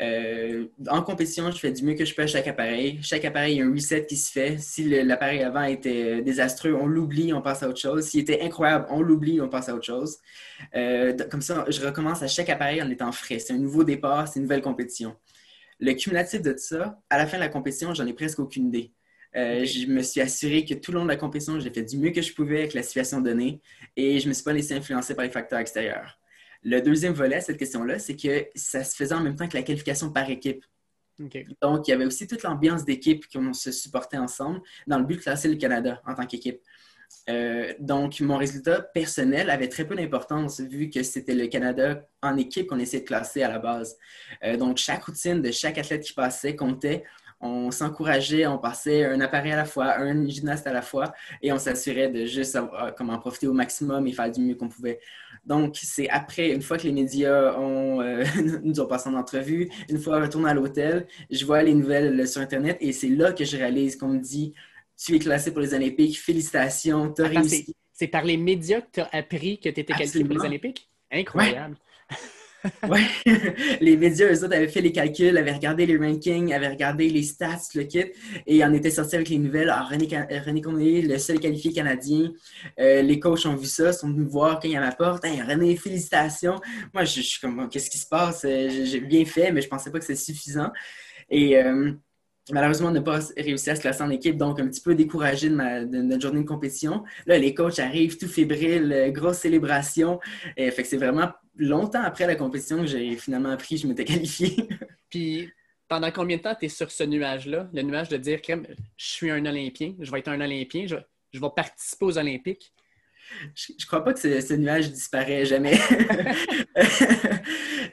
Euh, 0.00 0.66
en 0.88 1.02
compétition, 1.02 1.50
je 1.50 1.58
fais 1.58 1.72
du 1.72 1.84
mieux 1.84 1.94
que 1.94 2.04
je 2.04 2.14
peux 2.14 2.22
à 2.22 2.26
chaque 2.26 2.46
appareil. 2.46 3.00
Chaque 3.02 3.24
appareil, 3.24 3.56
il 3.56 3.58
y 3.58 3.62
a 3.62 3.66
un 3.66 3.72
reset 3.72 4.06
qui 4.06 4.16
se 4.16 4.30
fait. 4.30 4.58
Si 4.58 4.84
l'appareil 5.04 5.42
avant 5.42 5.64
était 5.64 6.22
désastreux, 6.22 6.72
on 6.74 6.86
l'oublie, 6.86 7.32
on 7.32 7.42
passe 7.42 7.62
à 7.62 7.68
autre 7.68 7.80
chose. 7.80 8.04
S'il 8.06 8.20
était 8.20 8.40
incroyable, 8.42 8.86
on 8.90 9.00
l'oublie, 9.00 9.40
on 9.40 9.48
passe 9.48 9.68
à 9.68 9.74
autre 9.74 9.86
chose. 9.86 10.18
comme 11.30 11.42
ça, 11.42 11.64
je 11.68 11.84
recommence 11.84 12.22
à 12.22 12.28
chaque 12.28 12.48
appareil 12.48 12.82
en 12.82 12.90
étant 12.90 13.10
frais. 13.12 13.38
C'est 13.38 13.54
un 13.54 13.58
nouveau 13.58 13.84
départ, 13.84 14.28
c'est 14.28 14.38
une 14.38 14.44
nouvelle 14.44 14.62
compétition. 14.62 15.16
Le 15.80 15.92
cumulatif 15.94 16.42
de 16.42 16.54
ça, 16.56 17.00
à 17.08 17.18
la 17.18 17.26
fin 17.26 17.36
de 17.36 17.42
la 17.42 17.48
compétition, 17.48 17.94
j'en 17.94 18.06
ai 18.06 18.12
presque 18.12 18.40
aucune 18.40 18.68
idée. 18.68 18.92
Euh, 19.36 19.64
je 19.64 19.86
me 19.86 20.02
suis 20.02 20.20
assuré 20.20 20.64
que 20.64 20.74
tout 20.74 20.90
le 20.90 20.98
long 20.98 21.04
de 21.04 21.10
la 21.10 21.16
compétition, 21.16 21.60
j'ai 21.60 21.70
fait 21.70 21.82
du 21.82 21.98
mieux 21.98 22.10
que 22.10 22.22
je 22.22 22.32
pouvais 22.34 22.60
avec 22.60 22.74
la 22.74 22.82
situation 22.82 23.20
donnée 23.20 23.60
et 23.96 24.18
je 24.18 24.24
ne 24.24 24.30
me 24.30 24.34
suis 24.34 24.42
pas 24.42 24.52
laissé 24.52 24.74
influencer 24.74 25.14
par 25.14 25.24
les 25.24 25.30
facteurs 25.30 25.58
extérieurs. 25.58 26.18
Le 26.62 26.80
deuxième 26.80 27.12
volet 27.12 27.36
à 27.36 27.40
cette 27.40 27.58
question-là, 27.58 27.98
c'est 27.98 28.16
que 28.16 28.46
ça 28.54 28.84
se 28.84 28.96
faisait 28.96 29.14
en 29.14 29.20
même 29.20 29.36
temps 29.36 29.48
que 29.48 29.56
la 29.56 29.62
qualification 29.62 30.12
par 30.12 30.28
équipe. 30.28 30.64
Donc, 31.60 31.88
il 31.88 31.90
y 31.90 31.94
avait 31.94 32.04
aussi 32.06 32.26
toute 32.26 32.42
l'ambiance 32.42 32.84
d'équipe 32.84 33.24
qu'on 33.32 33.52
se 33.52 33.72
supportait 33.72 34.18
ensemble 34.18 34.60
dans 34.86 34.98
le 34.98 35.04
but 35.04 35.16
de 35.16 35.22
classer 35.22 35.48
le 35.48 35.56
Canada 35.56 36.00
en 36.06 36.14
tant 36.14 36.26
qu'équipe. 36.26 36.60
Euh, 37.28 37.72
donc, 37.80 38.20
mon 38.20 38.36
résultat 38.36 38.82
personnel 38.82 39.50
avait 39.50 39.68
très 39.68 39.86
peu 39.86 39.96
d'importance 39.96 40.60
vu 40.60 40.90
que 40.90 41.02
c'était 41.02 41.34
le 41.34 41.46
Canada 41.46 42.06
en 42.22 42.36
équipe 42.36 42.68
qu'on 42.68 42.78
essayait 42.78 43.02
de 43.02 43.08
classer 43.08 43.42
à 43.42 43.48
la 43.48 43.58
base. 43.58 43.96
Euh, 44.44 44.56
donc, 44.56 44.76
chaque 44.78 45.04
routine 45.04 45.42
de 45.42 45.50
chaque 45.50 45.78
athlète 45.78 46.04
qui 46.04 46.12
passait 46.12 46.54
comptait 46.54 47.04
on 47.40 47.70
s'encourageait, 47.70 48.46
on 48.46 48.58
passait 48.58 49.04
un 49.04 49.20
appareil 49.20 49.52
à 49.52 49.56
la 49.56 49.64
fois, 49.64 49.98
un 49.98 50.26
gymnaste 50.26 50.66
à 50.66 50.72
la 50.72 50.82
fois, 50.82 51.12
et 51.40 51.52
on 51.52 51.58
s'assurait 51.58 52.08
de 52.08 52.24
juste 52.24 52.52
savoir 52.52 52.94
comment 52.94 53.18
profiter 53.18 53.46
au 53.46 53.52
maximum 53.52 54.06
et 54.06 54.12
faire 54.12 54.30
du 54.30 54.40
mieux 54.40 54.54
qu'on 54.54 54.68
pouvait. 54.68 54.98
Donc, 55.44 55.78
c'est 55.80 56.08
après, 56.08 56.50
une 56.50 56.62
fois 56.62 56.78
que 56.78 56.84
les 56.84 56.92
médias 56.92 57.56
ont, 57.56 58.00
euh, 58.00 58.24
nous 58.62 58.80
ont 58.80 58.86
passé 58.86 59.08
en 59.08 59.14
entrevue, 59.14 59.70
une 59.88 59.98
fois 59.98 60.20
retourné 60.20 60.50
à 60.50 60.54
l'hôtel, 60.54 61.06
je 61.30 61.44
vois 61.44 61.62
les 61.62 61.74
nouvelles 61.74 62.26
sur 62.26 62.40
Internet 62.40 62.76
et 62.80 62.92
c'est 62.92 63.08
là 63.08 63.32
que 63.32 63.44
je 63.44 63.56
réalise 63.56 63.96
qu'on 63.96 64.08
me 64.08 64.18
dit 64.18 64.54
Tu 64.96 65.14
es 65.14 65.18
classé 65.18 65.52
pour 65.52 65.60
les 65.60 65.74
Olympiques, 65.74 66.18
félicitations, 66.18 67.12
tu 67.12 67.22
as 67.22 67.28
réussi. 67.28 67.74
C'est 67.92 68.08
par 68.08 68.24
les 68.24 68.36
médias 68.36 68.80
que 68.80 68.90
tu 68.94 69.00
as 69.00 69.08
appris 69.12 69.58
que 69.58 69.68
tu 69.68 69.80
étais 69.80 69.92
qualifié 69.92 70.24
pour 70.24 70.34
les 70.34 70.44
Olympiques? 70.44 70.88
Incroyable. 71.10 71.76
oui, 72.88 73.00
les 73.80 73.96
médias, 73.96 74.26
eux 74.26 74.44
autres, 74.44 74.54
avaient 74.54 74.68
fait 74.68 74.80
les 74.80 74.92
calculs, 74.92 75.36
avaient 75.36 75.52
regardé 75.52 75.86
les 75.86 75.96
rankings, 75.96 76.52
avaient 76.52 76.68
regardé 76.68 77.08
les 77.08 77.22
stats, 77.22 77.68
le 77.74 77.84
kit, 77.84 78.04
et 78.46 78.64
en 78.64 78.72
étaient 78.72 78.90
sortis 78.90 79.16
avec 79.16 79.28
les 79.28 79.38
nouvelles. 79.38 79.70
Alors, 79.70 79.88
René, 79.88 80.08
René 80.44 81.02
le 81.02 81.18
seul 81.18 81.40
qualifié 81.40 81.72
canadien, 81.72 82.32
euh, 82.78 83.02
les 83.02 83.20
coachs 83.20 83.46
ont 83.46 83.54
vu 83.54 83.66
ça, 83.66 83.92
sont 83.92 84.08
venus 84.08 84.26
me 84.26 84.30
voir 84.30 84.60
quand 84.60 84.68
il 84.68 84.72
y 84.72 84.76
a 84.76 84.80
ma 84.80 84.92
porte. 84.92 85.24
Hey, 85.24 85.40
René, 85.42 85.76
félicitations. 85.76 86.60
Moi, 86.92 87.04
je, 87.04 87.20
suis 87.20 87.40
comme, 87.40 87.68
qu'est-ce 87.68 87.90
qui 87.90 87.98
se 87.98 88.06
passe? 88.06 88.44
Euh, 88.44 88.84
j'ai 88.84 89.00
bien 89.00 89.24
fait, 89.24 89.52
mais 89.52 89.60
je 89.60 89.68
pensais 89.68 89.90
pas 89.90 89.98
que 89.98 90.04
c'était 90.04 90.18
suffisant. 90.18 90.70
Et 91.30 91.58
euh, 91.58 91.92
malheureusement, 92.50 92.88
on 92.88 92.92
n'a 92.92 93.00
pas 93.00 93.20
réussi 93.36 93.70
à 93.70 93.76
se 93.76 93.80
classer 93.80 94.02
en 94.02 94.10
équipe, 94.10 94.36
donc 94.36 94.60
un 94.60 94.68
petit 94.68 94.80
peu 94.80 94.94
découragé 94.94 95.48
de, 95.48 95.54
notre 95.54 96.22
journée 96.22 96.42
de 96.42 96.46
compétition. 96.46 97.04
Là, 97.26 97.38
les 97.38 97.54
coachs 97.54 97.78
arrivent, 97.78 98.18
tout 98.18 98.28
fébrile, 98.28 99.10
grosse 99.12 99.38
célébration. 99.38 100.20
Et, 100.56 100.70
fait 100.70 100.82
que 100.82 100.88
c'est 100.88 100.96
vraiment 100.96 101.30
longtemps 101.56 102.02
après 102.02 102.26
la 102.26 102.36
compétition 102.36 102.78
que 102.78 102.86
j'ai 102.86 103.16
finalement 103.16 103.50
appris 103.50 103.76
que 103.76 103.82
je 103.82 103.86
m'étais 103.86 104.04
qualifié. 104.04 104.56
Puis, 105.10 105.50
pendant 105.88 106.10
combien 106.10 106.36
de 106.36 106.42
temps 106.42 106.54
tu 106.54 106.66
es 106.66 106.68
sur 106.68 106.90
ce 106.90 107.04
nuage-là? 107.04 107.68
Le 107.72 107.82
nuage 107.82 108.08
de 108.08 108.16
dire 108.16 108.40
je 108.46 108.56
suis 108.96 109.30
un 109.30 109.44
Olympien, 109.44 109.94
je 109.98 110.10
vais 110.10 110.18
être 110.20 110.28
un 110.28 110.40
Olympien, 110.40 110.86
je 110.86 111.40
vais 111.40 111.50
participer 111.54 112.04
aux 112.04 112.18
Olympiques. 112.18 112.72
Je, 113.54 113.72
ne 113.72 113.86
crois 113.86 114.04
pas 114.04 114.12
que 114.12 114.20
ce, 114.20 114.54
nuage 114.54 114.90
disparaît 114.90 115.44
jamais. 115.44 115.78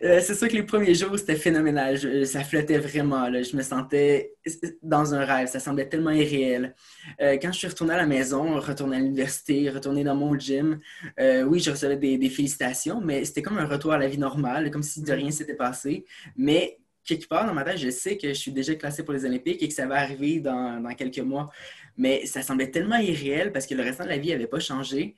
Euh, 0.04 0.20
c'est 0.20 0.36
sûr 0.36 0.50
que 0.50 0.54
les 0.54 0.64
premiers 0.64 0.94
jours, 0.94 1.18
c'était 1.18 1.36
phénoménal. 1.36 2.28
ça 2.28 2.44
flottait 2.44 2.78
vraiment. 2.78 3.32
Je 3.32 3.56
me 3.56 3.62
sentais 3.62 4.34
dans 4.84 5.14
un 5.14 5.24
rêve. 5.24 5.48
Ça 5.48 5.60
semblait 5.60 5.88
tellement 5.88 6.12
irréel. 6.12 6.76
Euh, 7.22 7.38
quand 7.42 7.52
je 7.52 7.60
suis 7.60 7.68
retourné 7.68 7.94
à 7.94 7.98
la 7.98 8.06
maison, 8.06 8.60
retourné 8.60 8.98
à 8.98 9.00
l'université, 9.00 9.70
retourné 9.70 10.04
dans 10.04 10.16
mon 10.16 10.38
gym, 10.38 10.80
euh, 11.20 11.44
oui, 11.44 11.60
je 11.60 11.72
recevais 11.72 11.96
des, 11.96 12.30
félicitations, 12.30 13.02
mais 13.02 13.24
c'était 13.26 13.42
comme 13.42 13.58
un 13.58 13.66
retour 13.66 13.94
à 13.94 13.98
la 13.98 14.08
vie 14.08 14.18
normale, 14.18 14.70
comme 14.70 14.84
si 14.84 15.02
de 15.02 15.12
rien 15.12 15.32
s'était 15.32 15.56
passé. 15.56 16.06
Mais 16.36 16.78
quelque 17.04 17.28
part 17.28 17.46
dans 17.46 17.54
ma 17.54 17.64
tête, 17.64 17.78
je 17.78 17.90
sais 17.90 18.18
que 18.18 18.30
je 18.30 18.34
suis 18.34 18.52
déjà 18.52 18.76
classé 18.76 19.04
pour 19.04 19.14
les 19.14 19.26
Olympiques 19.26 19.62
et 19.62 19.68
que 19.68 19.74
ça 19.74 19.86
va 19.86 19.96
arriver 19.96 20.40
dans, 20.40 20.82
dans 20.82 20.94
quelques 20.94 21.20
mois. 21.20 21.50
Mais 21.98 22.26
ça 22.26 22.42
semblait 22.42 22.72
tellement 22.72 22.98
irréel 22.98 23.52
parce 23.52 23.66
que 23.66 23.76
le 23.76 23.84
restant 23.84 24.04
de 24.04 24.10
la 24.10 24.18
vie 24.18 24.30
n'avait 24.30 24.48
pas 24.48 24.60
changé. 24.60 25.16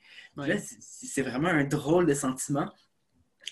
c'est 0.80 1.22
vraiment 1.22 1.48
un 1.48 1.64
drôle 1.64 2.06
de 2.06 2.14
sentiment. 2.14 2.70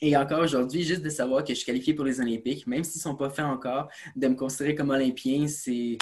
Et 0.02 0.16
encore 0.16 0.40
aujourd'hui, 0.40 0.82
juste 0.82 1.02
de 1.02 1.08
savoir 1.08 1.42
que 1.42 1.50
je 1.50 1.54
suis 1.54 1.66
qualifié 1.66 1.94
pour 1.94 2.04
les 2.04 2.20
Olympiques, 2.20 2.66
même 2.66 2.84
s'ils 2.84 2.98
ne 2.98 3.02
sont 3.02 3.16
pas 3.16 3.30
faits 3.30 3.46
encore, 3.46 3.88
de 4.14 4.28
me 4.28 4.34
considérer 4.34 4.74
comme 4.74 4.90
Olympien, 4.90 5.46
c'est 5.48 5.98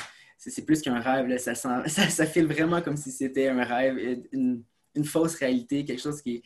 plus 0.66 0.82
qu'un 0.82 1.00
rêve. 1.00 1.38
Ça, 1.38 1.54
sent, 1.54 1.88
ça, 2.10 2.26
file 2.26 2.46
vraiment 2.46 2.82
comme 2.82 2.96
si 2.96 3.10
c'était 3.10 3.48
un 3.48 3.62
rêve, 3.62 3.96
une, 4.32 4.62
une, 4.94 5.04
fausse 5.04 5.36
réalité, 5.36 5.84
quelque 5.84 6.02
chose 6.02 6.20
qui, 6.20 6.42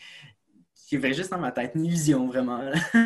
qui 0.75 0.97
est 0.97 1.13
juste 1.13 1.31
dans 1.31 1.39
ma 1.39 1.53
tête, 1.53 1.73
une 1.75 1.87
illusion 1.87 2.27
vraiment. 2.27 2.61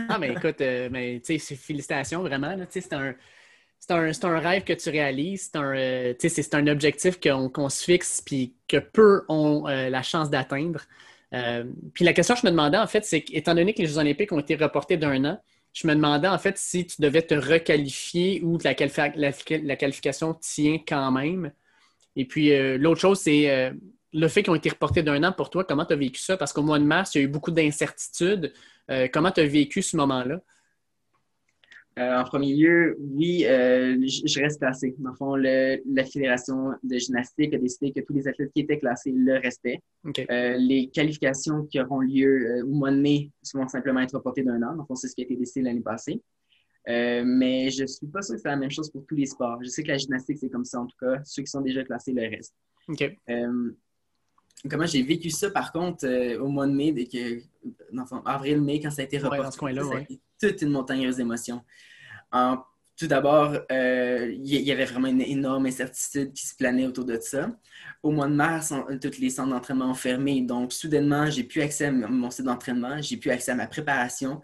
ah, 0.08 0.18
mais 0.18 0.32
écoute, 0.32 0.60
euh, 0.60 0.88
mais, 0.90 1.20
félicitations 1.24 2.22
vraiment. 2.22 2.56
C'est 2.68 2.92
un, 2.92 3.14
c'est 3.82 4.24
un, 4.24 4.38
rêve 4.38 4.62
que 4.62 4.72
tu 4.72 4.90
réalises, 4.90 5.50
c'est 5.52 5.58
un, 5.58 5.74
euh, 5.74 6.72
objectif 6.72 7.18
qu'on 7.20 7.68
se 7.68 7.82
fixe 7.82 8.22
puis 8.24 8.54
que 8.68 8.76
peu 8.76 9.24
ont 9.28 9.66
euh, 9.66 9.90
la 9.90 10.02
chance 10.02 10.30
d'atteindre. 10.30 10.82
Euh, 11.34 11.64
puis 11.92 12.04
la 12.04 12.12
question 12.12 12.34
que 12.34 12.42
je 12.42 12.46
me 12.46 12.52
demandais, 12.52 12.78
en 12.78 12.86
fait, 12.86 13.04
c'est 13.04 13.22
qu'étant 13.22 13.56
donné 13.56 13.74
que 13.74 13.82
les 13.82 13.88
Jeux 13.88 13.98
olympiques 13.98 14.30
ont 14.30 14.38
été 14.38 14.54
reportés 14.54 14.96
d'un 14.96 15.24
an, 15.24 15.40
je 15.72 15.88
me 15.88 15.96
demandais, 15.96 16.28
en 16.28 16.38
fait, 16.38 16.58
si 16.58 16.86
tu 16.86 17.02
devais 17.02 17.22
te 17.22 17.34
requalifier 17.34 18.40
ou 18.44 18.56
la, 18.62 18.74
la, 19.16 19.76
qualification 19.76 20.34
tient 20.34 20.78
quand 20.86 21.10
même. 21.10 21.50
Et 22.14 22.24
puis, 22.26 22.52
l'autre 22.76 23.00
chose, 23.00 23.20
c'est 23.20 23.72
le 24.12 24.28
fait 24.28 24.42
qu'ils 24.42 24.52
ont 24.52 24.56
été 24.56 24.68
reportés 24.68 25.02
d'un 25.02 25.24
an 25.24 25.32
pour 25.32 25.48
toi. 25.48 25.64
Comment 25.64 25.86
tu 25.86 25.94
as 25.94 25.96
vécu 25.96 26.20
ça? 26.20 26.36
Parce 26.36 26.52
qu'au 26.52 26.62
mois 26.62 26.78
de 26.78 26.84
mars, 26.84 27.14
il 27.14 27.18
y 27.18 27.20
a 27.22 27.24
eu 27.24 27.28
beaucoup 27.28 27.50
d'incertitudes. 27.50 28.52
comment 29.14 29.30
tu 29.30 29.40
as 29.40 29.46
vécu 29.46 29.80
ce 29.80 29.96
moment-là? 29.96 30.42
Euh, 31.98 32.20
en 32.20 32.24
premier 32.24 32.54
lieu, 32.54 32.96
oui, 32.98 33.44
euh, 33.44 33.98
je 34.06 34.40
reste 34.40 34.60
classé. 34.60 34.94
Dans 34.98 35.10
le 35.10 35.16
fond, 35.16 35.34
la 35.34 36.04
Fédération 36.04 36.72
de 36.82 36.96
gymnastique 36.96 37.52
a 37.52 37.58
décidé 37.58 37.92
que 37.92 38.00
tous 38.00 38.14
les 38.14 38.26
athlètes 38.26 38.50
qui 38.54 38.62
étaient 38.62 38.78
classés 38.78 39.12
le 39.12 39.38
restaient. 39.38 39.80
Euh, 40.06 40.56
les 40.56 40.88
qualifications 40.88 41.66
qui 41.66 41.80
auront 41.80 42.00
lieu 42.00 42.62
au 42.64 42.70
mois 42.70 42.90
de 42.90 43.00
mai 43.00 43.30
vont 43.52 43.68
simplement 43.68 44.00
être 44.00 44.14
reportées 44.14 44.42
d'un 44.42 44.62
an. 44.62 44.74
Dans 44.74 44.82
le 44.82 44.86
fond, 44.86 44.94
c'est 44.94 45.08
ce 45.08 45.14
qui 45.14 45.22
a 45.22 45.24
été 45.24 45.36
décidé 45.36 45.62
l'année 45.62 45.82
passée. 45.82 46.22
mais 46.86 47.70
je 47.70 47.82
ne 47.82 47.86
suis 47.86 48.06
pas 48.06 48.22
sûr 48.22 48.36
que 48.36 48.40
c'est 48.40 48.48
la 48.48 48.56
même 48.56 48.70
chose 48.70 48.90
pour 48.90 49.04
tous 49.06 49.14
les 49.14 49.26
sports. 49.26 49.58
Je 49.62 49.68
sais 49.68 49.82
que 49.82 49.88
la 49.88 49.98
gymnastique, 49.98 50.38
c'est 50.38 50.50
comme 50.50 50.64
ça 50.64 50.80
en 50.80 50.86
tout 50.86 50.96
cas. 50.98 51.20
Ceux 51.24 51.42
qui 51.42 51.50
sont 51.50 51.60
déjà 51.60 51.84
classés 51.84 52.12
le 52.12 52.22
restent. 52.22 52.56
comment 54.70 54.86
j'ai 54.86 55.02
vécu 55.02 55.28
ça, 55.28 55.50
par 55.50 55.72
contre, 55.72 56.06
au 56.38 56.48
mois 56.48 56.66
de 56.66 56.72
mai, 56.72 56.92
dès 56.92 57.04
que, 57.04 57.42
avril-mai, 58.24 58.80
quand 58.80 58.90
ça 58.90 59.02
a 59.02 59.04
été 59.04 59.18
reporté, 59.18 60.18
toute 60.42 60.62
une 60.62 60.70
montagneuse 60.70 61.16
d'émotions. 61.16 61.62
tout 62.96 63.06
d'abord, 63.06 63.56
il 63.70 64.44
y, 64.44 64.72
avait 64.72 64.84
vraiment 64.84 65.08
une 65.08 65.22
énorme 65.22 65.66
incertitude 65.66 66.32
qui 66.32 66.46
se 66.46 66.54
planait 66.56 66.86
autour 66.86 67.04
de 67.04 67.18
ça. 67.20 67.50
Au 68.02 68.10
mois 68.10 68.28
de 68.28 68.34
mars, 68.34 68.72
toutes 69.00 69.18
les 69.18 69.30
centres 69.30 69.50
d'entraînement 69.50 69.90
ont 69.90 69.94
fermé. 69.94 70.40
Donc, 70.42 70.72
soudainement, 70.72 71.30
j'ai 71.30 71.44
plus 71.44 71.62
accès 71.62 71.86
à 71.86 71.90
mon 71.90 72.30
site 72.30 72.44
d'entraînement, 72.44 73.00
j'ai 73.00 73.16
plus 73.16 73.30
accès 73.30 73.52
à 73.52 73.54
ma 73.54 73.66
préparation. 73.66 74.40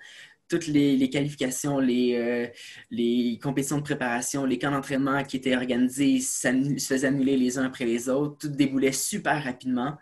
Toutes 0.49 0.67
les, 0.67 1.11
qualifications, 1.11 1.79
les, 1.79 2.51
les 2.91 3.39
compétitions 3.43 3.79
de 3.79 3.83
préparation, 3.83 4.45
les 4.45 4.59
camps 4.59 4.71
d'entraînement 4.71 5.23
qui 5.25 5.37
étaient 5.37 5.55
organisés 5.55 6.21
se 6.21 6.49
faisaient 6.79 7.09
annuler 7.09 7.37
les 7.37 7.59
uns 7.59 7.67
après 7.67 7.85
les 7.85 8.09
autres. 8.09 8.39
Tout 8.39 8.49
déboulait 8.49 8.93
super 8.93 9.45
rapidement. 9.45 9.99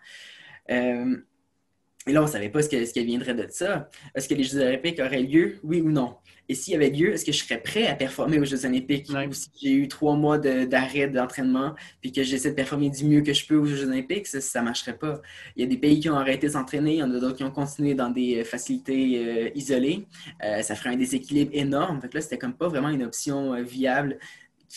Et 2.07 2.13
là, 2.13 2.21
on 2.21 2.25
ne 2.25 2.29
savait 2.29 2.49
pas 2.49 2.61
ce, 2.61 2.69
qui 2.69 3.05
viendrait 3.05 3.33
de 3.33 3.47
ça. 3.49 3.89
Est-ce 4.15 4.29
que 4.29 4.33
les 4.33 4.43
Jeux 4.43 4.61
olympiques 4.61 4.99
auraient 4.99 5.21
lieu, 5.21 5.59
oui 5.63 5.81
ou 5.81 5.91
non? 5.91 6.15
Et 6.49 6.55
s'il 6.55 6.73
y 6.73 6.75
avait 6.77 6.89
lieu, 6.89 7.13
est-ce 7.13 7.25
que 7.25 7.33
je 7.33 7.43
serais 7.43 7.61
prêt 7.61 7.87
à 7.87 7.95
performer 7.95 8.39
aux 8.39 8.45
Jeux 8.45 8.65
olympiques? 8.65 9.09
Ou 9.09 9.33
si 9.33 9.49
j'ai 9.61 9.73
eu 9.73 9.87
trois 9.89 10.15
mois 10.15 10.37
d'arrêt 10.37 11.09
d'entraînement 11.09 11.75
puis 12.01 12.11
que 12.13 12.23
j'essaie 12.23 12.51
de 12.51 12.55
performer 12.55 12.89
du 12.89 13.03
mieux 13.03 13.21
que 13.21 13.33
je 13.33 13.45
peux 13.45 13.57
aux 13.57 13.65
Jeux 13.65 13.85
olympiques, 13.85 14.27
ça 14.27 14.59
ne 14.61 14.65
marcherait 14.65 14.97
pas. 14.97 15.21
Il 15.55 15.63
y 15.63 15.65
a 15.65 15.67
des 15.67 15.77
pays 15.77 15.99
qui 15.99 16.09
ont 16.09 16.15
arrêté 16.15 16.47
de 16.47 16.53
s'entraîner, 16.53 16.93
il 16.93 16.99
y 16.99 17.03
en 17.03 17.13
a 17.13 17.19
d'autres 17.19 17.35
qui 17.35 17.43
ont 17.43 17.51
continué 17.51 17.95
dans 17.95 18.09
des 18.09 18.39
euh, 18.39 18.43
facilités 18.45 19.17
euh, 19.17 19.49
isolées. 19.55 20.07
Euh, 20.43 20.61
ça 20.61 20.75
ferait 20.75 20.91
un 20.91 20.97
déséquilibre 20.97 21.51
énorme. 21.53 21.99
Fait 22.01 22.07
que 22.07 22.15
là, 22.15 22.21
c'était 22.21 22.37
comme 22.37 22.53
pas 22.53 22.69
vraiment 22.69 22.89
une 22.89 23.03
option 23.03 23.61
viable 23.61 24.17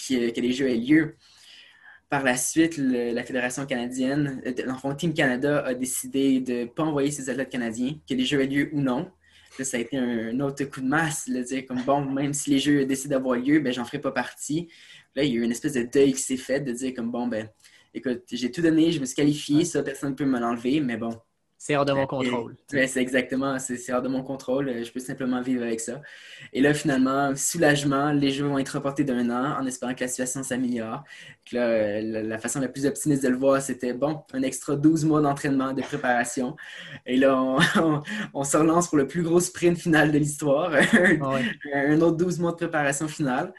que 0.08 0.40
les 0.40 0.52
Jeux 0.52 0.68
aient 0.68 0.76
lieu. 0.76 1.14
Par 2.10 2.24
la 2.24 2.36
suite, 2.36 2.76
la 2.76 3.22
Fédération 3.22 3.64
canadienne, 3.66 4.42
l'enfant 4.66 4.92
Team 4.96 5.14
Canada 5.14 5.64
a 5.64 5.74
décidé 5.74 6.40
de 6.40 6.52
ne 6.52 6.64
pas 6.64 6.82
envoyer 6.82 7.12
ses 7.12 7.30
athlètes 7.30 7.50
canadiens, 7.50 7.94
que 8.08 8.14
les 8.14 8.24
Jeux 8.24 8.40
aient 8.40 8.48
lieu 8.48 8.68
ou 8.72 8.80
non. 8.80 9.08
ça 9.60 9.76
a 9.76 9.80
été 9.80 9.96
un, 9.96 10.40
autre 10.40 10.64
coup 10.64 10.80
de 10.80 10.88
masse, 10.88 11.30
de 11.30 11.40
dire 11.40 11.64
comme 11.66 11.80
bon, 11.84 12.04
même 12.04 12.34
si 12.34 12.50
les 12.50 12.58
Jeux 12.58 12.84
décident 12.84 13.14
d'avoir 13.14 13.38
lieu, 13.38 13.60
ben 13.60 13.72
j'en 13.72 13.84
ferai 13.84 14.00
pas 14.00 14.10
partie. 14.10 14.68
Là, 15.14 15.22
il 15.22 15.32
y 15.32 15.36
a 15.36 15.40
eu 15.40 15.44
une 15.44 15.52
espèce 15.52 15.74
de 15.74 15.82
deuil 15.82 16.12
qui 16.12 16.22
s'est 16.22 16.36
fait 16.36 16.58
de 16.58 16.72
dire 16.72 16.94
comme 16.96 17.12
bon, 17.12 17.28
ben 17.28 17.48
écoute, 17.94 18.24
j'ai 18.32 18.50
tout 18.50 18.60
donné, 18.60 18.90
je 18.90 18.98
me 18.98 19.04
suis 19.04 19.14
qualifié, 19.14 19.64
ça, 19.64 19.80
personne 19.84 20.10
ne 20.10 20.16
peut 20.16 20.24
me 20.24 20.40
l'enlever, 20.40 20.80
mais 20.80 20.96
bon, 20.96 21.16
c'est 21.62 21.76
hors 21.76 21.84
de 21.84 21.92
mon 21.92 22.06
contrôle. 22.06 22.56
c'est 22.68 22.96
exactement, 22.96 23.58
c'est 23.58 23.92
hors 23.92 24.00
de 24.00 24.08
mon 24.08 24.22
contrôle. 24.22 24.82
Je 24.82 24.90
peux 24.90 24.98
simplement 24.98 25.42
vivre 25.42 25.62
avec 25.62 25.80
ça. 25.80 26.00
Et 26.54 26.62
là, 26.62 26.72
finalement, 26.72 27.36
soulagement, 27.36 28.12
les 28.12 28.30
jeux 28.30 28.46
vont 28.46 28.58
être 28.58 28.70
reportés 28.70 29.04
d'un 29.04 29.28
an 29.28 29.60
en 29.60 29.66
espérant 29.66 29.94
que 29.94 30.00
la 30.00 30.08
situation 30.08 30.42
s'améliore. 30.42 31.04
La, 31.52 32.00
la, 32.00 32.38
façon 32.38 32.60
la 32.60 32.68
plus 32.68 32.86
optimiste 32.86 33.22
de 33.22 33.28
le 33.28 33.36
voir, 33.36 33.60
c'était 33.60 33.92
bon, 33.92 34.22
un 34.32 34.40
extra 34.40 34.74
12 34.74 35.04
mois 35.04 35.20
d'entraînement, 35.20 35.74
de 35.74 35.82
préparation. 35.82 36.56
Et 37.04 37.18
là, 37.18 37.38
on, 38.32 38.42
se 38.42 38.56
relance 38.56 38.88
pour 38.88 38.96
le 38.96 39.06
plus 39.06 39.22
gros 39.22 39.40
sprint 39.40 39.76
final 39.76 40.12
de 40.12 40.18
l'histoire. 40.18 40.72
Ah 41.22 41.38
un 41.74 42.00
autre 42.00 42.16
12 42.16 42.38
mois 42.38 42.52
de 42.52 42.56
préparation 42.56 43.06
finale. 43.06 43.52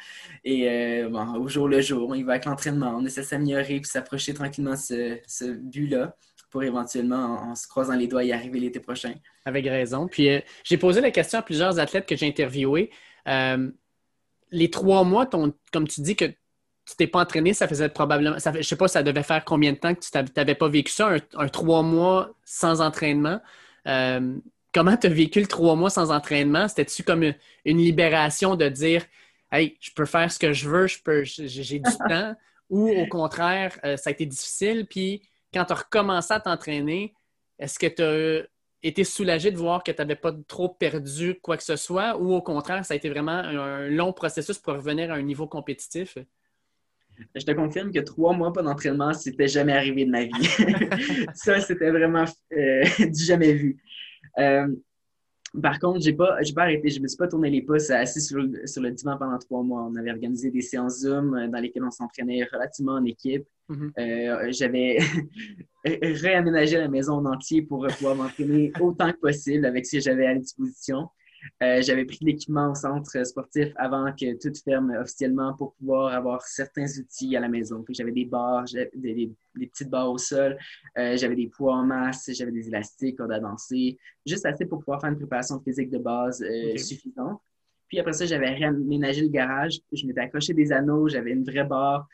Et 0.43 0.67
euh, 0.67 1.09
bon, 1.09 1.35
au 1.35 1.47
jour 1.47 1.67
le 1.67 1.81
jour, 1.81 2.15
il 2.15 2.25
va 2.25 2.33
avec 2.33 2.45
l'entraînement. 2.45 2.95
On 2.97 3.05
essaie 3.05 3.21
de 3.21 3.27
s'améliorer 3.27 3.79
puis 3.79 3.85
s'approcher 3.85 4.33
tranquillement 4.33 4.71
de 4.71 4.77
ce, 4.77 5.17
ce 5.27 5.45
but-là 5.45 6.15
pour 6.51 6.63
éventuellement, 6.63 7.41
en, 7.41 7.55
se 7.55 7.67
croisant 7.67 7.95
les 7.95 8.07
doigts, 8.07 8.23
y 8.23 8.33
arriver 8.33 8.59
l'été 8.59 8.79
prochain. 8.79 9.13
Avec 9.45 9.65
raison. 9.65 10.07
Puis 10.07 10.29
euh, 10.29 10.39
j'ai 10.63 10.77
posé 10.77 11.01
la 11.01 11.09
question 11.09 11.39
à 11.39 11.41
plusieurs 11.41 11.79
athlètes 11.79 12.05
que 12.05 12.15
j'ai 12.15 12.27
interviewés. 12.27 12.91
Euh, 13.27 13.71
les 14.51 14.69
trois 14.69 15.03
mois, 15.05 15.25
comme 15.25 15.87
tu 15.87 16.01
dis 16.01 16.15
que 16.15 16.25
tu 16.25 16.95
t'es 16.97 17.07
pas 17.07 17.21
entraîné, 17.21 17.53
ça 17.53 17.69
faisait 17.69 17.87
probablement, 17.87 18.37
ça, 18.37 18.51
je 18.53 18.61
sais 18.63 18.75
pas, 18.75 18.89
ça 18.89 19.01
devait 19.01 19.23
faire 19.23 19.45
combien 19.45 19.71
de 19.71 19.77
temps 19.77 19.95
que 19.95 20.01
tu 20.01 20.33
n'avais 20.35 20.55
pas 20.55 20.67
vécu 20.67 20.91
ça, 20.91 21.15
un, 21.35 21.47
trois 21.47 21.83
mois 21.83 22.35
sans 22.43 22.81
entraînement. 22.81 23.39
Euh, 23.87 24.35
comment 24.73 24.97
tu 24.97 25.07
as 25.07 25.09
vécu 25.09 25.39
le 25.39 25.47
trois 25.47 25.75
mois 25.75 25.89
sans 25.89 26.11
entraînement? 26.11 26.67
C'était-tu 26.67 27.03
comme 27.03 27.23
une, 27.23 27.77
libération 27.77 28.57
de 28.57 28.67
dire, 28.67 29.05
hey, 29.53 29.77
je 29.79 29.91
peux 29.91 30.05
faire 30.05 30.29
ce 30.29 30.37
que 30.37 30.51
je 30.51 30.67
veux, 30.67 30.87
je 30.87 31.01
peux, 31.01 31.23
j'ai 31.23 31.79
du 31.79 31.97
temps, 32.09 32.35
ou 32.69 32.89
au 32.89 33.07
contraire, 33.07 33.77
ça 33.83 34.09
a 34.09 34.11
été 34.11 34.25
difficile, 34.25 34.85
puis 34.89 35.21
quand 35.53 35.65
tu 35.65 35.73
as 35.73 35.75
recommencé 35.75 36.33
à 36.33 36.39
t'entraîner, 36.39 37.13
est-ce 37.59 37.77
que 37.77 37.87
tu 37.87 38.01
as 38.01 38.47
été 38.83 39.03
soulagé 39.03 39.51
de 39.51 39.57
voir 39.57 39.83
que 39.83 39.91
tu 39.91 39.97
n'avais 39.97 40.15
pas 40.15 40.33
trop 40.47 40.69
perdu 40.69 41.39
quoi 41.41 41.57
que 41.57 41.63
ce 41.63 41.75
soit 41.75 42.17
ou 42.17 42.33
au 42.33 42.41
contraire, 42.41 42.83
ça 42.85 42.93
a 42.93 42.97
été 42.97 43.09
vraiment 43.09 43.31
un 43.31 43.87
long 43.87 44.13
processus 44.13 44.57
pour 44.57 44.73
revenir 44.73 45.11
à 45.11 45.15
un 45.15 45.21
niveau 45.21 45.47
compétitif? 45.47 46.17
Je 47.35 47.45
te 47.45 47.51
confirme 47.51 47.91
que 47.91 47.99
trois 47.99 48.33
mois 48.33 48.51
pas 48.51 48.63
d'entraînement, 48.63 49.13
c'était 49.13 49.47
jamais 49.47 49.73
arrivé 49.73 50.05
de 50.05 50.11
ma 50.11 50.23
vie. 50.23 50.31
ça, 51.35 51.59
c'était 51.59 51.91
vraiment 51.91 52.25
euh, 52.53 52.83
du 52.99 53.23
jamais 53.23 53.53
vu. 53.53 53.77
Euh, 54.39 54.67
par 55.61 55.79
contre, 55.79 55.99
j'ai 55.99 56.13
pas, 56.13 56.37
pas 56.55 56.61
arrêté, 56.61 56.89
je 56.89 57.01
me 57.01 57.07
suis 57.07 57.17
pas 57.17 57.27
tourné 57.27 57.49
les 57.49 57.61
pouces 57.61 57.89
assis 57.89 58.21
sur 58.21 58.39
le, 58.39 58.65
sur 58.65 58.81
le 58.81 58.91
divan 58.91 59.17
pendant 59.17 59.37
trois 59.37 59.63
mois. 59.63 59.83
On 59.83 59.95
avait 59.95 60.11
organisé 60.11 60.49
des 60.49 60.61
séances 60.61 60.99
Zoom 60.99 61.35
euh, 61.35 61.47
dans 61.47 61.59
lesquelles 61.59 61.83
on 61.83 61.91
s'entraînait 61.91 62.47
relativement 62.51 62.93
en 62.93 63.05
équipe. 63.05 63.45
Mm-hmm. 63.69 63.91
Euh, 63.99 64.51
j'avais 64.51 64.99
réaménagé 65.85 66.77
la 66.77 66.87
maison 66.87 67.15
en 67.15 67.25
entier 67.25 67.61
pour 67.61 67.85
pouvoir 67.87 68.15
m'entraîner 68.15 68.71
autant 68.79 69.11
que 69.11 69.17
possible 69.17 69.65
avec 69.65 69.85
ce 69.85 69.97
que 69.97 70.01
j'avais 70.01 70.25
à 70.25 70.35
disposition. 70.35 71.09
Euh, 71.63 71.81
j'avais 71.81 72.05
pris 72.05 72.19
l'équipement 72.21 72.71
au 72.71 72.75
centre 72.75 73.25
sportif 73.25 73.69
avant 73.75 74.11
que 74.13 74.37
tout 74.39 74.53
ferme 74.63 74.91
officiellement 74.99 75.53
pour 75.53 75.73
pouvoir 75.75 76.13
avoir 76.13 76.41
certains 76.43 76.85
outils 76.99 77.35
à 77.35 77.39
la 77.39 77.49
maison. 77.49 77.83
J'avais 77.89 78.11
des 78.11 78.25
barres, 78.25 78.65
des, 78.93 79.31
petites 79.55 79.89
barres 79.89 80.11
au 80.11 80.17
sol, 80.17 80.57
euh, 80.97 81.17
j'avais 81.17 81.35
des 81.35 81.47
poids 81.47 81.75
en 81.75 81.83
masse, 81.83 82.29
j'avais 82.33 82.51
des 82.51 82.67
élastiques, 82.67 83.17
cordes 83.17 83.31
à 83.31 83.39
danser, 83.39 83.97
juste 84.25 84.45
assez 84.45 84.65
pour 84.65 84.79
pouvoir 84.79 85.01
faire 85.01 85.11
une 85.11 85.17
préparation 85.17 85.59
physique 85.61 85.89
de 85.89 85.97
base 85.97 86.43
suffisante. 86.77 87.41
Puis 87.87 87.99
après 87.99 88.13
ça, 88.13 88.25
j'avais 88.25 88.51
réaménagé 88.51 89.21
le 89.21 89.27
garage, 89.27 89.79
je 89.91 90.05
m'étais 90.05 90.21
accroché 90.21 90.53
des 90.53 90.71
anneaux, 90.71 91.09
j'avais 91.09 91.31
une 91.31 91.43
vraie 91.43 91.65
barre. 91.65 92.07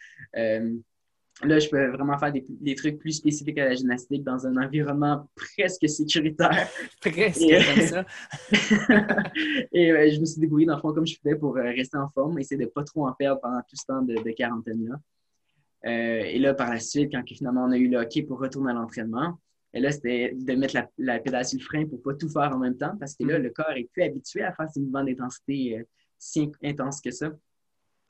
Là, 1.44 1.60
je 1.60 1.70
peux 1.70 1.92
vraiment 1.92 2.18
faire 2.18 2.34
des, 2.34 2.76
trucs 2.76 2.98
plus 2.98 3.12
spécifiques 3.12 3.60
à 3.60 3.66
la 3.66 3.76
gymnastique 3.76 4.24
dans 4.24 4.48
un 4.48 4.58
environnement 4.58 5.30
presque 5.36 5.88
sécuritaire. 5.88 6.68
presque 7.02 7.42
comme 7.42 7.86
ça. 7.86 8.06
et 9.72 9.92
euh, 9.92 10.12
je 10.12 10.20
me 10.20 10.26
suis 10.26 10.42
débrouillé 10.42 10.66
dans 10.66 10.76
le 10.76 10.82
fond 10.82 10.94
comme 10.94 11.06
je 11.06 11.16
pouvais 11.20 11.36
pour 11.36 11.56
euh, 11.58 11.62
rester 11.62 11.98
en 11.98 12.10
forme, 12.10 12.40
essayer 12.40 12.58
de 12.58 12.64
ne 12.64 12.70
pas 12.70 12.84
trop 12.84 13.08
en 13.08 13.14
perdre 13.14 13.40
pendant 13.40 13.60
tout 13.60 13.76
ce 13.76 13.86
temps 13.86 14.02
de, 14.02 14.32
quarantaine-là. 14.32 14.96
Euh, 15.86 16.24
et 16.26 16.40
là, 16.40 16.56
par 16.56 16.72
la 16.72 16.80
suite, 16.80 17.12
quand 17.12 17.22
finalement 17.28 17.66
on 17.66 17.72
a 17.72 17.78
eu 17.78 17.88
le 17.88 17.98
hockey 17.98 18.24
pour 18.24 18.40
retourner 18.40 18.72
à 18.72 18.74
l'entraînement, 18.74 19.40
et 19.74 19.80
là, 19.80 19.92
c'était 19.92 20.34
de 20.34 20.56
mettre 20.56 20.74
la, 20.74 20.90
la, 20.98 21.20
pédale 21.20 21.46
sur 21.46 21.60
le 21.60 21.64
frein 21.64 21.86
pour 21.86 22.00
ne 22.00 22.04
pas 22.04 22.14
tout 22.16 22.30
faire 22.30 22.52
en 22.52 22.58
même 22.58 22.78
temps 22.78 22.98
parce 23.00 23.16
que 23.16 23.24
là, 23.26 23.38
mm. 23.38 23.44
le 23.44 23.50
corps 23.52 23.74
est 23.76 23.88
plus 23.92 24.02
habitué 24.02 24.42
à 24.42 24.54
faire 24.54 24.68
ces 24.74 24.80
mouvements 24.80 25.04
d'intensité 25.04 25.86
si 26.18 26.52
intenses 26.64 27.00
que 27.00 27.12
ça. 27.12 27.32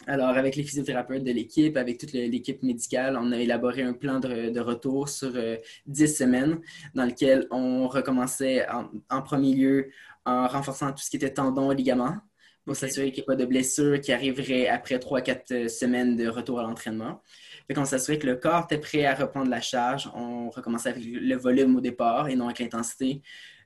Alors, 0.06 0.30
avec 0.30 0.56
les 0.56 0.64
physiothérapeutes 0.64 1.24
de 1.24 1.32
l'équipe, 1.32 1.76
avec 1.76 1.98
toute 1.98 2.14
l'équipe 2.14 2.62
médicale, 2.62 3.18
on 3.20 3.32
a 3.32 3.38
élaboré 3.38 3.82
un 3.82 3.94
plan 3.94 4.20
de, 4.20 4.60
retour 4.60 5.10
sur 5.10 5.32
euh, 5.36 5.58
dix 5.88 6.16
semaines 6.16 6.60
dans 6.94 7.06
lequel 7.06 7.48
on 7.52 7.88
recommençait 7.88 8.66
en, 8.70 9.22
premier 9.22 9.54
lieu 9.56 9.90
en 10.26 10.48
renforçant 10.48 10.92
tout 10.92 11.04
ce 11.04 11.10
qui 11.10 11.18
était 11.18 11.34
tendons 11.34 11.72
et 11.72 11.76
ligaments 11.76 12.18
pour 12.66 12.76
s'assurer 12.76 13.12
qu'il 13.12 13.22
n'y 13.22 13.24
ait 13.24 13.26
pas 13.26 13.36
de 13.36 13.46
blessures 13.46 14.00
qui 14.00 14.12
arriveraient 14.12 14.68
après 14.68 15.00
trois, 15.00 15.22
quatre 15.22 15.52
euh, 15.52 15.68
semaines 15.68 16.16
de 16.16 16.28
retour 16.28 16.60
à 16.60 16.64
l'entraînement. 16.64 17.22
Fait 17.68 17.78
on 17.78 17.86
s'assurait 17.86 18.20
que 18.20 18.28
le 18.28 18.36
corps 18.36 18.66
était 18.66 18.78
prêt 18.78 19.06
à 19.06 19.16
reprendre 19.16 19.50
la 19.50 19.62
charge. 19.62 20.10
On 20.14 20.50
recommençait 20.50 20.90
avec 20.90 21.04
le 21.06 21.36
volume 21.36 21.76
au 21.76 21.82
départ 21.82 22.30
et 22.30 22.36
non 22.36 22.46
avec 22.46 22.60
l'intensité. 22.60 23.22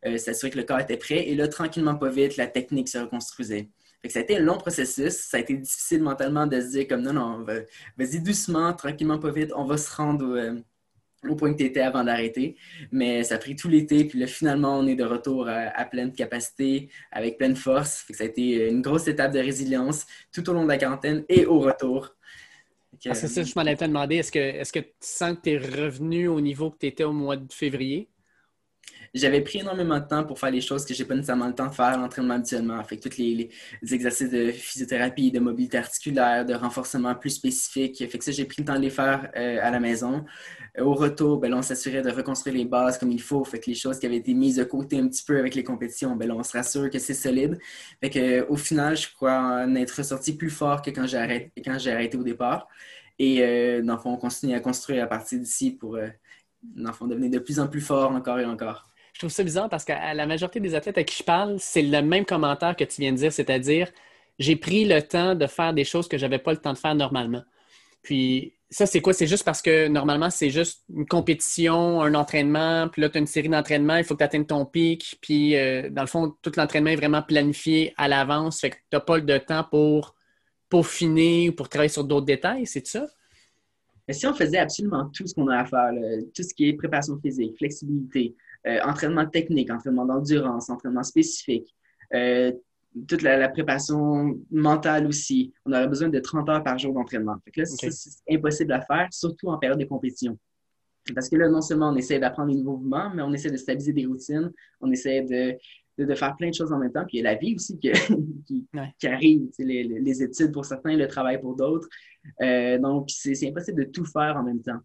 Euh, 0.06 0.18
s'assurer 0.18 0.52
que 0.52 0.58
le 0.58 0.64
corps 0.64 0.80
était 0.80 0.98
prêt. 0.98 1.28
Et 1.28 1.36
là, 1.36 1.48
tranquillement, 1.48 1.96
pas 1.96 2.10
vite, 2.10 2.38
la 2.38 2.48
technique 2.48 2.90
se 2.90 2.98
reconstruisait 2.98 3.70
ça 4.10 4.20
a 4.20 4.22
été 4.24 4.38
un 4.38 4.40
long 4.40 4.58
processus. 4.58 5.14
Ça 5.14 5.38
a 5.38 5.40
été 5.40 5.56
difficile 5.56 6.02
mentalement 6.02 6.48
de 6.48 6.60
se 6.60 6.72
dire 6.72 6.88
comme 6.88 7.02
non, 7.02 7.14
non, 7.14 7.44
vas-y 7.98 8.20
doucement, 8.20 8.74
tranquillement, 8.74 9.20
pas 9.20 9.32
vite, 9.32 9.52
on 9.56 9.66
va 9.66 9.78
se 9.78 9.94
rendre 9.96 10.26
au, 10.26 10.36
euh, 10.36 11.36
point 11.36 11.54
que 11.54 11.60
tu 11.60 11.66
étais 11.66 11.82
avant 11.82 12.04
d'arrêter. 12.04 12.56
Mais 12.92 13.24
ça 13.24 13.36
a 13.36 13.38
pris 13.38 13.56
tout 13.56 13.68
l'été, 13.68 14.06
puis 14.06 14.20
là, 14.20 14.28
finalement, 14.28 14.80
on 14.80 14.88
est 14.88 14.96
de 14.96 15.04
retour 15.04 15.48
à, 15.48 15.86
pleine 15.86 16.12
capacité, 16.14 16.90
avec 17.12 17.38
pleine 17.38 17.56
force. 17.56 18.06
ça 18.10 18.24
a 18.24 18.28
été 18.28 18.70
une 18.70 18.82
grosse 18.82 19.08
étape 19.08 19.32
de 19.32 19.40
résilience 19.40 20.06
tout 20.34 20.50
au 20.50 20.54
long 20.54 20.64
de 20.64 20.70
la 20.70 20.78
quarantaine 20.78 21.24
et 21.30 21.46
au 21.46 21.60
retour. 21.60 22.16
Ah, 23.06 23.14
c'est 23.14 23.28
ça, 23.28 23.44
je 23.44 23.54
m'en 23.56 23.66
étais 23.66 23.88
demandé. 23.88 24.18
Est-ce 24.18 24.32
que, 24.32 24.40
est 24.40 24.72
que 24.72 24.80
tu 24.80 24.94
sens 25.00 25.36
que 25.36 25.42
tu 25.44 25.50
es 25.52 25.58
revenu 25.58 26.28
au 26.28 26.42
niveau 26.42 26.70
que 26.70 26.78
tu 26.80 26.88
étais 26.88 27.04
au 27.04 27.14
mois 27.14 27.38
de 27.38 27.52
février? 27.52 28.10
J'avais 29.14 29.42
pris 29.42 29.60
énormément 29.60 30.00
de 30.00 30.06
temps 30.06 30.24
pour 30.24 30.40
faire 30.40 30.52
les 30.52 30.62
choses 30.62 30.86
que 30.86 30.94
j'ai 30.94 31.06
pas 31.06 31.16
nécessairement 31.16 31.48
le 31.48 31.54
temps 31.54 31.68
de 31.68 31.74
faire 31.74 31.98
l'entraînement 31.98 32.36
habituellement. 32.36 32.82
Fait 32.84 32.98
que 32.98 33.10
tous 33.10 33.18
les, 33.18 33.50
exercices 33.92 34.30
de 34.30 34.52
physiothérapie, 34.52 35.32
de 35.32 35.40
mobilité 35.40 35.78
articulaire, 35.78 36.46
de 36.46 36.54
renforcement 36.54 37.14
plus 37.16 37.32
spécifique. 37.32 37.98
Fait 37.98 38.18
que 38.18 38.24
ça, 38.24 38.32
j'ai 38.32 38.46
pris 38.46 38.62
le 38.62 38.66
temps 38.66 38.76
de 38.76 38.82
les 38.82 38.90
faire 38.90 39.30
euh, 39.36 39.60
à 39.62 39.70
la 39.72 39.80
maison. 39.80 40.24
Euh, 40.78 40.84
au 40.84 40.94
retour, 40.94 41.40
ben, 41.40 41.54
on 41.54 41.62
s'assurait 41.62 42.02
de 42.02 42.10
reconstruire 42.10 42.56
les 42.56 42.66
bases 42.66 42.98
comme 42.98 43.12
il 43.12 43.22
faut. 43.22 43.44
Fait 43.44 43.60
que 43.60 43.70
les 43.70 43.76
choses 43.76 44.00
qui 44.00 44.06
avaient 44.06 44.18
été 44.18 44.34
mises 44.34 44.56
de 44.58 44.64
côté 44.64 44.98
un 45.00 45.08
petit 45.08 45.24
peu 45.24 45.38
avec 45.38 45.56
les 45.56 45.64
compétitions, 45.64 46.16
ben, 46.16 46.32
on 46.32 46.44
se 46.44 46.54
rassure 46.54 46.90
que 46.90 47.00
c'est 47.00 47.14
solide. 47.14 47.60
Fait 48.00 48.10
que, 48.10 48.48
au 48.48 48.56
final, 48.56 48.96
je 48.96 49.14
crois 49.14 49.38
en 49.66 49.76
être 49.76 49.92
ressorti 49.92 50.36
plus 50.38 50.50
fort 50.50 50.82
que 50.82 50.90
quand 50.92 51.08
j'ai 51.08 51.18
arrêté, 51.18 51.62
quand 51.64 51.78
j'ai 51.78 51.92
arrêté 51.92 52.18
au 52.18 52.24
départ. 52.24 52.68
Et 53.20 53.44
euh, 53.44 53.82
dans 53.84 53.96
le 53.96 54.00
fond, 54.00 54.14
on 54.14 54.18
continue 54.18 54.56
à 54.56 54.60
construire 54.60 55.04
à 55.04 55.08
partir 55.08 55.40
d'ici 55.40 55.72
pour, 55.72 55.96
euh, 55.96 56.10
dans 56.64 56.90
le 56.90 56.96
fond, 56.96 57.08
devenir 57.08 57.30
de 57.30 57.40
plus 57.40 57.60
en 57.60 57.68
plus 57.68 57.82
fort 57.82 58.12
encore 58.12 58.40
et 58.40 58.46
encore 58.46 58.91
je 59.14 59.20
trouve 59.20 59.30
ça 59.30 59.44
bizarre 59.44 59.70
parce 59.70 59.86
que 59.86 59.92
la 59.92 60.26
majorité 60.26 60.60
des 60.60 60.76
athlètes 60.76 60.98
à 60.98 61.04
qui 61.04 61.18
je 61.18 61.24
parle, 61.24 61.58
c'est 61.60 61.82
le 61.82 62.02
même 62.02 62.26
commentaire 62.26 62.76
que 62.76 62.84
tu 62.84 63.02
viens 63.02 63.12
de 63.12 63.18
dire, 63.18 63.32
c'est-à-dire 63.32 63.90
j'ai 64.40 64.56
pris 64.56 64.86
le 64.86 65.02
temps 65.02 65.36
de 65.36 65.46
faire 65.48 65.74
des 65.74 65.84
choses 65.84 66.08
que 66.08 66.18
je 66.18 66.26
n'avais 66.26 66.40
pas 66.40 66.52
le 66.52 66.58
temps 66.58 66.74
de 66.74 66.78
faire 66.78 66.96
normalement. 66.96 67.44
Puis 68.02 68.56
ça, 68.70 68.86
c'est 68.86 69.02
quoi? 69.02 69.14
C'est 69.14 69.28
juste 69.28 69.44
parce 69.44 69.62
que 69.62 69.88
normalement, 69.90 70.30
c'est 70.30 70.50
juste 70.50 70.84
une 70.90 71.06
compétition, 71.06 72.02
un 72.02 72.16
entraînement, 72.16 72.88
puis 72.88 73.02
là, 73.02 73.10
tu 73.10 73.18
as 73.18 73.22
une 73.22 73.28
série 73.28 73.50
d'entraînements, 73.50 73.98
il 73.98 74.06
faut 74.06 74.16
que 74.16 74.20
tu 74.20 74.24
atteignes 74.24 74.46
ton 74.46 74.66
pic, 74.66 75.18
puis 75.22 75.58
euh, 75.58 75.90
dans 75.90 76.02
le 76.02 76.08
fond, 76.08 76.34
tout 76.42 76.54
l'entraînement 76.56 76.90
est 76.90 76.96
vraiment 76.96 77.22
planifié 77.22 77.94
à 77.98 78.08
l'avance, 78.08 78.62
fait 78.62 78.72
que 78.72 78.76
tu 78.76 78.82
n'as 78.94 79.02
pas 79.02 79.20
de 79.20 79.38
temps 79.38 79.66
pour 79.70 80.16
peaufiner 80.70 81.50
ou 81.50 81.52
pour 81.52 81.68
travailler 81.68 81.90
sur 81.90 82.06
d'autres 82.06 82.26
détails, 82.26 82.66
c'est 82.66 82.88
ça? 82.88 83.06
Mais 84.08 84.14
si 84.14 84.26
on 84.26 84.34
faisait 84.34 84.58
absolument 84.58 85.12
tout 85.14 85.28
ce 85.28 85.34
qu'on 85.34 85.50
a 85.50 85.60
à 85.60 85.66
faire, 85.66 85.92
tout 86.34 86.44
ce 86.44 86.54
qui 86.54 86.70
est 86.70 86.74
préparation 86.74 87.20
physique, 87.20 87.58
flexibilité, 87.58 88.36
entraînement 88.66 89.26
technique, 89.26 89.72
entraînement 89.72 90.06
d'endurance, 90.06 90.70
entraînement 90.70 91.04
spécifique, 91.04 91.74
euh, 92.14 92.52
toute 93.08 93.22
la, 93.22 93.48
préparation 93.50 94.38
mentale 94.52 95.08
aussi. 95.08 95.54
On 95.66 95.72
aurait 95.72 95.88
besoin 95.88 96.10
de 96.10 96.20
30 96.20 96.50
heures 96.50 96.64
par 96.64 96.78
jour 96.78 96.94
d'entraînement. 96.94 97.38
là, 97.56 97.66
c'est 97.66 97.90
impossible 98.30 98.74
à 98.74 98.82
faire, 98.82 99.08
surtout 99.12 99.48
en 99.48 99.58
période 99.58 99.80
de 99.80 99.86
compétition. 99.86 100.38
Parce 101.16 101.30
que 101.30 101.36
là, 101.36 101.50
non 101.50 101.62
seulement 101.62 101.90
on 101.90 101.96
essaie 101.96 102.20
d'apprendre 102.20 102.52
des 102.52 102.58
nouveaux 102.58 102.78
mouvements, 102.78 103.10
mais 103.14 103.22
on 103.22 103.34
essaie 103.34 103.50
de 103.50 103.58
stabiliser 103.58 103.94
des 103.94 104.06
routines, 104.06 104.52
on 104.82 104.92
essaie 104.92 105.22
de, 105.22 106.04
de, 106.04 106.16
faire 106.16 106.36
plein 106.36 106.50
de 106.50 106.54
choses 106.54 106.72
en 106.72 106.78
même 106.78 106.92
temps. 106.92 107.06
Puis 107.08 107.18
il 107.18 107.24
y 107.24 107.28
a 107.28 107.32
la 107.32 107.38
vie 107.38 107.56
aussi 107.56 107.80
qui, 107.80 107.92
qui, 109.00 109.08
arrive, 109.08 109.50
les, 109.58 109.84
les, 109.84 110.24
études 110.24 110.52
pour 110.52 110.66
certains, 110.66 110.96
le 110.96 111.08
travail 111.08 111.40
pour 111.40 111.56
d'autres. 111.56 111.88
Euh, 112.42 112.78
donc, 112.78 113.10
c'est 113.10 113.48
impossible 113.48 113.86
de 113.86 113.90
tout 113.90 114.06
faire 114.06 114.36
en 114.38 114.44
même 114.44 114.62
temps. 114.62 114.80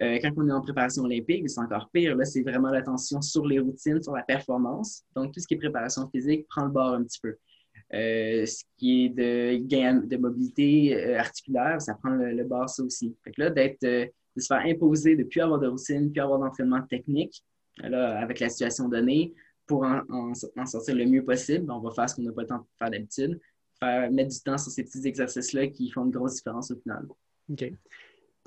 Euh, 0.00 0.18
quand 0.22 0.30
on 0.36 0.48
est 0.48 0.52
en 0.52 0.60
préparation 0.60 1.02
olympique, 1.02 1.48
c'est 1.48 1.60
encore 1.60 1.90
pire. 1.92 2.16
Là, 2.16 2.24
c'est 2.24 2.42
vraiment 2.42 2.70
l'attention 2.70 3.20
sur 3.20 3.46
les 3.46 3.58
routines, 3.58 4.02
sur 4.02 4.12
la 4.12 4.22
performance. 4.22 5.02
Donc, 5.16 5.32
tout 5.32 5.40
ce 5.40 5.46
qui 5.46 5.54
est 5.54 5.58
préparation 5.58 6.08
physique 6.08 6.46
prend 6.48 6.64
le 6.64 6.70
bord 6.70 6.94
un 6.94 7.02
petit 7.02 7.20
peu. 7.20 7.36
Euh, 7.94 8.44
ce 8.46 8.64
qui 8.76 9.06
est 9.06 9.08
de 9.08 9.56
gain 9.66 10.02
de 10.04 10.16
mobilité 10.16 10.94
euh, 10.94 11.18
articulaire, 11.18 11.80
ça 11.80 11.94
prend 11.94 12.10
le, 12.10 12.44
bord 12.44 12.68
ça 12.68 12.82
aussi. 12.82 13.16
Fait 13.24 13.32
que 13.32 13.40
là, 13.42 13.50
d'être, 13.50 13.82
de 13.82 14.10
se 14.36 14.46
faire 14.46 14.62
imposer 14.64 15.16
de 15.16 15.22
ne 15.22 15.28
plus 15.28 15.40
avoir 15.40 15.58
de 15.58 15.66
routine, 15.66 16.08
de 16.08 16.12
plus 16.12 16.20
avoir 16.20 16.38
d'entraînement 16.38 16.82
technique, 16.82 17.42
là, 17.78 18.20
avec 18.20 18.40
la 18.40 18.48
situation 18.50 18.88
donnée, 18.88 19.34
pour 19.68 19.84
en, 19.84 20.34
sortir 20.64 20.96
le 20.96 21.04
mieux 21.04 21.24
possible, 21.24 21.70
on 21.70 21.78
va 21.78 21.90
faire 21.90 22.08
ce 22.08 22.16
qu'on 22.16 22.22
n'a 22.22 22.32
pas 22.32 22.42
le 22.42 22.48
temps 22.48 22.58
de 22.58 22.64
faire 22.78 22.90
d'habitude, 22.90 23.38
faire, 23.78 24.10
mettre 24.10 24.30
du 24.30 24.40
temps 24.40 24.58
sur 24.58 24.72
ces 24.72 24.82
petits 24.82 25.06
exercices-là 25.06 25.68
qui 25.68 25.90
font 25.90 26.06
une 26.06 26.10
grosse 26.10 26.36
différence 26.36 26.70
au 26.70 26.76
final. 26.76 27.06
OK. 27.52 27.72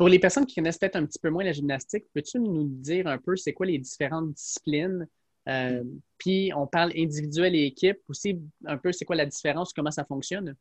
Pour 0.01 0.09
les 0.09 0.17
personnes 0.17 0.47
qui 0.47 0.55
connaissent 0.55 0.79
peut-être 0.79 0.95
un 0.95 1.05
petit 1.05 1.19
peu 1.19 1.29
moins 1.29 1.43
la 1.43 1.51
gymnastique, 1.51 2.05
peux-tu 2.11 2.39
nous 2.39 2.63
dire 2.63 3.05
un 3.05 3.19
peu 3.19 3.35
c'est 3.35 3.53
quoi 3.53 3.67
les 3.67 3.77
différentes 3.77 4.33
disciplines? 4.33 5.07
Euh, 5.47 5.83
puis 6.17 6.51
on 6.55 6.65
parle 6.65 6.91
individuel 6.97 7.53
et 7.53 7.65
équipe 7.65 7.99
aussi, 8.07 8.41
un 8.65 8.77
peu 8.77 8.91
c'est 8.91 9.05
quoi 9.05 9.15
la 9.15 9.27
différence, 9.27 9.73
comment 9.73 9.91
ça 9.91 10.03
fonctionne? 10.03 10.55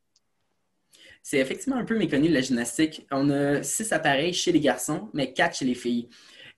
C'est 1.22 1.38
effectivement 1.38 1.78
un 1.78 1.86
peu 1.86 1.96
méconnu 1.96 2.28
la 2.28 2.42
gymnastique. 2.42 3.06
On 3.10 3.30
a 3.30 3.62
six 3.62 3.90
appareils 3.92 4.34
chez 4.34 4.52
les 4.52 4.60
garçons, 4.60 5.08
mais 5.14 5.32
quatre 5.32 5.56
chez 5.56 5.64
les 5.64 5.74
filles. 5.74 6.10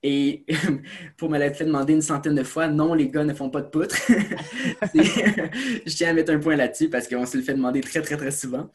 Et 0.05 0.45
pour 1.17 1.29
me 1.29 1.39
l'être 1.39 1.55
fait 1.55 1.65
demander 1.65 1.93
une 1.93 2.01
centaine 2.01 2.35
de 2.35 2.43
fois, 2.43 2.67
non, 2.67 2.93
les 2.93 3.07
gars 3.07 3.23
ne 3.23 3.33
font 3.33 3.49
pas 3.49 3.61
de 3.61 3.69
poutre. 3.69 3.95
je 4.93 5.95
tiens 5.95 6.09
à 6.09 6.13
mettre 6.13 6.33
un 6.33 6.39
point 6.39 6.57
là-dessus 6.57 6.89
parce 6.89 7.07
qu'on 7.07 7.25
se 7.25 7.37
le 7.37 7.43
fait 7.43 7.53
demander 7.53 7.79
très, 7.79 8.01
très, 8.01 8.17
très 8.17 8.31
souvent. 8.31 8.69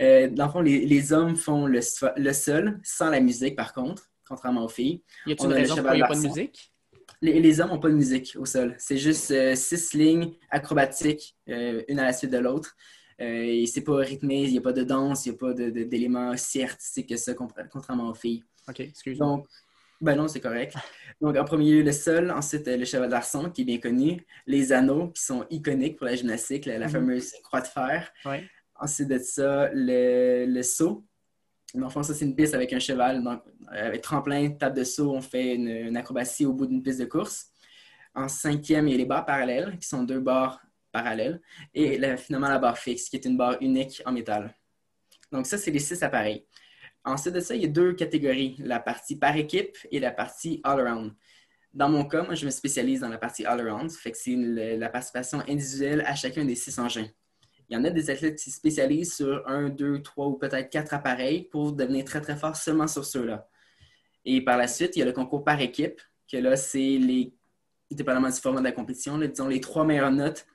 Euh, 0.00 0.28
dans 0.28 0.46
le 0.46 0.52
fond, 0.52 0.60
les, 0.62 1.12
hommes 1.12 1.36
font 1.36 1.66
le, 1.66 1.80
le, 2.16 2.32
sol, 2.32 2.80
sans 2.82 3.10
la 3.10 3.20
musique, 3.20 3.56
par 3.56 3.74
contre, 3.74 4.10
contrairement 4.26 4.64
aux 4.64 4.68
filles. 4.68 5.02
Y 5.26 5.32
a-t-il 5.32 5.46
une 5.50 5.52
raison 5.52 5.74
pourquoi 5.76 5.94
il 5.94 5.98
n'y 5.98 6.02
a 6.02 6.06
pas 6.06 6.14
de 6.14 6.26
musique? 6.26 6.72
Les, 7.20 7.60
hommes 7.60 7.68
n'ont 7.68 7.78
pas 7.78 7.90
de 7.90 7.94
musique 7.94 8.34
au 8.38 8.46
sol. 8.46 8.74
C'est 8.78 8.96
juste 8.96 9.30
euh, 9.32 9.54
six 9.54 9.92
lignes 9.92 10.32
acrobatiques, 10.48 11.36
euh, 11.50 11.82
une 11.88 11.98
à 11.98 12.04
la 12.04 12.14
suite 12.14 12.30
de 12.30 12.38
l'autre. 12.38 12.74
et 13.18 13.66
c'est 13.66 13.82
pas 13.82 13.96
rythmé, 13.96 14.44
il 14.44 14.52
n'y 14.52 14.58
a 14.58 14.62
pas 14.62 14.72
de 14.72 14.82
danse, 14.82 15.26
il 15.26 15.32
n'y 15.32 15.34
a 15.34 15.38
pas 15.38 15.52
d'éléments 15.52 16.34
si 16.38 16.62
artistiques 16.62 17.10
que 17.10 17.18
ça, 17.18 17.34
contrairement 17.34 18.08
aux 18.08 18.14
filles. 18.14 18.42
OK, 18.66 18.80
excuse-moi. 18.80 19.42
Ben 20.00 20.16
non, 20.16 20.28
c'est 20.28 20.40
correct. 20.40 20.74
Donc, 21.20 21.36
en 21.36 21.44
premier 21.44 21.72
lieu, 21.72 21.82
le 21.82 21.92
sol. 21.92 22.30
Ensuite, 22.30 22.66
le 22.66 22.84
cheval 22.84 23.10
d'arçon, 23.10 23.50
qui 23.50 23.62
est 23.62 23.64
bien 23.64 23.78
connu. 23.78 24.24
Les 24.46 24.72
anneaux, 24.72 25.08
qui 25.08 25.22
sont 25.22 25.44
iconiques 25.50 25.96
pour 25.96 26.06
la 26.06 26.14
gymnastique, 26.14 26.64
la, 26.64 26.78
mhm. 26.78 26.88
fameuse 26.88 27.32
croix 27.42 27.60
de 27.60 27.66
fer. 27.66 28.10
Ensuite 28.74 29.08
de 29.08 29.18
ça, 29.18 29.68
le, 29.74 30.46
le 30.46 30.62
saut. 30.62 31.04
Fond, 31.90 32.02
ça, 32.02 32.14
c'est 32.14 32.24
une 32.24 32.34
piste 32.34 32.54
avec 32.54 32.72
un 32.72 32.78
cheval. 32.78 33.22
Donc, 33.22 33.42
avec 33.68 34.00
tremplin, 34.00 34.50
table 34.50 34.76
de 34.76 34.84
saut, 34.84 35.12
on 35.12 35.20
fait 35.20 35.54
une, 35.54 35.96
acrobatie 35.96 36.46
au 36.46 36.54
bout 36.54 36.66
d'une 36.66 36.82
piste 36.82 37.00
de 37.00 37.04
course. 37.04 37.48
En 38.14 38.26
cinquième, 38.26 38.88
il 38.88 38.92
y 38.92 38.94
a 38.94 38.98
les 38.98 39.04
barres 39.04 39.26
parallèles, 39.26 39.78
qui 39.78 39.86
sont 39.86 40.02
deux 40.02 40.18
barres 40.18 40.60
parallèles. 40.90 41.40
Et 41.74 42.00
finalement, 42.16 42.48
la 42.48 42.58
barre 42.58 42.78
fixe, 42.78 43.08
qui 43.08 43.16
est 43.16 43.24
une 43.24 43.36
barre 43.36 43.58
unique 43.60 44.02
en 44.06 44.12
métal. 44.12 44.54
Donc, 45.30 45.46
ça, 45.46 45.58
c'est 45.58 45.70
les 45.70 45.78
six 45.78 46.02
appareils. 46.02 46.44
Ensuite 47.04 47.34
de 47.34 47.40
ça, 47.40 47.54
il 47.54 47.62
y 47.62 47.64
a 47.64 47.68
deux 47.68 47.94
catégories, 47.94 48.56
la 48.58 48.78
partie 48.78 49.16
par 49.16 49.36
équipe 49.36 49.76
et 49.90 50.00
la 50.00 50.10
partie 50.10 50.60
all-around. 50.64 51.12
Dans 51.72 51.88
mon 51.88 52.04
cas, 52.04 52.24
moi, 52.24 52.34
je 52.34 52.44
me 52.44 52.50
spécialise 52.50 53.00
dans 53.00 53.08
la 53.08 53.18
partie 53.18 53.44
all-around, 53.44 53.90
fait 53.90 54.10
que 54.10 54.18
c'est 54.18 54.36
la 54.76 54.88
participation 54.88 55.40
individuelle 55.48 56.02
à 56.06 56.14
chacun 56.14 56.44
des 56.44 56.54
six 56.54 56.78
engins. 56.78 57.08
Il 57.68 57.74
y 57.74 57.76
en 57.76 57.84
a 57.84 57.90
des 57.90 58.10
athlètes 58.10 58.36
qui 58.36 58.50
se 58.50 58.56
spécialisent 58.56 59.14
sur 59.14 59.48
un, 59.48 59.68
deux, 59.68 60.02
trois 60.02 60.26
ou 60.26 60.34
peut-être 60.34 60.70
quatre 60.70 60.92
appareils 60.92 61.44
pour 61.44 61.72
devenir 61.72 62.04
très, 62.04 62.20
très 62.20 62.36
fort 62.36 62.56
seulement 62.56 62.88
sur 62.88 63.04
ceux-là. 63.04 63.48
Et 64.24 64.44
par 64.44 64.58
la 64.58 64.66
suite, 64.66 64.96
il 64.96 64.98
y 64.98 65.02
a 65.02 65.04
le 65.06 65.12
concours 65.12 65.44
par 65.44 65.60
équipe, 65.60 66.00
que 66.30 66.36
là, 66.36 66.56
c'est 66.56 66.78
les, 66.78 67.32
dépendamment 67.90 68.28
du 68.28 68.40
format 68.40 68.58
de 68.58 68.64
la 68.64 68.72
compétition, 68.72 69.16
disons 69.18 69.48
les 69.48 69.60
trois 69.60 69.84
meilleures 69.84 70.10
notes 70.10 70.46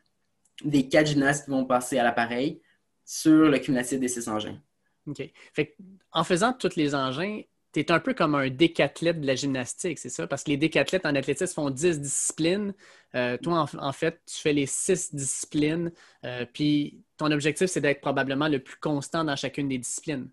des 0.64 0.88
quatre 0.88 1.08
gymnastes 1.08 1.46
qui 1.46 1.52
vont 1.52 1.66
passer 1.66 1.98
à 1.98 2.04
l'appareil 2.04 2.62
sur 3.04 3.50
le 3.50 3.58
cumulatif 3.60 4.00
des 4.00 4.08
six 4.08 4.28
engins. 4.28 4.60
OK. 5.08 5.32
Fait 5.54 5.76
en 6.12 6.24
faisant 6.24 6.54
tous 6.54 6.76
les 6.76 6.96
engins, 6.96 7.42
tu 7.76 7.82
es 7.82 7.92
un 7.92 8.00
peu 8.00 8.14
comme 8.14 8.36
un 8.36 8.50
décathlète 8.50 9.20
de 9.20 9.28
la 9.28 9.36
gymnastique, 9.36 10.00
c'est 10.00 10.10
ça? 10.10 10.28
Parce 10.28 10.44
que 10.44 10.52
les 10.52 10.58
décathlètes 10.58 11.06
en 11.06 11.14
athlétisme 11.14 11.54
font 11.54 11.70
10 11.70 12.00
disciplines. 12.00 12.74
Euh, 13.16 13.38
toi, 13.38 13.66
en, 13.78 13.92
fait, 13.92 14.22
tu 14.26 14.42
fais 14.42 14.54
les 14.54 14.66
6 14.66 15.14
disciplines. 15.14 15.92
Euh, 16.24 16.46
puis 16.52 17.04
ton 17.18 17.32
objectif, 17.32 17.68
c'est 17.68 17.82
d'être 17.82 18.02
probablement 18.02 18.48
le 18.48 18.60
plus 18.60 18.78
constant 18.78 19.26
dans 19.26 19.36
chacune 19.36 19.68
des 19.68 19.78
disciplines. 19.78 20.30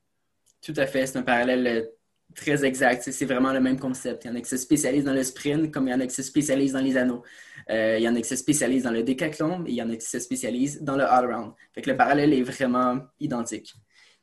Tout 0.64 0.74
à 0.76 0.86
fait. 0.86 1.06
C'est 1.06 1.18
un 1.18 1.22
parallèle 1.22 1.66
euh, 1.66 1.84
très 2.34 2.64
exact. 2.64 3.10
C'est 3.10 3.26
vraiment 3.26 3.52
le 3.52 3.60
même 3.60 3.78
concept. 3.78 4.24
Il 4.24 4.28
y 4.28 4.30
en 4.30 4.36
a 4.36 4.40
qui 4.40 4.48
se 4.48 4.56
spécialisent 4.56 5.04
dans 5.04 5.14
le 5.14 5.24
sprint, 5.24 5.72
comme 5.72 5.88
il 5.88 5.90
y 5.90 5.94
en 5.94 6.00
a 6.00 6.06
qui 6.06 6.14
se 6.14 6.22
spécialisent 6.22 6.74
dans 6.74 6.80
les 6.80 6.96
anneaux. 6.96 7.24
il 7.68 8.02
y 8.02 8.08
en 8.08 8.14
a 8.14 8.20
qui 8.20 8.28
se 8.28 8.36
spécialisent 8.36 8.84
dans 8.84 8.92
le 8.92 9.02
décathlon, 9.02 9.64
et 9.66 9.70
il 9.70 9.74
y 9.74 9.82
en 9.82 9.90
a 9.90 9.96
qui 9.96 10.06
se 10.06 10.20
spécialisent 10.20 10.80
dans 10.80 10.96
le 10.96 11.04
all-around. 11.04 11.54
Fait 11.74 11.82
que 11.82 11.90
le 11.90 11.96
parallèle 11.96 12.32
est 12.32 12.42
vraiment 12.42 13.00
identique. 13.18 13.74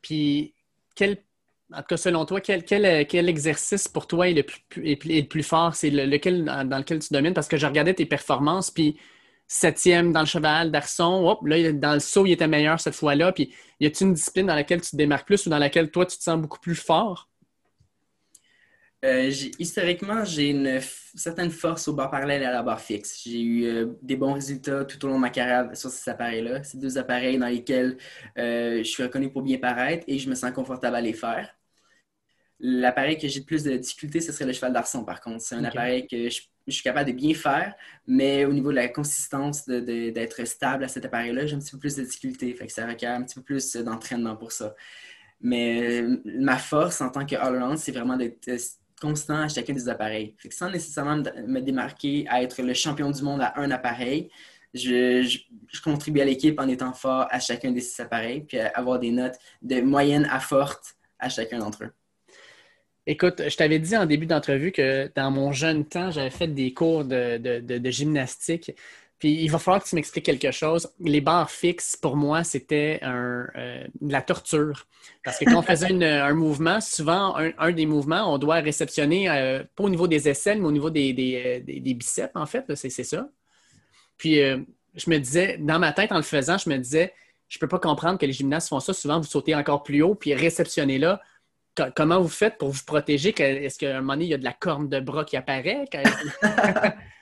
Puis, 0.02 0.54
quel, 0.94 1.18
en 1.72 1.78
tout 1.78 1.86
cas, 1.88 1.96
selon 1.96 2.24
toi, 2.24 2.40
quel, 2.40 2.64
quel, 2.64 3.28
exercice 3.28 3.88
pour 3.88 4.06
toi 4.06 4.28
est 4.28 4.34
le 4.34 4.42
plus, 4.42 4.60
est, 4.84 5.04
le 5.04 5.28
plus 5.28 5.42
fort? 5.42 5.74
C'est 5.74 5.90
lequel 5.90 6.44
dans 6.44 6.78
lequel 6.78 7.00
tu 7.00 7.12
domines? 7.12 7.34
Parce 7.34 7.48
que 7.48 7.56
je 7.56 7.66
regardais 7.66 7.94
tes 7.94 8.06
performances, 8.06 8.70
puis 8.70 8.98
septième 9.46 10.12
dans 10.12 10.20
le 10.20 10.26
cheval 10.26 10.70
d'Arson, 10.70 11.26
hop, 11.26 11.44
là, 11.44 11.72
dans 11.72 11.94
le 11.94 12.00
saut, 12.00 12.24
il 12.24 12.32
était 12.32 12.46
meilleur 12.46 12.80
cette 12.80 12.94
fois-là. 12.94 13.32
Puis, 13.32 13.52
y 13.80 13.86
a-t-il 13.86 14.08
une 14.08 14.14
discipline 14.14 14.46
dans 14.46 14.54
laquelle 14.54 14.80
tu 14.80 14.90
te 14.90 14.96
démarques 14.96 15.26
plus 15.26 15.46
ou 15.46 15.50
dans 15.50 15.58
laquelle 15.58 15.90
toi, 15.90 16.06
tu 16.06 16.16
te 16.16 16.22
sens 16.22 16.40
beaucoup 16.40 16.60
plus 16.60 16.76
fort? 16.76 17.28
Euh, 19.02 19.30
historiquement, 19.58 20.24
j'ai 20.26 20.50
une 20.50 20.78
certaine 21.14 21.50
force 21.50 21.88
au 21.88 21.94
bar 21.94 22.10
parallèle 22.10 22.42
et 22.42 22.44
à 22.44 22.52
la 22.52 22.62
barre 22.62 22.80
fixe. 22.80 23.22
J'ai 23.24 23.40
eu 23.40 23.64
euh, 23.64 23.86
des 24.02 24.16
bons 24.16 24.34
résultats 24.34 24.84
tout 24.84 25.02
au 25.04 25.08
long 25.08 25.14
de 25.14 25.20
ma 25.20 25.30
carrière 25.30 25.74
sur 25.74 25.88
ces 25.88 26.10
appareils-là. 26.10 26.62
Ces 26.64 26.76
deux 26.76 26.98
appareils 26.98 27.38
dans 27.38 27.46
lesquels 27.46 27.96
euh, 28.36 28.78
je 28.78 28.82
suis 28.82 29.02
reconnu 29.02 29.32
pour 29.32 29.42
bien 29.42 29.56
paraître 29.56 30.04
et 30.06 30.18
je 30.18 30.28
me 30.28 30.34
sens 30.34 30.52
confortable 30.52 30.96
à 30.96 31.00
les 31.00 31.14
faire. 31.14 31.48
L'appareil 32.58 33.16
que 33.16 33.26
j'ai 33.26 33.40
le 33.40 33.46
plus 33.46 33.64
de 33.64 33.74
difficulté, 33.76 34.20
ce 34.20 34.32
serait 34.32 34.44
le 34.44 34.52
cheval 34.52 34.74
d'arçon, 34.74 35.02
par 35.02 35.22
contre. 35.22 35.40
C'est 35.40 35.54
un 35.54 35.64
appareil 35.64 36.06
que 36.06 36.28
je, 36.28 36.42
suis 36.68 36.82
capable 36.82 37.10
de 37.10 37.16
bien 37.16 37.34
faire, 37.34 37.74
mais 38.06 38.44
au 38.44 38.52
niveau 38.52 38.70
de 38.70 38.76
la 38.76 38.88
consistance 38.88 39.66
d'être 39.66 40.44
stable 40.46 40.84
à 40.84 40.88
cet 40.88 41.06
appareil-là, 41.06 41.46
j'ai 41.46 41.56
un 41.56 41.58
petit 41.58 41.70
peu 41.72 41.78
plus 41.78 41.96
de 41.96 42.04
difficulté. 42.04 42.52
Fait 42.54 42.66
que 42.66 42.72
ça 42.72 42.86
requiert 42.86 43.12
un 43.12 43.22
petit 43.22 43.36
peu 43.36 43.42
plus 43.42 43.76
d'entraînement 43.76 44.36
pour 44.36 44.52
ça. 44.52 44.74
Mais 45.40 46.04
ma 46.24 46.58
force 46.58 47.00
en 47.00 47.10
tant 47.10 47.24
que 47.24 47.34
all-around, 47.36 47.78
c'est 47.78 47.92
vraiment 47.92 48.18
d'être 48.18 48.50
constant 49.00 49.42
à 49.42 49.48
chacun 49.48 49.72
des 49.72 49.88
appareils. 49.88 50.34
sans 50.50 50.70
nécessairement 50.70 51.22
me 51.46 51.60
démarquer 51.60 52.26
à 52.28 52.42
être 52.42 52.62
le 52.62 52.74
champion 52.74 53.10
du 53.10 53.22
monde 53.22 53.40
à 53.40 53.58
un 53.58 53.70
appareil, 53.70 54.30
je, 54.74 55.38
contribue 55.82 56.20
à 56.20 56.24
l'équipe 56.24 56.58
en 56.60 56.68
étant 56.68 56.92
fort 56.92 57.26
à 57.30 57.40
chacun 57.40 57.72
des 57.72 57.80
six 57.80 58.00
appareils, 58.00 58.42
puis 58.42 58.58
avoir 58.58 58.98
des 58.98 59.10
notes 59.10 59.36
de 59.62 59.80
moyenne 59.80 60.28
à 60.30 60.40
forte 60.40 60.96
à 61.18 61.28
chacun 61.28 61.58
d'entre 61.58 61.84
eux. 61.84 61.92
Écoute, 63.06 63.42
je 63.48 63.56
t'avais 63.56 63.78
dit 63.78 63.96
en 63.96 64.06
début 64.06 64.26
d'entrevue 64.26 64.72
que 64.72 65.10
dans 65.16 65.30
mon 65.30 65.52
jeune 65.52 65.84
temps, 65.84 66.10
j'avais 66.10 66.30
fait 66.30 66.46
des 66.46 66.72
cours 66.72 67.04
de 67.04 67.90
gymnastique. 67.90 68.72
Puis 69.20 69.32
il 69.42 69.48
va 69.48 69.58
falloir 69.58 69.84
que 69.84 69.88
tu 69.88 69.94
m'expliques 69.94 70.24
quelque 70.24 70.50
chose. 70.50 70.90
Les 70.98 71.20
barres 71.20 71.50
fixes, 71.50 71.94
pour 71.94 72.16
moi, 72.16 72.42
c'était 72.42 73.00
un, 73.02 73.46
euh, 73.54 73.86
de 74.00 74.12
la 74.12 74.22
torture. 74.22 74.86
Parce 75.22 75.38
que 75.38 75.44
quand 75.44 75.58
on 75.58 75.62
faisait 75.62 75.92
un 75.92 76.32
mouvement, 76.32 76.80
souvent, 76.80 77.36
un, 77.36 77.72
des 77.72 77.84
mouvements, 77.84 78.32
on 78.32 78.38
doit 78.38 78.56
réceptionner, 78.56 79.28
euh, 79.28 79.62
pas 79.76 79.84
au 79.84 79.90
niveau 79.90 80.08
des 80.08 80.26
aisselles, 80.26 80.58
mais 80.58 80.66
au 80.66 80.72
niveau 80.72 80.88
des, 80.88 81.12
des, 81.12 81.62
euh, 81.68 81.94
biceps, 81.94 82.32
en 82.34 82.46
fait, 82.46 82.64
c'est 82.74 82.88
ça. 82.88 83.28
Puis 84.16 84.36
je 84.36 85.10
me 85.10 85.18
disais, 85.18 85.58
dans 85.58 85.78
ma 85.78 85.92
tête, 85.92 86.12
en 86.12 86.16
le 86.16 86.22
faisant, 86.22 86.56
je 86.56 86.70
me 86.70 86.78
disais, 86.78 87.12
je 87.48 87.58
peux 87.58 87.68
pas 87.68 87.78
comprendre 87.78 88.18
que 88.18 88.24
les 88.24 88.32
gymnastes 88.32 88.70
font 88.70 88.80
ça. 88.80 88.94
Souvent, 88.94 89.18
vous 89.20 89.26
sautez 89.26 89.54
encore 89.54 89.82
plus 89.82 90.02
haut, 90.02 90.14
puis 90.14 90.34
réceptionnez 90.34 90.98
là. 90.98 91.20
Comment 91.94 92.20
vous 92.20 92.28
faites 92.28 92.58
pour 92.58 92.70
vous 92.70 92.84
protéger? 92.86 93.34
Est-ce 93.38 93.78
qu'à 93.78 93.98
un 93.98 94.00
moment 94.00 94.14
donné, 94.14 94.24
il 94.26 94.30
y 94.30 94.34
a 94.34 94.38
de 94.38 94.44
la 94.44 94.52
corne 94.52 94.88
de 94.88 95.00
bras 95.00 95.24
qui 95.24 95.36
apparaît? 95.36 95.84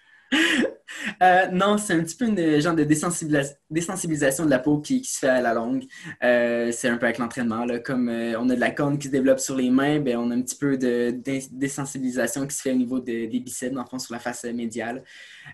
Euh, 1.22 1.46
non, 1.52 1.78
c'est 1.78 1.94
un 1.94 2.02
petit 2.02 2.16
peu 2.16 2.26
une 2.26 2.60
genre 2.60 2.74
de 2.74 2.84
désensibilisation 2.84 4.44
de 4.44 4.50
la 4.50 4.58
peau 4.58 4.78
qui, 4.78 5.04
se 5.04 5.18
fait 5.18 5.28
à 5.28 5.40
la 5.40 5.54
longue. 5.54 5.84
Euh, 6.22 6.70
c'est 6.72 6.88
un 6.88 6.96
peu 6.96 7.06
avec 7.06 7.18
l'entraînement. 7.18 7.66
Comme 7.84 8.08
euh, 8.08 8.38
on 8.38 8.48
a 8.50 8.54
de 8.54 8.60
la 8.60 8.70
corne 8.70 8.98
qui 8.98 9.08
se 9.08 9.12
développe 9.12 9.40
sur 9.40 9.56
les 9.56 9.70
mains, 9.70 10.00
ben, 10.00 10.16
on 10.16 10.30
a 10.30 10.34
un 10.34 10.42
petit 10.42 10.56
peu 10.56 10.76
de 10.76 11.10
désensibilisation 11.52 12.46
qui 12.46 12.56
se 12.56 12.62
fait 12.62 12.72
au 12.72 12.76
niveau 12.76 13.00
des 13.00 13.26
biceps, 13.26 13.72
dans 13.72 13.82
le 13.82 13.88
fond, 13.88 13.98
sur 13.98 14.14
la 14.14 14.20
face 14.20 14.44
médiale. 14.44 15.02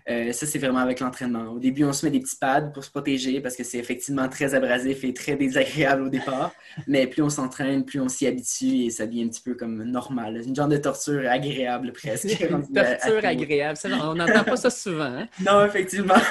ça, 0.07 0.33
c'est 0.45 0.59
vraiment 0.59 0.79
avec 0.79 0.99
l'entraînement. 0.99 1.51
Au 1.51 1.59
début, 1.59 1.83
on 1.83 1.93
se 1.93 2.05
met 2.05 2.11
des 2.11 2.19
petits 2.19 2.37
pads 2.37 2.71
pour 2.73 2.83
se 2.83 2.91
protéger 2.91 3.39
parce 3.41 3.55
que 3.55 3.63
c'est 3.63 3.77
effectivement 3.77 4.27
très 4.29 4.53
abrasif 4.55 5.03
et 5.03 5.13
très 5.13 5.35
désagréable 5.35 6.03
au 6.03 6.09
départ. 6.09 6.51
Mais 6.87 7.07
plus 7.07 7.21
on 7.21 7.29
s'entraîne, 7.29 7.85
plus 7.85 7.99
on 7.99 8.09
s'y 8.09 8.27
habitue 8.27 8.85
et 8.85 8.89
ça 8.89 9.05
devient 9.05 9.23
un 9.23 9.27
petit 9.29 9.41
peu 9.41 9.55
comme 9.55 9.83
normal. 9.83 10.41
Une 10.45 10.55
genre 10.55 10.67
de 10.67 10.77
torture 10.77 11.29
agréable 11.29 11.93
presque. 11.93 12.25
Une 12.49 12.73
torture 12.73 13.23
agréable. 13.23 13.77
on 13.85 14.15
n'entend 14.15 14.43
pas 14.43 14.57
ça 14.57 14.69
souvent. 14.69 15.03
Hein? 15.03 15.27
Non, 15.45 15.65
effectivement. 15.65 16.15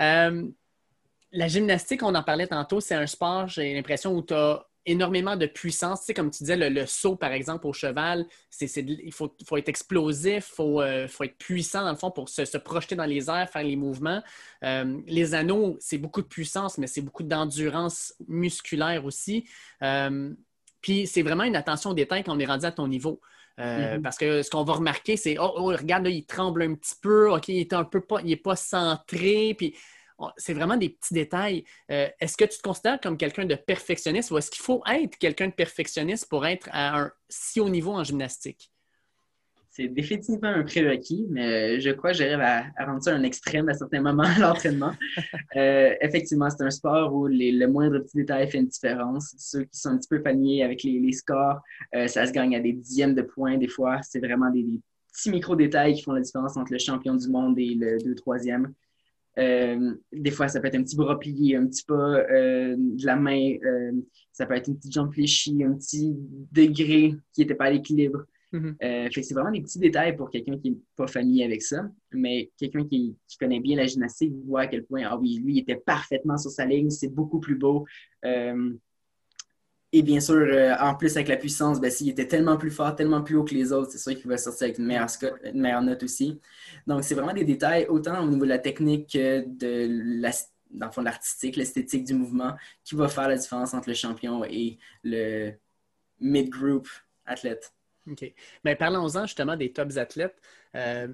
Euh, 0.00 0.48
la 1.32 1.48
gymnastique, 1.48 2.04
on 2.04 2.14
en 2.14 2.22
parlait 2.22 2.46
tantôt, 2.46 2.80
c'est 2.80 2.94
un 2.94 3.08
sport, 3.08 3.48
j'ai 3.48 3.74
l'impression, 3.74 4.14
où 4.14 4.22
tu 4.22 4.32
as 4.32 4.64
énormément 4.86 5.34
de 5.34 5.46
puissance. 5.46 6.00
Tu 6.00 6.06
sais, 6.06 6.14
comme 6.14 6.30
tu 6.30 6.44
disais, 6.44 6.56
le, 6.56 6.86
saut, 6.86 7.16
par 7.16 7.32
exemple, 7.32 7.66
au 7.66 7.72
cheval, 7.72 8.24
il 8.60 9.12
faut, 9.12 9.56
être 9.56 9.68
explosif, 9.68 10.52
il 10.56 10.62
euh, 10.62 11.08
faut, 11.08 11.24
être 11.24 11.36
puissant, 11.36 11.82
dans 11.82 11.90
le 11.90 11.96
fond, 11.96 12.12
pour 12.12 12.28
se, 12.28 12.56
projeter 12.58 12.94
dans 12.94 13.06
les 13.06 13.28
airs, 13.28 13.50
faire 13.50 13.64
les 13.64 13.74
mouvements. 13.74 14.22
Euh, 14.62 15.00
les 15.08 15.34
anneaux, 15.34 15.76
c'est 15.80 15.98
beaucoup 15.98 16.22
de 16.22 16.28
puissance, 16.28 16.78
mais 16.78 16.86
c'est 16.86 17.02
beaucoup 17.02 17.24
d'endurance 17.24 18.14
musculaire 18.28 19.04
aussi. 19.04 19.48
puis 20.80 21.08
c'est 21.08 21.22
vraiment 21.22 21.44
une 21.44 21.56
attention 21.56 21.90
au 21.90 21.94
détail 21.94 22.22
quand 22.22 22.36
on 22.36 22.38
est 22.38 22.46
rendu 22.46 22.66
à 22.66 22.72
ton 22.72 22.86
niveau. 22.86 23.20
Euh, 23.58 23.96
mm-hmm. 23.96 24.02
Parce 24.02 24.16
que 24.16 24.42
ce 24.42 24.50
qu'on 24.50 24.64
va 24.64 24.74
remarquer, 24.74 25.16
c'est 25.16 25.36
oh, 25.38 25.52
oh, 25.56 25.66
regarde, 25.66 26.06
il 26.08 26.24
tremble 26.24 26.62
un 26.62 26.74
petit 26.74 26.94
peu, 27.00 27.30
OK, 27.30 27.48
il 27.48 27.58
est 27.58 27.72
un 27.72 27.84
peu 27.84 28.00
pas, 28.00 28.20
il 28.22 28.30
est 28.32 28.36
pas 28.36 28.56
centré, 28.56 29.54
puis 29.56 29.74
c'est 30.36 30.54
vraiment 30.54 30.76
des 30.76 30.90
petits 30.90 31.14
détails. 31.14 31.64
Euh, 31.90 32.08
est-ce 32.20 32.36
que 32.36 32.44
tu 32.44 32.58
te 32.58 32.62
considères 32.62 33.00
comme 33.00 33.16
quelqu'un 33.16 33.44
de 33.44 33.54
perfectionniste 33.54 34.30
ou 34.30 34.38
est-ce 34.38 34.50
qu'il 34.50 34.62
faut 34.62 34.82
être 34.90 35.16
quelqu'un 35.16 35.48
de 35.48 35.52
perfectionniste 35.52 36.28
pour 36.28 36.46
être 36.46 36.68
à 36.72 36.98
un 36.98 37.12
si 37.28 37.60
haut 37.60 37.68
niveau 37.68 37.92
en 37.92 38.04
gymnastique? 38.04 38.70
C'est 39.78 39.86
définitivement 39.86 40.48
un 40.48 40.64
prérequis, 40.64 41.26
mais 41.30 41.80
je 41.80 41.90
crois 41.90 42.10
que 42.10 42.16
j'arrive 42.16 42.40
à, 42.40 42.84
rendre 42.84 43.00
ça 43.00 43.14
un 43.14 43.22
extrême 43.22 43.68
à 43.68 43.74
certains 43.74 44.00
moments 44.00 44.24
à 44.24 44.38
l'entraînement. 44.38 44.92
Euh, 45.56 45.94
effectivement, 46.00 46.48
c'est 46.50 46.62
un 46.62 46.70
sport 46.70 47.12
où 47.14 47.26
le 47.26 47.66
moindre 47.66 48.00
petit 48.00 48.18
détail 48.18 48.48
fait 48.50 48.58
une 48.58 48.66
différence. 48.66 49.34
Ceux 49.38 49.64
qui 49.64 49.78
sont 49.78 49.90
un 49.90 49.98
petit 49.98 50.08
peu 50.08 50.20
familiers 50.20 50.62
avec 50.62 50.82
les, 50.82 51.12
scores, 51.12 51.60
euh, 51.94 52.06
ça 52.06 52.26
se 52.26 52.32
gagne 52.32 52.54
à 52.54 52.60
des 52.60 52.72
dixièmes 52.74 53.14
de 53.14 53.22
points 53.22 53.56
des 53.56 53.66
fois. 53.66 54.00
C'est 54.02 54.20
vraiment 54.20 54.50
des, 54.50 54.64
petits 55.12 55.30
micro-détails 55.30 55.94
qui 55.94 56.02
font 56.02 56.12
la 56.12 56.20
différence 56.20 56.56
entre 56.56 56.72
le 56.72 56.78
champion 56.78 57.14
du 57.14 57.28
monde 57.28 57.58
et 57.58 57.74
le 57.74 57.96
2-3e. 57.98 58.66
Euh, 59.38 59.94
des 60.12 60.30
fois, 60.30 60.48
ça 60.48 60.60
peut 60.60 60.68
être 60.68 60.76
un 60.76 60.82
petit 60.82 60.96
bras 60.96 61.18
plié, 61.18 61.56
un 61.56 61.66
petit 61.66 61.84
pas 61.84 61.94
de 61.94 63.06
la 63.06 63.16
main, 63.16 63.56
ça 64.32 64.46
peut 64.46 64.54
être 64.54 64.68
une 64.68 64.76
petite 64.76 64.92
jambe 64.92 65.12
fléchie, 65.12 65.64
un 65.64 65.72
petit 65.72 66.14
degré 66.52 67.14
qui 67.32 67.40
n'était 67.40 67.54
pas 67.54 67.66
à 67.66 67.70
l'équilibre. 67.70 68.26
Mm-hmm. 68.52 68.76
Euh, 68.82 69.08
c'est 69.12 69.34
vraiment 69.34 69.50
des 69.50 69.60
petits 69.60 69.78
détails 69.78 70.16
pour 70.16 70.30
quelqu'un 70.30 70.58
qui 70.58 70.70
n'est 70.70 70.78
pas 70.96 71.06
familier 71.06 71.44
avec 71.44 71.62
ça, 71.62 71.86
mais 72.12 72.50
quelqu'un 72.56 72.84
qui, 72.86 73.16
connaît 73.38 73.60
bien 73.60 73.76
la 73.76 73.86
gymnastique 73.86 74.32
voit 74.46 74.62
à 74.62 74.66
quel 74.66 74.84
point, 74.84 75.02
ah 75.06 75.16
oui, 75.18 75.40
lui, 75.44 75.54
il 75.54 75.58
était 75.60 75.76
parfaitement 75.76 76.38
sur 76.38 76.50
sa 76.50 76.64
ligne, 76.64 76.90
c'est 76.90 77.08
beaucoup 77.08 77.40
plus 77.40 77.56
beau. 77.56 77.86
Euh, 78.24 78.72
et 79.92 80.02
bien 80.02 80.20
sûr, 80.20 80.34
euh, 80.34 80.74
en 80.80 80.94
plus 80.94 81.16
avec 81.16 81.28
la 81.28 81.36
puissance, 81.36 81.80
ben, 81.80 81.90
s'il 81.90 82.10
était 82.10 82.28
tellement 82.28 82.58
plus 82.58 82.70
fort, 82.70 82.94
tellement 82.94 83.22
plus 83.22 83.36
haut 83.36 83.44
que 83.44 83.54
les 83.54 83.72
autres, 83.72 83.90
c'est 83.92 83.98
sûr 83.98 84.14
qu'il 84.14 84.28
va 84.28 84.36
sortir 84.36 84.64
avec 84.64 84.78
une 84.78 84.86
meilleure, 84.86 85.82
note 85.82 86.02
aussi. 86.02 86.40
Donc, 86.86 87.04
c'est 87.04 87.14
vraiment 87.14 87.32
des 87.32 87.44
détails, 87.44 87.86
autant 87.88 88.22
au 88.22 88.28
niveau 88.28 88.44
de 88.44 88.50
la 88.50 88.58
technique 88.58 89.12
que 89.12 89.46
de 89.46 90.20
la, 90.20 90.30
dans 90.70 90.90
le 90.94 91.04
l'artistique, 91.04 91.56
l'esthétique 91.56 92.04
du 92.04 92.14
mouvement, 92.14 92.54
qui 92.84 92.96
va 92.96 93.08
faire 93.08 93.28
la 93.28 93.36
différence 93.36 93.72
entre 93.72 93.88
le 93.88 93.94
champion 93.94 94.44
et 94.44 94.78
le 95.04 95.52
mid-group 96.20 96.86
athlète. 97.24 97.72
OK. 98.10 98.32
Mais 98.64 98.76
parlons-en 98.76 99.26
justement 99.26 99.56
des 99.56 99.72
tops 99.72 99.96
athlètes. 99.96 100.36
Euh, 100.74 101.08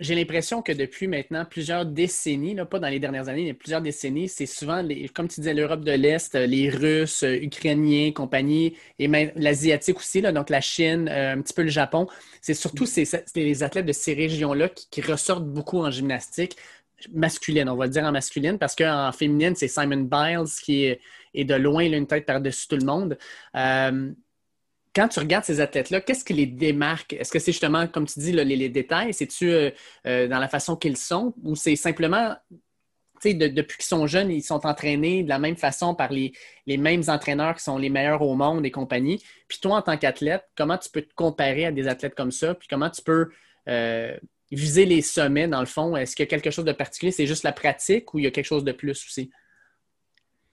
j'ai 0.00 0.16
l'impression 0.16 0.60
que 0.60 0.72
depuis 0.72 1.06
maintenant 1.06 1.44
plusieurs 1.44 1.86
décennies, 1.86 2.56
pas 2.68 2.80
dans 2.80 2.88
les 2.88 2.98
dernières 2.98 3.28
années, 3.28 3.44
mais 3.44 3.54
plusieurs 3.54 3.80
décennies, 3.80 4.28
c'est 4.28 4.46
souvent, 4.46 4.82
les, 4.82 5.08
comme 5.08 5.28
tu 5.28 5.40
disais, 5.40 5.54
l'Europe 5.54 5.84
de 5.84 5.92
l'Est, 5.92 6.34
euh, 6.34 6.46
les 6.46 6.68
Russes, 6.68 7.22
euh, 7.22 7.36
Ukrainiens, 7.36 8.10
compagnie, 8.10 8.76
et 8.98 9.06
même 9.06 9.30
l'Asiatique 9.36 9.98
aussi, 9.98 10.20
là, 10.20 10.32
donc 10.32 10.50
la 10.50 10.60
Chine, 10.60 11.08
un 11.08 11.40
petit 11.40 11.54
peu 11.54 11.62
le 11.62 11.68
Japon. 11.68 12.08
C'est 12.40 12.54
surtout 12.54 12.86
ces, 12.86 13.04
les 13.36 13.62
athlètes 13.62 13.86
de 13.86 13.92
ces 13.92 14.14
régions-là 14.14 14.68
qui, 14.68 15.00
ressortent 15.00 15.46
beaucoup 15.46 15.78
en 15.78 15.90
gymnastique 15.90 16.56
masculine, 17.12 17.68
on 17.68 17.76
va 17.76 17.84
le 17.84 17.90
dire 17.90 18.04
en 18.04 18.12
masculine, 18.12 18.58
parce 18.58 18.74
qu'en 18.74 19.12
féminine, 19.12 19.54
c'est 19.54 19.68
Simon 19.68 20.08
Biles 20.10 20.50
qui 20.62 20.84
est, 20.84 21.00
de 21.34 21.54
loin 21.54 21.86
l'une 21.88 22.06
tête 22.06 22.24
par-dessus 22.24 22.66
tout 22.68 22.76
le 22.76 22.86
monde 22.86 23.18
quand 24.94 25.08
tu 25.08 25.18
regardes 25.18 25.44
ces 25.44 25.60
athlètes-là, 25.60 26.00
qu'est-ce 26.00 26.24
qui 26.24 26.34
les 26.34 26.46
démarque? 26.46 27.14
Est-ce 27.14 27.32
que 27.32 27.38
c'est 27.38 27.52
justement, 27.52 27.86
comme 27.88 28.06
tu 28.06 28.20
dis, 28.20 28.32
les, 28.32 28.68
détails? 28.68 29.12
C'est-tu 29.12 29.50
euh, 29.50 29.70
euh, 30.06 30.28
dans 30.28 30.38
la 30.38 30.48
façon 30.48 30.76
qu'ils 30.76 30.96
sont? 30.96 31.34
Ou 31.42 31.56
c'est 31.56 31.74
simplement, 31.74 32.34
tu 33.20 33.30
sais, 33.30 33.34
depuis 33.34 33.76
qu'ils 33.76 33.86
sont 33.86 34.06
jeunes, 34.06 34.30
ils 34.30 34.42
sont 34.42 34.64
entraînés 34.66 35.24
de 35.24 35.28
la 35.28 35.40
même 35.40 35.56
façon 35.56 35.94
par 35.94 36.12
les, 36.12 36.32
mêmes 36.66 37.02
entraîneurs 37.08 37.56
qui 37.56 37.64
sont 37.64 37.76
les 37.76 37.90
meilleurs 37.90 38.22
au 38.22 38.36
monde 38.36 38.64
et 38.64 38.70
compagnie? 38.70 39.20
Puis 39.48 39.58
toi, 39.60 39.76
en 39.76 39.82
tant 39.82 39.96
qu'athlète, 39.96 40.44
comment 40.56 40.78
tu 40.78 40.88
peux 40.90 41.02
te 41.02 41.14
comparer 41.14 41.66
à 41.66 41.72
des 41.72 41.88
athlètes 41.88 42.14
comme 42.14 42.32
ça? 42.32 42.54
Puis 42.54 42.68
comment 42.68 42.90
tu 42.90 43.02
peux 43.02 43.30
euh, 43.68 44.16
viser 44.52 44.86
les 44.86 45.02
sommets, 45.02 45.48
dans 45.48 45.60
le 45.60 45.66
fond? 45.66 45.96
Est-ce 45.96 46.14
qu'il 46.14 46.24
y 46.24 46.28
a 46.28 46.30
quelque 46.30 46.50
chose 46.52 46.64
de 46.64 46.72
particulier? 46.72 47.10
C'est 47.10 47.26
juste 47.26 47.42
la 47.42 47.52
pratique 47.52 48.14
ou 48.14 48.20
il 48.20 48.24
y 48.24 48.28
a 48.28 48.30
quelque 48.30 48.46
chose 48.46 48.64
de 48.64 48.72
plus 48.72 48.92
aussi? 48.92 49.30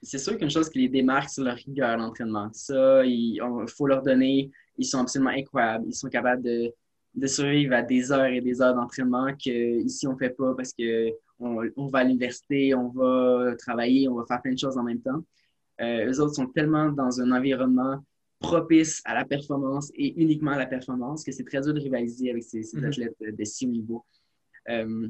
C'est 0.02 0.18
sûr 0.18 0.38
qu'une 0.38 0.50
chose 0.50 0.70
qui 0.70 0.80
les 0.80 0.90
démarque, 0.90 1.30
c'est 1.30 1.44
leur 1.44 1.56
rigueur 1.56 1.90
à 1.90 1.98
l'entraînement. 1.98 2.50
Ça, 2.54 3.06
il 3.06 3.40
faut 3.68 3.88
leur 3.88 4.02
donner. 4.02 4.52
Ils 4.78 4.86
sont 4.86 5.00
absolument 5.00 5.32
incroyables. 5.32 5.86
Ils 5.88 5.96
sont 5.96 6.10
capables 6.10 6.42
de, 6.42 6.74
de 7.14 7.28
survivre 7.28 7.74
à 7.74 7.82
des 7.82 8.12
heures 8.12 8.26
et 8.26 8.42
des 8.42 8.62
heures 8.62 8.74
d'entraînement 8.74 9.34
qu'ici, 9.36 10.08
on 10.08 10.14
ne 10.14 10.18
fait 10.18 10.30
pas 10.30 10.54
parce 10.56 10.74
qu'on 10.74 11.70
on 11.76 11.88
va 11.88 12.00
à 12.00 12.04
l'université, 12.04 12.74
on 12.74 12.90
va 12.90 13.56
travailler, 13.58 14.08
on 14.08 14.16
va 14.16 14.26
faire 14.26 14.42
plein 14.42 14.54
de 14.54 14.60
choses 14.60 14.78
en 14.78 14.84
même 14.84 15.02
temps. 15.02 15.24
Euh, 15.82 16.10
eux 16.10 16.20
autres 16.22 16.36
sont 16.36 16.48
tellement 16.48 16.90
dans 16.92 17.22
un 17.22 17.32
environnement 17.32 18.04
propice 18.40 19.02
à 19.06 19.14
la 19.14 19.26
performance 19.26 19.92
et 19.96 20.20
uniquement 20.22 20.52
à 20.52 20.58
la 20.58 20.66
performance 20.66 21.24
que 21.24 21.32
c'est 21.32 21.44
très 21.44 21.62
dur 21.62 21.74
de 21.74 21.80
rivaliser 21.80 22.32
avec 22.32 22.44
ces, 22.44 22.62
mm-hmm. 22.62 22.86
athlètes 22.88 23.16
de 23.20 23.44
si 23.44 23.68
haut 23.68 23.72
niveau. 23.72 24.06
Euh, 24.70 25.08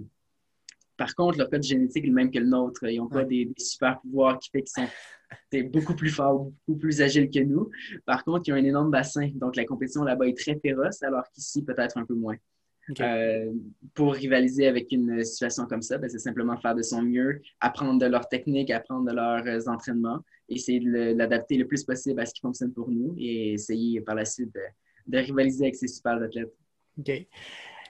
par 1.01 1.15
contre, 1.15 1.39
leur 1.39 1.49
code 1.49 1.63
génétique 1.63 2.03
est 2.03 2.09
le 2.09 2.13
même 2.13 2.29
que 2.29 2.37
le 2.37 2.45
nôtre. 2.45 2.87
Ils 2.87 2.97
n'ont 2.97 3.09
pas 3.09 3.23
des, 3.23 3.51
super 3.57 3.99
pouvoirs 4.01 4.37
qui 4.37 4.51
fait 4.51 4.61
qu'ils 4.61 4.85
sont 4.85 5.63
beaucoup 5.71 5.95
plus 5.95 6.11
forts, 6.11 6.51
beaucoup 6.67 6.79
plus 6.79 7.01
agiles 7.01 7.31
que 7.31 7.39
nous. 7.39 7.71
Par 8.05 8.23
contre, 8.23 8.43
ils 8.45 8.51
ont 8.51 8.55
un 8.55 8.63
énorme 8.63 8.91
bassin. 8.91 9.31
Donc, 9.33 9.55
la 9.55 9.65
compétition 9.65 10.03
là-bas 10.03 10.27
est 10.27 10.37
très 10.37 10.59
féroce, 10.59 11.01
alors 11.01 11.23
qu'ici, 11.33 11.63
peut-être 11.63 11.97
un 11.97 12.05
peu 12.05 12.13
moins. 12.13 12.35
Euh, 12.99 13.51
pour 13.95 14.13
rivaliser 14.13 14.67
avec 14.67 14.91
une 14.91 15.23
situation 15.23 15.65
comme 15.65 15.81
ça, 15.81 15.97
ben, 15.97 16.07
c'est 16.07 16.19
simplement 16.19 16.55
faire 16.57 16.75
de 16.75 16.83
son 16.83 17.01
mieux, 17.01 17.41
apprendre 17.61 17.99
de 17.99 18.05
leur 18.05 18.29
technique, 18.29 18.69
apprendre 18.69 19.09
de 19.09 19.15
leurs 19.15 19.47
euh, 19.47 19.71
entraînements, 19.71 20.19
essayer 20.49 20.81
de 20.81 21.17
l'adapter 21.17 21.57
le 21.57 21.65
plus 21.65 21.83
possible 21.83 22.19
à 22.19 22.27
ce 22.27 22.33
qui 22.35 22.41
fonctionne 22.41 22.73
pour 22.73 22.91
nous 22.91 23.15
et 23.17 23.53
essayer 23.53 24.01
par 24.01 24.13
la 24.13 24.25
suite 24.25 24.53
de, 25.07 25.17
rivaliser 25.17 25.63
avec 25.63 25.75
ces 25.77 25.87
super 25.87 26.21
athlètes. 26.21 26.53
OK. 26.99 27.11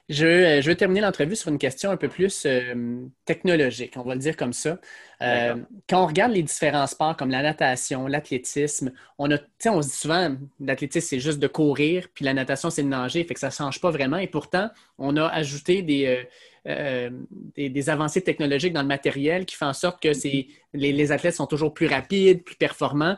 Euh, 0.10 0.62
je, 0.62 0.70
veux 0.70 0.76
terminer 0.76 1.02
l'entrevue 1.02 1.36
sur 1.36 1.50
une 1.50 1.58
question 1.58 1.92
un 1.92 1.98
peu 1.98 2.10
plus 2.10 2.46
euh, 2.46 3.06
technologique, 3.26 3.94
on 3.96 4.02
va 4.02 4.16
le 4.16 4.20
dire 4.20 4.36
comme 4.36 4.54
ça. 4.54 4.80
Euh, 5.22 5.56
quand 5.88 6.04
on 6.04 6.08
regarde 6.08 6.32
les 6.32 6.44
différents 6.44 6.88
sports 6.88 7.16
comme 7.16 7.30
la 7.30 7.42
natation, 7.42 8.08
l'athlétisme, 8.08 8.92
on, 9.18 9.32
a, 9.32 9.38
on 9.68 9.82
se 9.82 9.90
dit 9.90 9.96
souvent 9.96 10.36
l'athlétisme, 10.60 11.08
c'est 11.08 11.20
juste 11.20 11.40
de 11.40 11.48
courir, 11.48 12.08
puis 12.14 12.26
la 12.26 12.34
natation, 12.34 12.70
c'est 12.70 12.84
de 12.84 12.88
nager, 12.88 13.24
fait 13.24 13.34
que 13.34 13.40
ça 13.40 13.48
ne 13.48 13.54
change 13.54 13.80
pas 13.80 13.92
vraiment. 13.92 14.18
Et 14.18 14.28
pourtant, 14.28 14.70
on 14.98 15.16
a 15.18 15.28
ajouté 15.28 15.82
des, 15.82 16.26
des, 16.66 17.90
avancées 17.90 18.22
technologiques 18.22 18.74
dans 18.74 18.82
le 18.82 18.88
matériel 18.88 19.46
qui 19.46 19.56
font 19.56 19.68
en 19.68 19.74
sorte 19.74 20.02
que 20.02 20.10
les, 20.24 20.48
les, 20.92 21.12
athlètes 21.12 21.36
sont 21.36 21.48
toujours 21.48 21.74
plus 21.74 21.88
rapides, 21.88 22.44
plus 22.44 22.56
performants. 22.56 23.18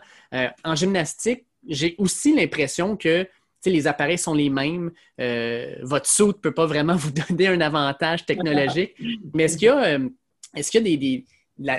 en 0.63 0.75
gymnastique, 0.75 1.45
j'ai 1.67 1.95
aussi 1.97 2.35
l'impression 2.35 2.97
que 2.97 3.27
les 3.69 3.87
appareils 3.87 4.17
sont 4.17 4.33
les 4.33 4.49
mêmes. 4.49 4.91
Euh, 5.19 5.75
votre 5.81 6.07
saut 6.07 6.27
ne 6.27 6.33
peut 6.33 6.53
pas 6.53 6.65
vraiment 6.65 6.95
vous 6.97 7.11
donner 7.11 7.47
un 7.47 7.61
avantage 7.61 8.25
technologique. 8.25 8.95
Mais 9.33 9.43
est-ce 9.43 9.57
qu'il 9.57 9.67
y 9.67 9.69
a, 9.69 9.83
euh, 9.83 10.09
est-ce 10.55 10.71
qu'il 10.71 10.87
y 10.87 10.93
a 10.93 10.97
des, 10.97 11.25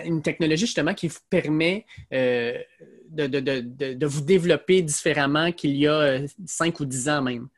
une 0.07 0.23
technologie 0.23 0.67
justement 0.67 0.95
qui 0.95 1.09
vous 1.09 1.19
permet 1.29 1.85
euh, 2.13 2.57
de, 3.11 4.07
vous 4.07 4.21
développer 4.21 4.83
différemment 4.83 5.53
qu'il 5.53 5.77
y 5.77 5.87
a 5.87 6.21
5 6.47 6.81
ou 6.81 6.85
10 6.85 7.09
ans 7.09 7.23
même? 7.23 7.49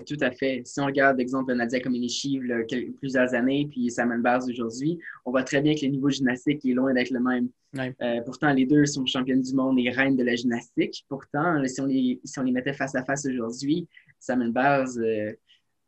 Tout 0.00 0.16
à 0.20 0.30
fait. 0.30 0.62
Si 0.64 0.80
on 0.80 0.86
regarde, 0.86 1.20
exemple, 1.20 1.52
Nadia 1.52 1.80
Comaneci, 1.80 2.40
il 2.42 2.46
y 2.46 2.52
a 2.52 2.62
plusieurs 2.98 3.34
années, 3.34 3.68
puis 3.70 3.90
Samuel 3.90 4.22
Bars 4.22 4.42
aujourd'hui, 4.48 4.98
on 5.26 5.30
voit 5.30 5.42
très 5.42 5.60
bien 5.60 5.74
que 5.74 5.82
le 5.82 5.88
niveau 5.88 6.08
gymnastique 6.08 6.64
est 6.64 6.72
loin 6.72 6.94
d'être 6.94 7.10
le 7.10 7.20
même. 7.20 7.48
Euh, 7.78 8.20
pourtant, 8.22 8.52
les 8.52 8.64
deux 8.64 8.86
sont 8.86 9.04
championnes 9.04 9.42
du 9.42 9.54
monde 9.54 9.78
et 9.78 9.90
reines 9.90 10.16
de 10.16 10.24
la 10.24 10.34
gymnastique. 10.34 11.04
Pourtant, 11.08 11.62
si 11.66 11.80
on 11.80 11.86
les, 11.86 12.20
si 12.24 12.38
on 12.38 12.42
les 12.42 12.52
mettait 12.52 12.72
face 12.72 12.94
à 12.94 13.04
face 13.04 13.26
aujourd'hui, 13.26 13.86
Samuel 14.18 14.52
Bars 14.52 14.88
euh, 14.96 15.32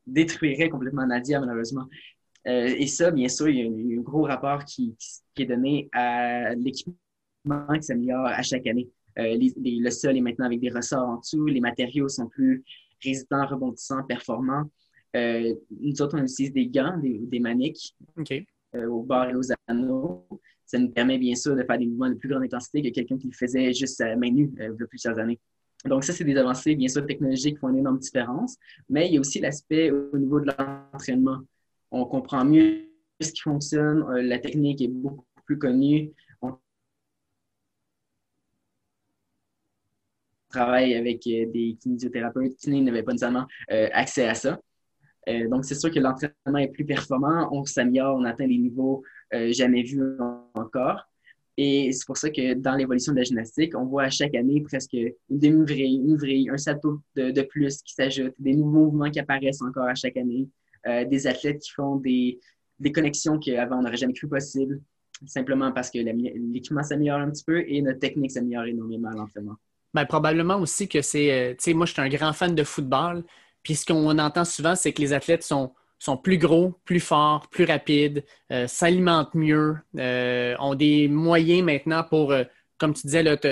détruirait 0.07 0.69
complètement 0.69 1.07
Nadia, 1.07 1.41
malheureusement. 1.41 1.87
Euh, 2.47 2.75
et 2.77 2.87
ça, 2.87 3.11
bien 3.11 3.29
sûr, 3.29 3.49
il 3.49 3.57
y 3.57 3.63
a 3.63 3.99
un, 3.99 4.03
gros 4.03 4.25
rapport 4.25 4.65
qui, 4.67 4.97
qui, 5.35 5.43
est 5.43 5.47
donné 5.47 5.89
à 5.93 6.55
l'équipement 6.55 6.95
qui 7.75 7.83
s'améliore 7.83 8.27
à 8.27 8.43
chaque 8.43 8.67
année. 8.67 8.91
le 9.17 9.91
sol 9.91 10.17
est 10.17 10.21
maintenant 10.21 10.45
avec 10.45 10.61
des 10.61 10.71
ressorts 10.71 11.09
en 11.09 11.17
dessous, 11.21 11.47
les 11.47 11.61
matériaux 11.61 12.09
sont 12.09 12.29
plus 12.29 12.65
résistants, 13.05 13.47
rebondissants, 13.47 14.03
performants. 14.05 14.65
nous 15.15 16.03
autres, 16.03 16.19
on 16.19 16.23
utilise 16.23 16.53
des 16.53 16.67
gants, 16.67 16.99
des, 16.99 17.19
des 17.19 17.41
maniques 17.41 17.95
au 18.75 19.03
bord 19.03 19.27
et 19.27 19.35
aux 19.35 19.53
anneaux 19.69 20.27
ça 20.67 20.79
nous 20.79 20.91
permet 20.91 21.19
bien 21.19 21.35
sûr 21.35 21.55
de 21.55 21.63
faire 21.63 21.79
des 21.79 21.87
mouvements 21.87 22.09
de 22.09 22.15
plus 22.15 22.29
grande 22.29 22.43
intensité 22.43 22.83
que 22.83 22.89
quelqu'un 22.89 23.19
qui 23.19 23.29
le 23.29 23.33
faisait 23.33 23.73
juste 23.73 24.01
à 24.01 24.17
main 24.17 24.31
nue 24.31 24.53
euh, 24.61 24.71
il 24.75 24.81
y 24.81 24.83
a 24.83 24.87
plusieurs 24.87 25.19
années. 25.19 25.39
Donc, 25.85 26.03
ça, 26.05 26.15
c'est 26.15 26.25
des 26.25 26.37
avancées, 26.37 26.75
bien 26.75 26.89
sûr, 26.89 27.07
technologiques 27.07 27.55
qui 27.55 27.61
font 27.61 27.69
une 27.69 27.79
énorme 27.79 27.99
différence, 27.99 28.57
mais 28.89 29.07
il 29.07 29.15
y 29.15 29.17
a 29.19 29.21
aussi 29.21 29.39
l'aspect 29.39 29.91
au 29.91 30.17
niveau 30.17 30.41
de 30.41 30.47
l'entraînement. 30.47 31.41
On 31.91 32.07
comprend 32.07 32.45
mieux 32.45 32.89
ce 33.21 33.31
qui 33.31 33.43
fonctionne, 33.43 34.03
euh, 34.09 34.23
la 34.23 34.39
technique 34.39 34.81
est 34.81 34.89
beaucoup 34.89 35.25
plus 35.45 35.59
connue. 35.59 36.11
On 40.55 40.61
travaille 40.61 40.95
avec 40.95 41.27
euh, 41.27 41.47
des 41.47 41.77
kinésithérapeutes 41.81 42.57
qui 42.57 42.81
n'avaient 42.81 43.03
pas 43.03 43.13
nécessairement 43.13 43.47
accès 43.69 44.29
à 44.29 44.35
ça. 44.35 44.61
donc, 45.51 45.65
c'est 45.65 45.75
sûr 45.75 45.91
que 45.91 45.99
l'entraînement 45.99 46.59
est 46.59 46.69
plus 46.69 46.85
performant, 46.85 47.49
on 47.51 47.65
s'améliore, 47.65 48.17
on 48.17 48.25
atteint 48.25 48.47
des 48.47 48.59
niveaux 48.59 49.03
euh, 49.35 49.53
jamais 49.53 49.83
vu 49.83 50.01
encore. 50.55 51.09
Et 51.57 51.93
c'est 51.93 52.07
pour 52.07 52.17
ça 52.17 52.31
que 52.31 52.55
dans 52.55 52.75
l'évolution 52.75 53.13
de 53.13 53.19
la 53.19 53.25
gymnastique, 53.25 53.77
on 53.77 53.85
voit 53.85 54.05
à 54.05 54.11
chaque 54.11 54.35
année 54.35 54.61
presque 54.61 54.93
une 54.93 55.15
demi-vrille, 55.31 55.97
une 55.97 56.17
vrille, 56.17 56.51
un 56.51 56.57
salto 56.57 57.01
de, 57.15 57.43
plus 57.43 57.81
qui 57.83 57.95
s'ajoute, 57.95 58.35
des 58.39 58.55
nouveaux 58.55 58.87
mouvements 58.87 59.11
qui 59.11 59.21
apparaissent 59.21 59.63
encore 59.63 59.85
à 59.87 59.95
chaque 59.95 60.17
année, 60.17 60.49
euh, 60.87 61.05
des 61.05 61.27
athlètes 61.27 61.61
qui 61.61 61.71
font 61.71 61.97
des, 61.97 62.41
des 62.81 62.93
connexions 62.93 63.39
qu'avant 63.39 63.79
on 63.79 63.83
n'aurait 63.83 63.97
jamais 63.97 64.13
cru 64.13 64.29
possible, 64.29 64.81
simplement 65.27 65.71
parce 65.73 65.91
que 65.91 65.99
l'équipement 65.99 66.83
s'améliore 66.83 67.21
un 67.21 67.31
petit 67.31 67.45
peu 67.45 67.63
et 67.67 67.81
notre 67.83 68.01
technique 68.01 68.33
s'améliore 68.33 68.65
énormément 68.65 69.09
à 69.11 69.15
l'entraînement. 69.15 69.57
Ben, 69.95 70.07
probablement 70.07 70.57
aussi 70.59 70.89
que 70.89 71.03
c'est, 71.03 71.31
euh, 71.31 71.51
tu 71.53 71.57
sais, 71.61 71.73
moi 71.73 71.87
je 71.87 71.93
suis 71.93 72.03
un 72.03 72.09
grand 72.09 72.33
fan 72.33 72.55
de 72.55 72.65
football, 72.65 73.25
puis 73.63 73.77
ce 73.77 73.87
qu'on 73.87 74.19
entend 74.19 74.45
souvent, 74.45 74.75
c'est 74.75 74.93
que 74.93 75.01
les 75.01 75.13
athlètes 75.13 75.45
sont 75.45 75.73
plus 76.23 76.37
gros, 76.37 76.75
plus 76.85 77.01
forts, 77.01 77.49
plus 77.49 77.65
rapides, 77.65 78.25
euh, 78.53 78.67
s'alimentent 78.67 79.35
mieux, 79.35 79.77
euh, 79.99 80.57
ont 80.59 80.75
des 80.75 81.09
moyens 81.09 81.63
maintenant 81.63 82.03
pour, 82.03 82.35
comme 82.77 82.93
tu 82.93 83.07
disais, 83.07 83.25
tu 83.39 83.49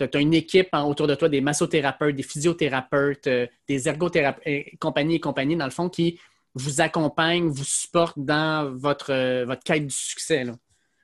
as, 0.00 0.20
une 0.20 0.34
équipe 0.34 0.68
autour 0.72 1.06
de 1.06 1.14
toi, 1.14 1.28
des 1.28 1.42
massothérapeutes, 1.42 2.16
des 2.16 2.22
physiothérapeutes, 2.22 3.28
des 3.68 3.88
ergothérapeutes, 3.88 4.78
compagnie 4.80 5.16
et 5.16 5.20
compagnie, 5.20 5.56
dans 5.56 5.66
le 5.66 5.70
fond, 5.70 5.88
qui 5.90 6.18
vous 6.54 6.80
accompagnent, 6.80 7.48
vous 7.48 7.64
supportent 7.64 8.18
dans 8.18 8.74
votre, 8.74 9.44
votre 9.44 9.62
quête 9.62 9.86
du 9.86 9.94
succès. 9.94 10.44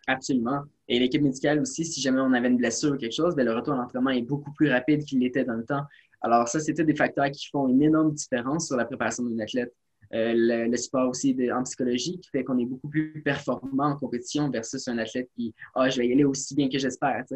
Absolument. 0.09 0.63
Et 0.89 0.99
l'équipe 0.99 1.21
médicale 1.21 1.61
aussi, 1.61 1.85
si 1.85 2.01
jamais 2.01 2.21
on 2.23 2.33
avait 2.33 2.49
une 2.49 2.57
blessure 2.57 2.93
ou 2.93 2.97
quelque 2.97 3.15
chose, 3.15 3.37
bien, 3.37 3.45
le 3.45 3.55
retour 3.55 3.75
à 3.75 3.77
l'entraînement 3.77 4.09
est 4.09 4.23
beaucoup 4.23 4.53
plus 4.53 4.71
rapide 4.71 5.05
qu'il 5.05 5.19
l'était 5.19 5.45
dans 5.45 5.53
le 5.53 5.67
temps. 5.67 5.83
Alors 6.23 6.49
ça, 6.49 6.61
c'était 6.61 6.83
des 6.83 6.97
facteurs 6.97 7.31
qui 7.31 7.47
font 7.51 7.69
une 7.69 7.83
énorme 7.83 8.15
différence 8.15 8.69
sur 8.69 8.77
la 8.79 8.87
préparation 8.87 9.23
d'un 9.23 9.39
athlète. 9.39 9.73
Euh, 10.15 10.33
le, 10.35 10.77
sport 10.79 11.11
aussi 11.11 11.37
en 11.53 11.63
psychologie 11.65 12.19
qui 12.19 12.31
fait 12.31 12.43
qu'on 12.43 12.57
est 12.57 12.65
beaucoup 12.65 12.89
plus 12.89 13.21
performant 13.23 13.89
en 13.89 13.97
compétition 13.97 14.49
versus 14.49 14.89
un 14.89 14.97
athlète 14.97 15.29
qui 15.37 15.55
ah 15.75 15.91
je 15.91 15.99
vais 15.99 16.09
y 16.09 16.13
aller 16.15 16.25
aussi 16.25 16.55
bien 16.55 16.71
que 16.71 16.79
j'espère 16.79 17.27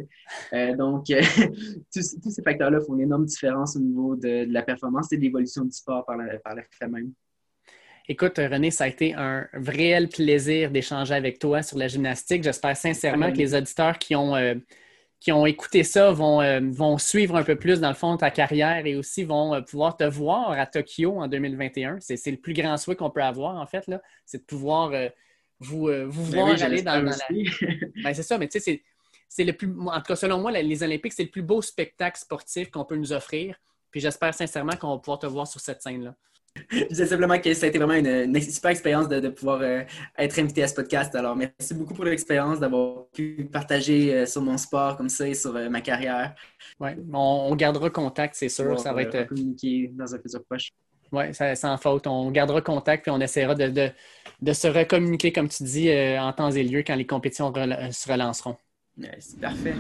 euh, 0.55 0.75
donc 0.75 1.05
tous, 1.93 2.17
ces 2.31 2.43
facteurs 2.43 2.71
là 2.71 2.81
font 2.81 2.95
une 2.95 3.03
énorme 3.03 3.27
différence 3.27 3.77
au 3.77 3.81
niveau 3.81 4.17
de, 4.17 4.51
la 4.51 4.63
performance 4.63 5.13
et 5.13 5.19
de 5.19 5.23
l'évolution 5.23 5.67
du 5.67 5.73
sport 5.73 6.07
par 6.07 6.17
la, 6.17 6.39
par 6.39 6.55
Écoute, 8.13 8.37
René, 8.37 8.71
ça 8.71 8.85
a 8.85 8.89
été 8.89 9.15
un 9.15 9.49
réel 9.55 10.07
plaisir 10.07 10.71
d'échanger 10.71 11.15
avec 11.15 11.39
toi 11.39 11.63
sur 11.63 11.79
la 11.79 11.89
gymnastique. 11.89 12.43
J'espère 12.43 12.77
sincèrement 12.77 13.33
que 13.33 13.39
les 13.39 13.55
auditeurs 13.55 13.99
qui 13.99 14.15
ont, 14.15 14.37
euh, 14.37 14.55
qui 15.19 15.33
ont 15.33 15.47
écouté 15.47 15.83
ça 15.83 16.13
vont, 16.13 16.43
euh, 16.43 16.61
vont 16.63 16.99
suivre 16.99 17.37
un 17.37 17.43
peu 17.43 17.57
plus, 17.57 17.81
dans 17.81 17.89
le 17.89 17.95
fond, 17.95 18.19
ta 18.19 18.31
carrière 18.31 18.85
et 18.85 18.97
aussi 18.97 19.25
vont 19.25 19.55
euh, 19.55 19.63
pouvoir 19.63 19.97
te 19.97 20.05
voir 20.05 20.51
à 20.51 20.67
Tokyo 20.67 21.19
en 21.23 21.27
2021. 21.27 22.01
C'est 22.01 22.31
le 22.31 22.37
plus 22.37 22.53
grand 22.53 22.77
souhait 22.77 22.97
qu'on 22.97 23.09
peut 23.09 23.23
avoir, 23.23 23.57
en 23.57 23.65
fait, 23.65 23.91
c'est 24.27 24.43
de 24.43 24.45
pouvoir 24.45 24.93
euh, 24.93 25.09
vous, 25.59 25.89
vous 26.07 26.31
ben 26.33 26.45
voir 26.45 26.63
aller 26.63 26.83
dans, 26.83 27.03
la... 27.03 27.17
ben, 28.05 28.13
c'est 28.13 28.23
ça, 28.23 28.37
mais 28.37 28.49
tu 28.49 28.61
sais, 28.61 28.83
c'est 29.27 29.45
le 29.45 29.55
plus... 29.55 29.73
En 29.87 29.97
tout 30.01 30.09
cas, 30.09 30.17
selon 30.17 30.39
moi, 30.39 30.53
les 30.53 30.83
Olympiques, 30.83 31.15
c'est 31.15 31.25
le 31.25 31.31
plus 31.31 31.41
beau 31.41 31.63
spectacle 31.63 32.21
sportif 32.21 32.71
qu'on 32.71 32.85
peut 32.85 32.97
nous 32.97 33.15
offrir. 33.15 33.57
Puis 33.91 34.03
j'espère 34.03 34.35
sincèrement 34.35 34.77
qu'on 34.77 34.91
va 34.91 34.99
pouvoir 34.99 35.19
te 35.19 35.27
voir 35.27 35.47
sur 35.47 35.63
cette 35.63 35.81
scène-là. 35.81 36.15
Je 36.71 36.85
disais 36.85 37.07
simplement 37.07 37.39
que 37.39 37.53
ça 37.55 37.67
a 37.67 37.69
été 37.69 37.79
vraiment 37.79 37.95
une, 37.95 38.41
super 38.41 38.71
expérience 38.71 39.09
de, 39.09 39.29
pouvoir 39.29 39.61
euh, 39.63 39.83
être 40.19 40.39
invité 40.39 40.63
à 40.63 40.69
ce 40.69 40.75
podcast. 40.75 41.15
Alors, 41.15 41.37
merci 41.37 41.75
beaucoup 41.75 41.95
pour 41.95 42.05
l'expérience 42.05 42.61
d'avoir 42.61 43.07
pu 43.09 43.49
partager 43.51 44.15
euh, 44.15 44.27
sur 44.27 44.43
mon 44.43 44.57
sport 44.57 44.97
comme 44.97 45.09
ça 45.09 45.29
et 45.29 45.35
sur 45.35 45.55
euh, 45.57 45.69
ma 45.69 45.81
carrière. 45.81 46.35
Oui, 46.81 46.91
on, 47.13 47.55
gardera 47.57 47.91
contact, 47.91 48.35
c'est 48.37 48.49
sûr. 48.49 48.79
ça 48.79 48.93
va 48.93 49.03
être. 49.03 49.27
communiquer 49.27 49.91
dans 49.95 50.15
un 50.15 50.19
futur 50.19 50.43
proche. 50.45 50.71
Oui, 51.11 51.25
sans 51.55 51.77
faute. 51.77 52.07
On 52.07 52.31
gardera 52.31 52.63
contact 52.63 53.03
puis 53.03 53.11
on 53.11 53.21
essaiera 53.21 53.55
de, 53.55 53.91
de, 54.41 54.53
se 54.53 54.67
recommuniquer, 54.67 55.31
comme 55.31 55.49
tu 55.49 55.63
dis, 55.63 55.91
en 56.19 56.33
temps 56.33 56.51
et 56.51 56.63
lieu 56.63 56.83
quand 56.87 56.97
les 56.97 57.07
compétitions 57.07 57.53
se 57.53 58.11
relanceront. 58.11 58.57
c'est 59.19 59.39
parfait. 59.39 59.75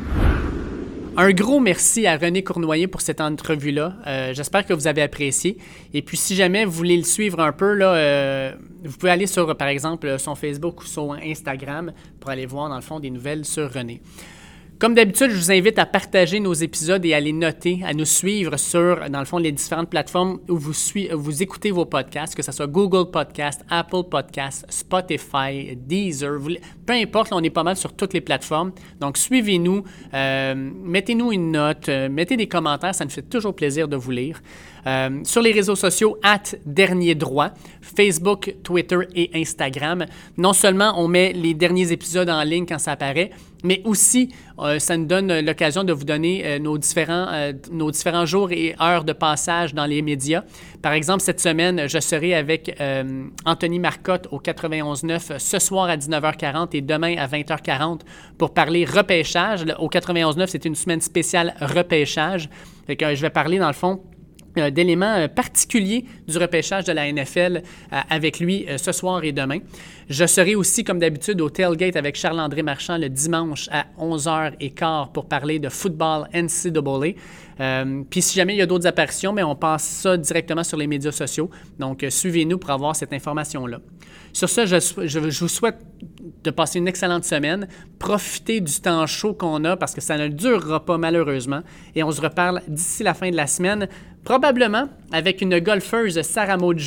Un 1.14 1.30
gros 1.32 1.60
merci 1.60 2.06
à 2.06 2.16
René 2.16 2.42
Cournoyer 2.42 2.86
pour 2.86 3.02
cette 3.02 3.20
entrevue-là. 3.20 3.96
Euh, 4.06 4.32
j'espère 4.32 4.64
que 4.64 4.72
vous 4.72 4.86
avez 4.86 5.02
apprécié. 5.02 5.58
Et 5.92 6.00
puis, 6.00 6.16
si 6.16 6.34
jamais 6.34 6.64
vous 6.64 6.72
voulez 6.72 6.96
le 6.96 7.02
suivre 7.02 7.40
un 7.40 7.52
peu, 7.52 7.74
là, 7.74 7.94
euh, 7.94 8.52
vous 8.82 8.96
pouvez 8.96 9.12
aller 9.12 9.26
sur, 9.26 9.54
par 9.56 9.68
exemple, 9.68 10.18
son 10.18 10.34
Facebook 10.34 10.80
ou 10.80 10.86
son 10.86 11.12
Instagram 11.12 11.92
pour 12.18 12.30
aller 12.30 12.46
voir, 12.46 12.70
dans 12.70 12.76
le 12.76 12.82
fond, 12.82 12.98
des 12.98 13.10
nouvelles 13.10 13.44
sur 13.44 13.70
René. 13.70 14.00
Comme 14.79 14.95
d'habitude, 14.95 15.31
je 15.31 15.37
vous 15.37 15.53
invite 15.53 15.79
à 15.79 15.87
partager 15.87 16.41
nos 16.41 16.55
épisodes 16.55 17.05
et 17.05 17.14
à 17.14 17.20
les 17.20 17.33
noter, 17.33 17.81
à 17.85 17.95
nous 17.95 18.05
suivre 18.05 18.57
sur, 18.57 19.09
dans 19.11 19.20
le 19.20 19.25
fond, 19.25 19.39
les 19.39 19.53
différentes 19.53 19.89
plateformes 19.89 20.41
où 20.49 20.57
vous, 20.57 21.43
écoutez 21.43 21.70
vos 21.70 21.85
podcasts, 21.85 22.35
que 22.35 22.43
ce 22.43 22.51
soit 22.51 22.66
Google 22.66 23.11
Podcast, 23.11 23.64
Apple 23.70 24.03
Podcast, 24.11 24.66
Spotify, 24.68 25.77
Deezer, 25.77 26.39
peu 26.85 26.95
importe, 26.95 27.33
on 27.33 27.43
est 27.43 27.51
pas 27.51 27.62
mal 27.62 27.77
sur 27.77 27.95
toutes 27.95 28.12
les 28.12 28.20
plateformes. 28.20 28.73
Donc, 29.01 29.18
suivez-nous, 29.18 29.85
euh, 30.14 30.55
mettez-nous 30.83 31.31
une 31.31 31.53
note, 31.53 31.89
euh, 31.89 32.09
mettez 32.09 32.37
des 32.37 32.49
commentaires, 32.49 32.95
ça 32.95 33.05
nous 33.05 33.11
fait 33.11 33.23
toujours 33.23 33.55
plaisir 33.55 33.87
de 33.87 33.97
vous 33.97 34.11
lire. 34.11 34.43
Euh, 34.87 35.20
sur 35.24 35.43
les 35.43 35.53
réseaux 35.53 35.76
sociaux, 35.76 36.18
at 36.22 36.43
Dernier 36.66 37.14
Droit, 37.14 37.51
Facebook, 37.80 38.55
Twitter 38.64 38.99
et 39.14 39.30
Instagram. 39.35 40.07
Non 40.37 40.53
seulement 40.53 40.95
on 40.97 41.09
met 41.09 41.33
les 41.33 41.55
derniers 41.55 41.93
épisodes 41.93 42.28
en 42.28 42.43
ligne 42.43 42.66
quand 42.66 42.78
ça 42.78 42.93
apparaît, 42.93 43.30
mais 43.62 43.80
aussi 43.85 44.35
euh, 44.59 44.80
ça 44.80 44.97
nous 44.97 45.07
donne 45.07 45.41
l'occasion 45.41 45.85
de 45.85 45.93
vous 45.93 46.05
donner 46.05 46.43
euh, 46.45 46.59
nos, 46.59 46.78
différents, 46.78 47.53
nos 47.70 47.91
différents 47.93 48.26
jours 48.26 48.51
et 48.51 48.74
heures 48.80 49.05
de 49.05 49.12
passage 49.12 49.72
dans 49.72 49.87
les 49.87 50.03
médias. 50.03 50.43
Par 50.83 50.93
exemple, 50.93 51.22
cette 51.22 51.41
semaine, 51.41 51.89
je 51.89 52.01
serai 52.01 52.35
avec 52.35 52.76
Anthony 53.45 53.78
Marcotte 53.78 54.26
au 54.33 54.41
91.9 54.41 55.39
ce 55.39 55.59
soir 55.61 55.89
à 55.89 55.97
19h40 55.97 56.70
et 56.72 56.80
demain 56.80 57.16
à 57.18 57.28
20h40 57.28 58.01
pour 58.37 58.53
parler 58.53 58.85
repêchage. 58.85 59.64
Au 59.78 59.89
91.9, 59.89 60.47
c'est 60.49 60.64
une 60.64 60.74
semaine 60.74 61.01
spéciale 61.01 61.55
repêchage. 61.61 62.49
je 62.89 63.20
vais 63.20 63.30
parler, 63.30 63.59
dans 63.59 63.68
le 63.68 63.74
fond, 63.74 64.01
d'éléments 64.57 65.16
euh, 65.16 65.28
particuliers 65.28 66.05
du 66.28 66.38
repêchage 66.38 66.84
de 66.84 66.92
la 66.92 67.11
NFL 67.11 67.62
euh, 67.92 68.00
avec 68.11 68.40
lui 68.40 68.66
ce 68.76 68.92
soir 68.92 69.24
et 69.24 69.32
demain. 69.32 69.59
Je 70.09 70.26
serai 70.26 70.55
aussi, 70.55 70.84
comme 70.84 70.98
d'habitude, 70.98 71.40
au 71.40 71.50
Tailgate 71.50 71.96
avec 71.96 72.16
Charles-André 72.16 72.62
Marchand 72.62 72.98
le 72.98 73.09
dimanche 73.09 73.68
à 73.72 73.86
11h15 73.98 75.12
pour 75.12 75.26
parler 75.26 75.59
de 75.59 75.68
football 75.68 76.28
NCAA. 76.34 77.14
Puis 78.11 78.22
si 78.22 78.34
jamais 78.34 78.55
il 78.55 78.59
y 78.59 78.62
a 78.62 78.66
d'autres 78.66 78.86
apparitions, 78.86 79.32
mais 79.32 79.42
on 79.42 79.55
passe 79.55 79.84
ça 79.84 80.16
directement 80.16 80.64
sur 80.64 80.76
les 80.76 80.86
médias 80.86 81.12
sociaux. 81.12 81.48
Donc, 81.78 82.05
suivez-nous 82.09 82.59
pour 82.59 82.70
avoir 82.70 82.96
cette 82.96 83.12
information-là. 83.12 83.78
Sur 84.32 84.48
ce, 84.48 84.64
je, 84.64 85.18
vous 85.18 85.48
souhaite 85.48 85.76
de 86.42 86.50
passer 86.50 86.78
une 86.78 86.88
excellente 86.88 87.24
semaine. 87.24 87.68
Profitez 87.98 88.61
du 88.61 88.72
temps 88.80 89.07
chaud 89.07 89.34
qu'on 89.34 89.64
a 89.64 89.76
parce 89.76 89.94
que 89.94 90.00
ça 90.00 90.16
ne 90.16 90.28
durera 90.28 90.84
pas 90.84 90.96
malheureusement. 90.96 91.61
Et 91.94 92.03
on 92.03 92.11
se 92.11 92.20
reparle 92.20 92.62
d'ici 92.66 93.03
la 93.03 93.12
fin 93.12 93.30
de 93.30 93.36
la 93.36 93.46
semaine 93.46 93.88
probablement 94.25 94.89
avec 95.12 95.41
une 95.43 95.59
golfeuse, 95.59 96.20
Sarah 96.23 96.57
Maud. 96.57 96.81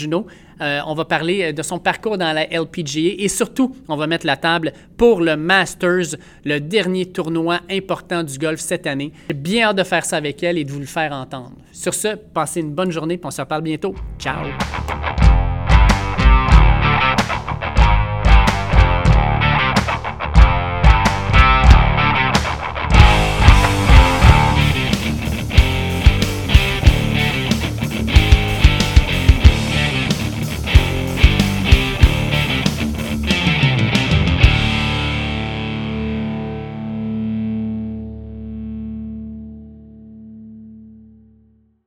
Euh, 0.61 0.79
on 0.87 0.93
va 0.93 1.05
parler 1.05 1.51
de 1.51 1.61
son 1.61 1.79
parcours 1.79 2.17
dans 2.17 2.33
la 2.33 2.45
LPGA 2.45 3.15
et 3.17 3.27
surtout, 3.27 3.75
on 3.87 3.97
va 3.97 4.07
mettre 4.07 4.25
la 4.25 4.37
table 4.37 4.71
pour 4.97 5.21
le 5.21 5.35
Masters, 5.35 6.15
le 6.45 6.59
dernier 6.59 7.07
tournoi 7.07 7.59
important 7.69 8.23
du 8.23 8.37
golf 8.37 8.59
cette 8.59 8.87
année. 8.87 9.11
Bien 9.33 9.69
hâte 9.69 9.77
de 9.77 9.83
faire 9.83 10.05
ça 10.05 10.17
avec 10.17 10.41
elle 10.43 10.57
et 10.57 10.63
de 10.63 10.71
vous 10.71 10.79
le 10.79 10.85
faire 10.85 11.11
entendre. 11.11 11.51
Sur 11.73 11.93
ce, 11.93 12.15
passez 12.15 12.61
une 12.61 12.71
bonne 12.71 12.91
journée 12.91 13.15
et 13.15 13.21
on 13.23 13.31
se 13.31 13.41
reparle 13.41 13.63
bientôt. 13.63 13.95
Ciao! 14.17 14.45